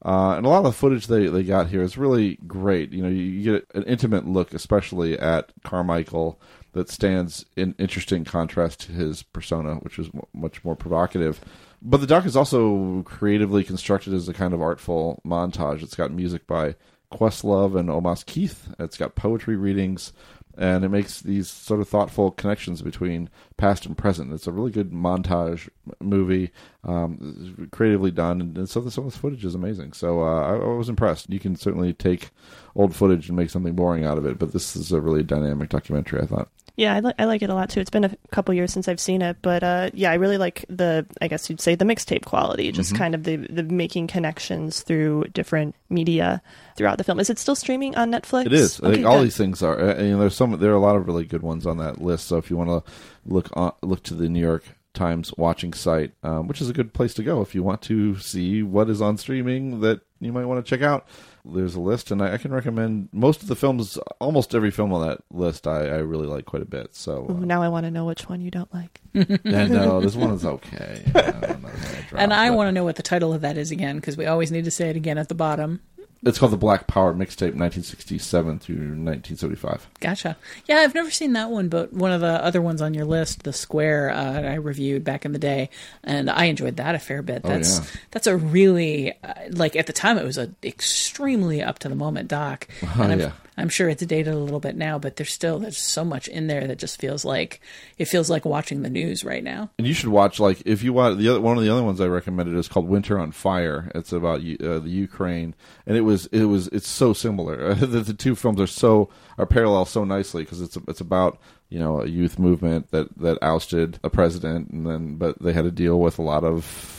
Uh, 0.05 0.35
and 0.37 0.45
a 0.45 0.49
lot 0.49 0.59
of 0.59 0.63
the 0.63 0.71
footage 0.71 1.07
they, 1.07 1.27
they 1.27 1.43
got 1.43 1.67
here 1.67 1.81
is 1.81 1.97
really 1.97 2.37
great. 2.47 2.91
You 2.91 3.01
know, 3.03 3.09
you, 3.09 3.23
you 3.23 3.53
get 3.53 3.67
an 3.73 3.83
intimate 3.83 4.27
look, 4.27 4.53
especially 4.53 5.17
at 5.17 5.51
Carmichael, 5.63 6.39
that 6.73 6.89
stands 6.89 7.45
in 7.55 7.73
interesting 7.79 8.23
contrast 8.23 8.81
to 8.81 8.91
his 8.91 9.23
persona, 9.23 9.75
which 9.75 9.97
is 9.97 10.09
much 10.33 10.63
more 10.63 10.75
provocative. 10.75 11.41
But 11.81 12.01
the 12.01 12.07
doc 12.07 12.25
is 12.25 12.35
also 12.35 13.03
creatively 13.03 13.63
constructed 13.63 14.13
as 14.13 14.27
a 14.27 14.33
kind 14.33 14.53
of 14.53 14.61
artful 14.61 15.21
montage. 15.25 15.83
It's 15.83 15.95
got 15.95 16.11
music 16.11 16.47
by 16.47 16.75
Questlove 17.11 17.77
and 17.77 17.89
Om'Mas 17.89 18.25
Keith. 18.25 18.73
It's 18.79 18.97
got 18.97 19.15
poetry 19.15 19.55
readings, 19.55 20.11
and 20.57 20.83
it 20.83 20.89
makes 20.89 21.21
these 21.21 21.47
sort 21.47 21.79
of 21.79 21.87
thoughtful 21.87 22.31
connections 22.31 22.81
between 22.81 23.29
past 23.57 23.85
and 23.85 23.97
present. 23.97 24.33
It's 24.33 24.47
a 24.47 24.51
really 24.51 24.71
good 24.71 24.91
montage 24.91 25.69
movie, 26.01 26.51
um, 26.87 27.67
creatively 27.71 28.11
done, 28.11 28.41
and 28.41 28.69
some 28.69 28.89
some 28.89 29.05
of 29.05 29.11
this 29.11 29.19
footage 29.19 29.43
is 29.45 29.55
amazing. 29.55 29.93
So 29.93 30.21
uh, 30.23 30.41
I, 30.41 30.53
I 30.55 30.73
was 30.75 30.89
impressed. 30.89 31.29
You 31.29 31.39
can 31.39 31.55
certainly 31.55 31.93
take 31.93 32.29
old 32.75 32.95
footage 32.95 33.27
and 33.27 33.35
make 33.37 33.49
something 33.49 33.73
boring 33.73 34.05
out 34.05 34.17
of 34.17 34.25
it, 34.25 34.39
but 34.39 34.53
this 34.53 34.75
is 34.75 34.91
a 34.91 35.01
really 35.01 35.23
dynamic 35.23 35.69
documentary. 35.69 36.21
I 36.21 36.25
thought. 36.25 36.49
Yeah, 36.79 36.93
I, 36.93 36.99
li- 36.99 37.13
I 37.17 37.25
like 37.25 37.41
it 37.41 37.49
a 37.49 37.55
lot 37.55 37.71
too. 37.71 37.79
It's 37.79 37.89
been 37.89 38.03
a 38.03 38.15
couple 38.31 38.53
years 38.53 38.71
since 38.71 38.87
I've 38.87 38.99
seen 38.99 39.23
it, 39.23 39.37
but 39.41 39.63
uh, 39.63 39.89
yeah, 39.95 40.11
I 40.11 40.13
really 40.13 40.37
like 40.37 40.63
the 40.69 41.07
I 41.19 41.27
guess 41.27 41.49
you'd 41.49 41.59
say 41.59 41.73
the 41.73 41.85
mixtape 41.85 42.23
quality, 42.25 42.71
just 42.71 42.93
Mhm. 42.93 42.97
kind 42.99 43.15
of 43.15 43.23
the 43.23 43.37
the 43.37 43.63
making 43.63 44.05
connections 44.07 44.83
through 44.83 45.23
different 45.33 45.73
media 45.89 46.39
throughout 46.75 46.99
the 46.99 47.03
film. 47.03 47.19
Is 47.19 47.31
it 47.31 47.39
still 47.39 47.55
streaming 47.55 47.95
on 47.95 48.11
Netflix? 48.11 48.45
It 48.45 48.53
is. 48.53 48.79
I 48.79 48.85
Okay, 48.87 48.95
think 48.97 49.07
all 49.07 49.17
good. 49.17 49.25
these 49.25 49.37
things 49.37 49.63
are. 49.63 49.79
Uh, 49.79 50.03
you 50.03 50.11
know, 50.11 50.19
there's 50.19 50.35
some. 50.35 50.51
There 50.59 50.71
are 50.71 50.75
a 50.75 50.79
lot 50.79 50.95
of 50.95 51.07
really 51.07 51.25
good 51.25 51.41
ones 51.41 51.65
on 51.65 51.77
that 51.79 51.99
list. 51.99 52.27
So 52.27 52.37
if 52.37 52.51
you 52.51 52.57
want 52.57 52.69
to 52.69 52.91
look 53.25 53.49
on, 53.57 53.71
look 53.81 54.03
to 54.03 54.13
the 54.13 54.29
New 54.29 54.39
York 54.39 54.63
Times 54.97 55.31
watching 55.37 55.73
site, 55.73 56.13
um, 56.23 56.47
which 56.47 56.59
is 56.59 56.69
a 56.69 56.73
good 56.73 56.91
place 56.91 57.13
to 57.13 57.23
go 57.23 57.41
if 57.41 57.53
you 57.53 57.61
want 57.61 57.83
to 57.83 58.17
see 58.17 58.63
what 58.63 58.89
is 58.89 58.99
on 58.99 59.17
streaming 59.17 59.81
that 59.81 60.01
you 60.19 60.33
might 60.33 60.45
want 60.45 60.65
to 60.65 60.67
check 60.67 60.81
out. 60.81 61.07
There's 61.45 61.75
a 61.75 61.79
list, 61.79 62.09
and 62.09 62.21
I, 62.21 62.33
I 62.33 62.37
can 62.39 62.51
recommend 62.51 63.09
most 63.13 63.41
of 63.43 63.47
the 63.47 63.55
films. 63.55 63.97
Almost 64.19 64.55
every 64.55 64.71
film 64.71 64.91
on 64.91 65.07
that 65.07 65.19
list, 65.31 65.67
I, 65.67 65.85
I 65.85 65.97
really 65.97 66.25
like 66.25 66.45
quite 66.45 66.63
a 66.63 66.65
bit. 66.65 66.95
So, 66.95 67.27
Ooh, 67.29 67.45
now 67.45 67.61
I 67.61 67.69
want 67.69 67.85
to 67.85 67.91
know 67.91 68.05
which 68.05 68.27
one 68.27 68.41
you 68.41 68.49
don't 68.49 68.73
like. 68.73 68.99
and 69.13 69.71
no, 69.71 70.01
this 70.01 70.15
one 70.15 70.31
is 70.31 70.43
okay. 70.55 71.03
I 71.13 71.21
don't 71.21 71.41
know, 71.41 71.47
I'm 71.47 71.61
drop, 72.09 72.21
and 72.21 72.33
I 72.33 72.49
but- 72.49 72.55
want 72.57 72.67
to 72.69 72.71
know 72.71 72.83
what 72.83 72.95
the 72.95 73.03
title 73.03 73.33
of 73.33 73.41
that 73.41 73.55
is 73.57 73.69
again, 73.71 73.97
because 73.97 74.17
we 74.17 74.25
always 74.25 74.51
need 74.51 74.65
to 74.65 74.71
say 74.71 74.89
it 74.89 74.95
again 74.95 75.17
at 75.19 75.29
the 75.29 75.35
bottom. 75.35 75.79
It's 76.23 76.39
called 76.39 76.51
the 76.51 76.57
Black 76.57 76.87
Power 76.87 77.13
Mixtape, 77.13 77.53
1967 77.55 78.59
through 78.59 78.75
1975. 78.75 79.87
Gotcha. 79.99 80.35
Yeah, 80.65 80.77
I've 80.77 80.95
never 80.95 81.11
seen 81.11 81.33
that 81.33 81.49
one, 81.51 81.69
but 81.69 81.93
one 81.93 82.11
of 82.11 82.21
the 82.21 82.43
other 82.43 82.61
ones 82.61 82.81
on 82.81 82.93
your 82.93 83.05
list, 83.05 83.43
The 83.43 83.53
Square, 83.53 84.11
uh, 84.11 84.41
I 84.41 84.53
reviewed 84.55 85.03
back 85.03 85.25
in 85.25 85.33
the 85.33 85.39
day, 85.39 85.69
and 86.03 86.29
I 86.29 86.45
enjoyed 86.45 86.77
that 86.77 86.95
a 86.95 86.99
fair 86.99 87.21
bit. 87.21 87.41
Oh, 87.43 87.49
That's 87.49 87.79
yeah. 87.79 87.85
that's 88.11 88.27
a 88.27 88.35
really 88.35 89.13
uh, 89.23 89.33
like 89.51 89.75
at 89.75 89.85
the 89.87 89.93
time 89.93 90.17
it 90.17 90.25
was 90.25 90.37
a 90.37 90.51
extremely 90.63 91.61
up 91.61 91.79
to 91.79 91.89
the 91.89 91.95
moment 91.95 92.27
doc, 92.29 92.67
Oh, 92.83 92.99
and 93.01 93.11
I'm, 93.13 93.19
yeah. 93.19 93.31
I'm 93.57 93.69
sure 93.69 93.89
it's 93.89 94.05
dated 94.05 94.33
a 94.33 94.37
little 94.37 94.59
bit 94.59 94.75
now, 94.75 94.99
but 94.99 95.15
there's 95.15 95.33
still 95.33 95.57
there's 95.57 95.79
so 95.79 96.05
much 96.05 96.27
in 96.27 96.45
there 96.45 96.67
that 96.67 96.77
just 96.77 96.99
feels 96.99 97.25
like 97.25 97.59
it 97.97 98.05
feels 98.05 98.29
like 98.29 98.45
watching 98.45 98.83
the 98.83 98.89
news 98.89 99.23
right 99.23 99.43
now. 99.43 99.71
And 99.79 99.87
you 99.87 99.95
should 99.95 100.09
watch 100.09 100.39
like 100.39 100.61
if 100.65 100.83
you 100.83 100.93
watch 100.93 101.17
the 101.17 101.29
other 101.29 101.41
one 101.41 101.57
of 101.57 101.63
the 101.63 101.69
other 101.69 101.83
ones 101.83 101.99
I 101.99 102.07
recommended 102.07 102.55
is 102.55 102.67
called 102.67 102.87
Winter 102.87 103.17
on 103.17 103.31
Fire. 103.31 103.91
It's 103.95 104.11
about 104.11 104.41
uh, 104.41 104.79
the 104.79 104.89
Ukraine, 104.89 105.55
and 105.87 105.97
it 105.97 106.01
was 106.01 106.27
it 106.27 106.45
was 106.45 106.67
it's 106.67 106.87
so 106.87 107.13
similar. 107.13 107.73
the, 107.75 108.01
the 108.01 108.13
two 108.13 108.35
films 108.35 108.61
are 108.61 108.67
so 108.67 109.09
are 109.39 109.47
parallel 109.47 109.85
so 109.85 110.03
nicely 110.03 110.43
because 110.43 110.61
it's 110.61 110.77
it's 110.87 111.01
about 111.01 111.39
you 111.69 111.79
know 111.79 112.01
a 112.01 112.07
youth 112.07 112.37
movement 112.37 112.91
that 112.91 113.17
that 113.17 113.39
ousted 113.41 113.99
a 114.03 114.09
president, 114.09 114.69
and 114.69 114.85
then 114.85 115.15
but 115.15 115.41
they 115.41 115.53
had 115.53 115.65
to 115.65 115.71
deal 115.71 115.99
with 115.99 116.19
a 116.19 116.23
lot 116.23 116.43
of 116.43 116.96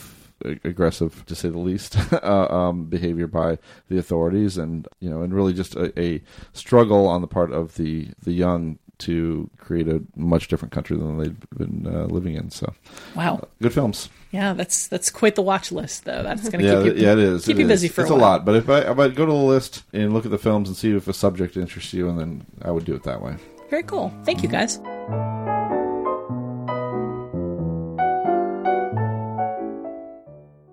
aggressive 0.65 1.25
to 1.27 1.35
say 1.35 1.49
the 1.49 1.59
least 1.59 1.97
uh, 2.13 2.47
um, 2.51 2.85
behavior 2.85 3.27
by 3.27 3.59
the 3.89 3.99
authorities 3.99 4.57
and 4.59 4.87
you 5.01 5.11
know 5.11 5.23
and 5.23 5.35
really 5.35 5.53
just 5.53 5.75
a, 5.77 5.93
a 6.01 6.23
struggle 6.53 7.07
on 7.07 7.21
the 7.21 7.27
part 7.27 7.53
of 7.53 7.75
the 7.77 8.09
the 8.23 8.33
young 8.33 8.79
to 8.99 9.49
create 9.59 9.87
a 9.89 10.03
much 10.17 10.49
different 10.49 10.73
country 10.73 10.97
than 10.97 11.19
they'd 11.19 11.51
been 11.57 11.87
uh, 11.87 12.05
living 12.07 12.35
in 12.35 12.51
so 12.51 12.73
Wow. 13.15 13.47
good 13.63 13.73
films 13.73 14.09
Yeah, 14.33 14.53
that's 14.55 14.89
that's 14.89 15.09
quite 15.11 15.35
the 15.37 15.43
watch 15.43 15.71
list 15.73 16.05
though. 16.05 16.23
That's 16.23 16.49
going 16.49 16.65
to 16.65 16.67
yeah, 16.67 16.83
keep 16.83 16.97
you 16.97 17.03
yeah, 17.07 17.13
it 17.13 17.19
is. 17.21 17.47
keep 17.47 17.57
It 17.57 17.61
you 17.61 17.65
is. 17.67 17.71
busy 17.71 17.89
for 17.89 18.03
it's 18.03 18.11
a 18.11 18.15
a, 18.15 18.17
lot. 18.17 18.45
But 18.45 18.57
if 18.57 18.69
I, 18.69 18.81
if 18.81 18.99
I 18.99 19.09
go 19.09 19.25
to 19.25 19.33
the 19.33 19.39
list 19.39 19.85
and 19.95 20.13
look 20.13 20.25
at 20.27 20.31
the 20.31 20.37
films 20.39 20.69
and 20.69 20.77
see 20.77 20.95
if 20.95 21.09
a 21.09 21.13
subject 21.15 21.57
interests 21.57 21.95
you, 21.95 22.09
and 22.11 22.19
then 22.21 22.45
I 22.61 22.71
would 22.71 22.85
do 22.85 22.95
it 22.95 23.05
that 23.05 23.23
way. 23.23 23.37
Very 23.71 23.85
cool. 23.85 24.13
Thank 24.25 24.43
you 24.43 24.49
guys. 24.51 24.79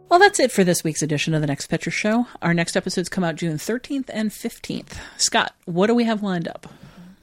Well, 0.08 0.20
that's 0.20 0.40
it 0.40 0.52
for 0.52 0.64
this 0.64 0.84
week's 0.84 1.02
edition 1.02 1.34
of 1.34 1.42
the 1.42 1.48
Next 1.48 1.68
Picture 1.68 1.92
Show. 1.92 2.28
Our 2.42 2.54
next 2.54 2.78
episodes 2.78 3.10
come 3.10 3.24
out 3.24 3.36
June 3.36 3.58
13th 3.58 4.06
and 4.10 4.30
15th. 4.30 4.98
Scott, 5.18 5.54
what 5.66 5.88
do 5.88 5.96
we 5.96 6.04
have 6.04 6.22
lined 6.22 6.48
up? 6.48 6.68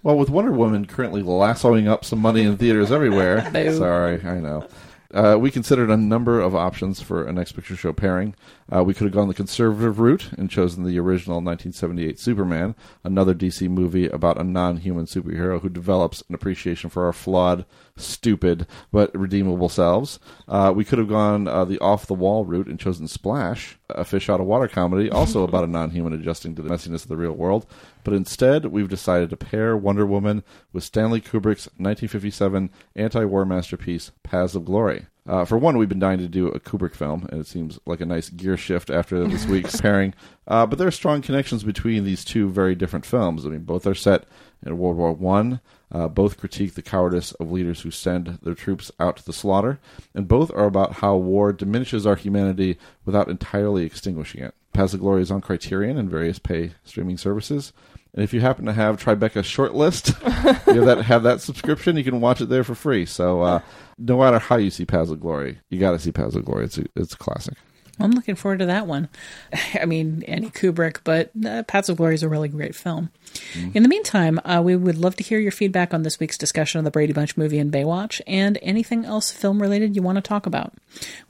Well, 0.02 0.18
with 0.18 0.30
Wonder 0.30 0.50
Woman 0.50 0.86
currently 0.86 1.22
lassoing 1.22 1.86
up 1.86 2.04
some 2.04 2.18
money 2.18 2.42
in 2.42 2.56
theaters 2.56 2.90
everywhere. 2.90 3.48
Sorry, 3.72 4.20
I 4.24 4.40
know. 4.40 4.66
Uh, 5.12 5.36
we 5.38 5.50
considered 5.50 5.90
a 5.90 5.96
number 5.96 6.40
of 6.40 6.54
options 6.54 7.00
for 7.00 7.26
a 7.26 7.32
next 7.32 7.52
picture 7.52 7.76
show 7.76 7.92
pairing. 7.92 8.34
Uh, 8.74 8.82
we 8.82 8.94
could 8.94 9.04
have 9.04 9.12
gone 9.12 9.28
the 9.28 9.34
conservative 9.34 9.98
route 9.98 10.30
and 10.38 10.50
chosen 10.50 10.84
the 10.84 10.98
original 10.98 11.36
1978 11.36 12.18
Superman, 12.18 12.74
another 13.04 13.34
DC 13.34 13.68
movie 13.68 14.06
about 14.08 14.40
a 14.40 14.44
non 14.44 14.78
human 14.78 15.04
superhero 15.04 15.60
who 15.60 15.68
develops 15.68 16.22
an 16.28 16.34
appreciation 16.34 16.88
for 16.88 17.04
our 17.04 17.12
flawed, 17.12 17.66
stupid, 17.96 18.66
but 18.90 19.14
redeemable 19.14 19.68
selves. 19.68 20.18
Uh, 20.48 20.72
we 20.74 20.84
could 20.84 20.98
have 20.98 21.08
gone 21.08 21.46
uh, 21.46 21.64
the 21.64 21.78
off 21.80 22.06
the 22.06 22.14
wall 22.14 22.44
route 22.46 22.66
and 22.66 22.80
chosen 22.80 23.06
Splash, 23.06 23.78
a 23.90 24.04
fish 24.04 24.30
out 24.30 24.40
of 24.40 24.46
water 24.46 24.68
comedy, 24.68 25.10
also 25.10 25.42
about 25.44 25.64
a 25.64 25.68
non 25.68 25.90
human 25.90 26.14
adjusting 26.14 26.54
to 26.54 26.62
the 26.62 26.70
messiness 26.70 27.02
of 27.02 27.08
the 27.08 27.16
real 27.16 27.32
world. 27.32 27.66
But 28.04 28.14
instead, 28.14 28.66
we've 28.66 28.88
decided 28.88 29.30
to 29.30 29.36
pair 29.36 29.76
Wonder 29.76 30.06
Woman 30.06 30.42
with 30.72 30.84
Stanley 30.84 31.20
Kubrick's 31.20 31.66
1957 31.76 32.70
anti 32.96 33.24
war 33.24 33.44
masterpiece, 33.44 34.10
Paths 34.22 34.54
of 34.54 34.64
Glory. 34.64 35.06
Uh, 35.24 35.44
for 35.44 35.56
one, 35.56 35.78
we've 35.78 35.88
been 35.88 36.00
dying 36.00 36.18
to 36.18 36.26
do 36.26 36.48
a 36.48 36.58
Kubrick 36.58 36.96
film, 36.96 37.28
and 37.30 37.40
it 37.40 37.46
seems 37.46 37.78
like 37.86 38.00
a 38.00 38.06
nice 38.06 38.28
gear 38.28 38.56
shift 38.56 38.90
after 38.90 39.26
this 39.28 39.46
week's 39.46 39.80
pairing. 39.80 40.14
Uh, 40.48 40.66
but 40.66 40.78
there 40.78 40.88
are 40.88 40.92
strong 40.92 41.22
connections 41.22 41.62
between 41.62 42.02
these 42.02 42.24
two 42.24 42.48
very 42.48 42.74
different 42.74 43.06
films. 43.06 43.46
I 43.46 43.50
mean, 43.50 43.62
both 43.62 43.86
are 43.86 43.94
set 43.94 44.24
in 44.66 44.78
World 44.78 44.96
War 44.96 45.12
One. 45.12 45.60
Uh, 45.92 46.08
both 46.08 46.38
critique 46.38 46.74
the 46.74 46.82
cowardice 46.82 47.32
of 47.32 47.52
leaders 47.52 47.82
who 47.82 47.90
send 47.90 48.38
their 48.42 48.54
troops 48.54 48.90
out 48.98 49.18
to 49.18 49.24
the 49.24 49.32
slaughter, 49.32 49.78
and 50.14 50.26
both 50.26 50.50
are 50.52 50.64
about 50.64 50.94
how 50.94 51.14
war 51.14 51.52
diminishes 51.52 52.06
our 52.06 52.16
humanity 52.16 52.78
without 53.04 53.28
entirely 53.28 53.84
extinguishing 53.84 54.42
it. 54.42 54.54
Paths 54.72 54.94
of 54.94 55.00
Glory 55.00 55.20
is 55.20 55.30
on 55.30 55.42
Criterion 55.42 55.98
and 55.98 56.10
various 56.10 56.38
pay 56.38 56.72
streaming 56.82 57.18
services. 57.18 57.74
And 58.14 58.22
if 58.22 58.34
you 58.34 58.40
happen 58.40 58.66
to 58.66 58.72
have 58.72 59.02
Tribeca 59.02 59.42
shortlist, 59.42 60.20
you 60.74 60.82
have 60.82 60.98
that 60.98 61.04
have 61.04 61.22
that 61.22 61.40
subscription, 61.40 61.96
you 61.96 62.04
can 62.04 62.20
watch 62.20 62.40
it 62.40 62.48
there 62.50 62.64
for 62.64 62.74
free. 62.74 63.06
So 63.06 63.40
uh, 63.40 63.60
no 63.98 64.18
matter 64.18 64.38
how 64.38 64.56
you 64.56 64.70
see 64.70 64.84
Paths 64.84 65.10
of 65.10 65.20
Glory, 65.20 65.60
you 65.70 65.80
got 65.80 65.92
to 65.92 65.98
see 65.98 66.12
Paths 66.12 66.36
of 66.36 66.44
Glory. 66.44 66.66
It's 66.66 66.78
a, 66.78 66.84
it's 66.94 67.14
a 67.14 67.18
classic. 67.18 67.56
I'm 68.00 68.12
looking 68.12 68.34
forward 68.34 68.60
to 68.60 68.66
that 68.66 68.86
one. 68.86 69.08
I 69.80 69.84
mean, 69.84 70.22
Andy 70.26 70.50
Kubrick, 70.50 71.00
but 71.04 71.30
uh, 71.44 71.62
Paths 71.64 71.88
of 71.88 71.96
Glory 71.98 72.14
is 72.14 72.22
a 72.22 72.28
really 72.28 72.48
great 72.48 72.74
film. 72.74 73.10
Mm. 73.54 73.76
In 73.76 73.82
the 73.82 73.88
meantime, 73.88 74.40
uh, 74.44 74.60
we 74.64 74.76
would 74.76 74.98
love 74.98 75.16
to 75.16 75.22
hear 75.22 75.38
your 75.38 75.52
feedback 75.52 75.92
on 75.92 76.02
this 76.02 76.18
week's 76.18 76.38
discussion 76.38 76.78
of 76.78 76.84
the 76.84 76.90
Brady 76.90 77.12
Bunch 77.12 77.36
movie 77.36 77.58
and 77.58 77.72
Baywatch 77.72 78.20
and 78.26 78.58
anything 78.62 79.04
else 79.04 79.30
film 79.30 79.60
related 79.60 79.94
you 79.94 80.02
want 80.02 80.16
to 80.16 80.22
talk 80.22 80.46
about. 80.46 80.72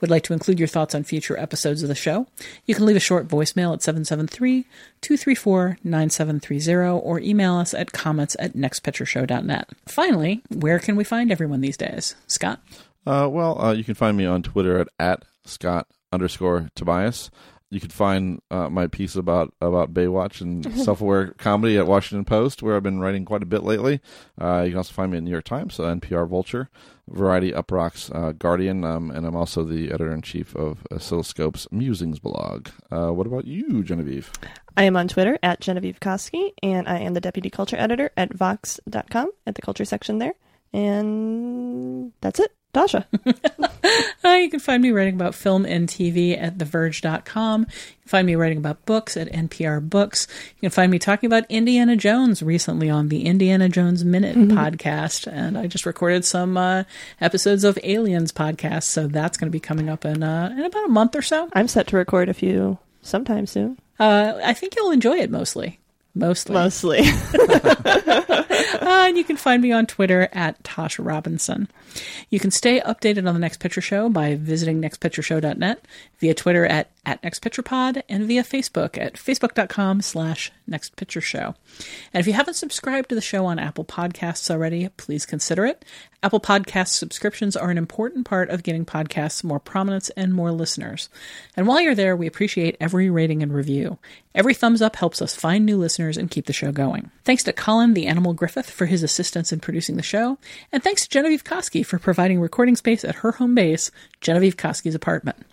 We'd 0.01 0.11
like 0.11 0.23
to 0.25 0.33
include 0.33 0.59
your 0.59 0.69
thoughts 0.69 0.95
on 0.95 1.05
future 1.05 1.39
episodes 1.39 1.83
of 1.83 1.89
the 1.89 1.95
show. 1.95 2.27
You 2.67 2.75
can 2.75 2.87
leave 2.87 2.97
a 2.97 3.01
short 3.01 3.29
voicemail 3.29 3.73
at 3.73 3.83
773 3.83 4.65
234 5.01 5.79
9730 5.85 7.01
or 7.05 7.21
email 7.21 7.57
us 7.57 7.75
at 7.75 7.93
comments 7.93 8.37
at 8.39 8.55
nextpictureshow.net. 8.55 9.69
Finally, 9.87 10.43
where 10.49 10.79
can 10.79 10.97
we 10.97 11.05
find 11.05 11.31
everyone 11.31 11.61
these 11.61 11.77
days? 11.77 12.15
Scott? 12.27 12.61
Uh, 13.05 13.29
well, 13.31 13.61
uh, 13.61 13.73
you 13.73 13.83
can 13.83 13.95
find 13.95 14.17
me 14.17 14.25
on 14.25 14.43
Twitter 14.43 14.79
at, 14.79 14.89
at 14.99 15.25
Scott 15.45 15.89
underscore 16.13 16.69
Tobias. 16.75 17.31
You 17.71 17.81
can 17.81 17.89
find 17.89 18.43
uh, 18.51 18.69
my 18.69 18.87
piece 18.87 19.17
about 19.17 19.55
about 19.63 19.95
Baywatch 19.95 20.43
and 20.43 20.71
self 20.85 21.01
aware 21.01 21.29
comedy 21.39 21.79
at 21.79 21.87
Washington 21.87 22.27
Post, 22.27 22.63
where 22.63 22.77
I've 22.77 22.83
been 22.83 23.01
writing 23.01 23.25
quite 23.25 23.43
a 23.43 23.47
bit 23.47 23.63
lately. 23.63 24.03
Uh, 24.39 24.61
you 24.65 24.73
can 24.73 24.77
also 24.77 24.93
find 24.93 25.11
me 25.11 25.17
at 25.17 25.25
New 25.25 25.31
York 25.31 25.45
Times, 25.45 25.81
uh, 25.81 25.85
NPR 25.85 26.29
Vulture, 26.29 26.69
Variety, 27.09 27.51
Uproxx, 27.51 28.15
uh, 28.15 28.33
Guardian, 28.33 28.85
um, 28.85 29.11
and 29.11 29.27
I'm 29.27 29.35
also 29.35 29.65
the 29.65 29.91
editor 29.91 30.13
in 30.13 30.21
chief 30.21 30.55
of 30.55 30.87
Oscilloscope's 30.91 31.67
Musings 31.73 32.19
blog. 32.19 32.69
Uh, 32.91 33.09
what 33.09 33.27
about 33.27 33.47
you, 33.47 33.83
Genevieve? 33.83 34.31
I 34.77 34.85
am 34.85 34.97
on 34.97 35.09
Twitter 35.09 35.39
at 35.43 35.61
Genevieve 35.61 35.99
Koski, 35.99 36.53
and 36.63 36.87
I 36.87 36.99
am 36.99 37.15
the 37.15 37.23
deputy 37.23 37.49
culture 37.49 37.77
editor 37.79 38.11
at 38.19 38.35
Vox.com 38.35 39.31
at 39.47 39.55
the 39.55 39.63
culture 39.63 39.87
section 39.87 40.19
there. 40.19 40.35
And 40.75 42.13
that's 42.21 42.39
it. 42.39 42.53
Tasha. 42.73 43.05
uh, 44.25 44.29
you 44.29 44.49
can 44.49 44.61
find 44.61 44.83
me 44.83 44.91
writing 44.91 45.15
about 45.15 45.35
film 45.35 45.67
and 45.67 45.89
TV 45.89 46.41
at 46.41 46.57
TheVerge.com. 46.57 47.61
You 47.61 47.67
can 47.67 48.09
find 48.09 48.27
me 48.27 48.35
writing 48.35 48.59
about 48.59 48.85
books 48.87 49.17
at 49.17 49.31
NPR 49.31 49.87
Books. 49.87 50.27
You 50.57 50.61
can 50.63 50.71
find 50.71 50.91
me 50.91 50.99
talking 50.99 51.27
about 51.27 51.45
Indiana 51.51 51.97
Jones 51.97 52.43
recently 52.43 52.89
on 52.89 53.09
the 53.09 53.27
Indiana 53.27 53.69
Jones 53.69 54.05
Minute 54.05 54.37
mm-hmm. 54.37 54.57
podcast. 54.57 55.31
And 55.31 55.59
I 55.59 55.67
just 55.67 55.85
recorded 55.85 56.25
some 56.25 56.57
uh, 56.57 56.85
episodes 57.21 57.65
of 57.65 57.79
Aliens 57.83 58.33
podcast. 58.33 58.85
So 58.85 59.07
that's 59.07 59.37
going 59.37 59.49
to 59.49 59.53
be 59.53 59.61
coming 59.61 59.91
up 59.91 60.07
in, 60.07 60.23
uh, 60.23 60.55
in 60.57 60.65
about 60.65 60.87
a 60.87 60.89
month 60.89 61.15
or 61.15 61.23
so. 61.23 61.51
I'm 61.53 61.69
set 61.69 61.89
to 61.89 61.97
record 61.97 62.31
a 62.31 62.35
few 62.35 62.79
sometime 63.03 63.47
soon. 63.47 63.79
Uh, 63.99 64.41
I 64.43 64.55
think 64.55 64.77
you'll 64.77 64.93
enjoy 64.93 65.19
it 65.19 65.31
mostly. 65.31 65.79
Mostly. 66.15 66.55
Mostly. 66.55 67.01
uh, 67.49 68.45
and 68.81 69.17
you 69.17 69.25
can 69.25 69.37
find 69.37 69.63
me 69.63 69.73
on 69.73 69.87
Twitter 69.87 70.29
at 70.33 70.63
Tasha 70.63 71.05
Robinson. 71.05 71.69
You 72.29 72.39
can 72.39 72.51
stay 72.51 72.81
updated 72.81 73.27
on 73.27 73.35
the 73.35 73.41
Next 73.41 73.61
Picture 73.61 73.81
Show 73.81 74.09
by 74.09 74.35
visiting 74.35 74.81
nextpictureshow.net, 74.81 75.85
via 76.19 76.35
Twitter 76.35 76.67
at, 76.67 76.91
at 77.05 77.23
Next 77.23 77.41
Picture 77.41 77.63
Pod 77.63 78.05
and 78.09 78.25
via 78.25 78.43
Facebook 78.45 78.97
at 78.97 79.15
facebook.com 79.15 80.01
slash 80.03 80.53
Next 80.67 80.95
Picture 80.97 81.21
Show. 81.21 81.55
And 82.13 82.21
if 82.21 82.27
you 82.27 82.33
haven't 82.33 82.55
subscribed 82.55 83.09
to 83.09 83.15
the 83.15 83.21
show 83.21 83.45
on 83.47 83.59
Apple 83.59 83.85
Podcasts 83.85 84.51
already, 84.51 84.89
please 84.97 85.27
consider 85.27 85.67
it. 85.67 85.85
Apple 86.23 86.39
Podcast 86.39 86.89
subscriptions 86.89 87.57
are 87.57 87.71
an 87.71 87.79
important 87.79 88.25
part 88.25 88.49
of 88.51 88.63
getting 88.63 88.87
podcasts 88.87 89.43
more 89.43 89.59
prominence 89.59 90.11
and 90.11 90.33
more 90.33 90.53
listeners. 90.53 91.09
And 91.57 91.67
while 91.67 91.81
you're 91.81 91.97
there, 91.97 92.15
we 92.15 92.29
appreciate 92.29 92.77
every 92.79 93.11
rating 93.11 93.43
and 93.43 93.53
review. 93.53 93.99
Every 94.33 94.55
thumbs 94.55 94.81
up 94.81 94.95
helps 94.95 95.21
us 95.21 95.35
find 95.35 95.67
new 95.67 95.77
listeners 95.77 96.17
and 96.17 96.31
keep 96.31 96.47
the 96.47 96.53
show 96.53 96.71
going. 96.71 97.11
Thanks 97.25 97.43
to 97.45 97.53
Colin 97.53 97.95
the 97.95 98.07
Animal 98.07 98.35
Griffith 98.35 98.71
for 98.71 98.87
his 98.87 99.03
assistance 99.03 99.53
in 99.53 99.59
producing 99.59 99.97
the 99.97 100.03
show, 100.03 100.39
and 100.71 100.83
thanks 100.83 101.03
to 101.03 101.11
Genevieve 101.11 101.43
Koski 101.43 101.85
for 101.85 101.99
providing 101.99 102.41
recording 102.41 102.77
space 102.77 103.05
at 103.05 103.17
her 103.17 103.33
home 103.33 103.57
base, 103.57 103.91
Genevieve 104.21 104.57
Koski's 104.57 104.95
apartment. 104.95 105.45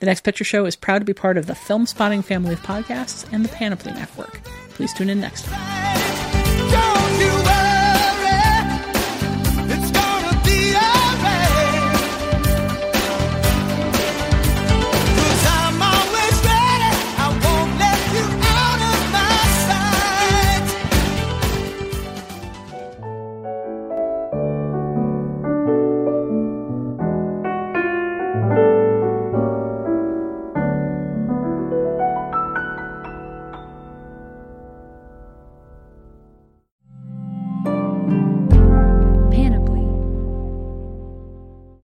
The 0.00 0.06
Next 0.06 0.22
Picture 0.22 0.44
Show 0.44 0.66
is 0.66 0.76
proud 0.76 1.00
to 1.00 1.04
be 1.04 1.14
part 1.14 1.36
of 1.36 1.46
the 1.46 1.52
Filmspotting 1.52 2.24
family 2.24 2.54
of 2.54 2.60
podcasts 2.60 3.30
and 3.32 3.44
the 3.44 3.48
Panoply 3.48 3.92
Network. 3.92 4.42
Please 4.70 4.92
tune 4.92 5.10
in 5.10 5.20
next 5.20 5.44
time. 5.44 6.23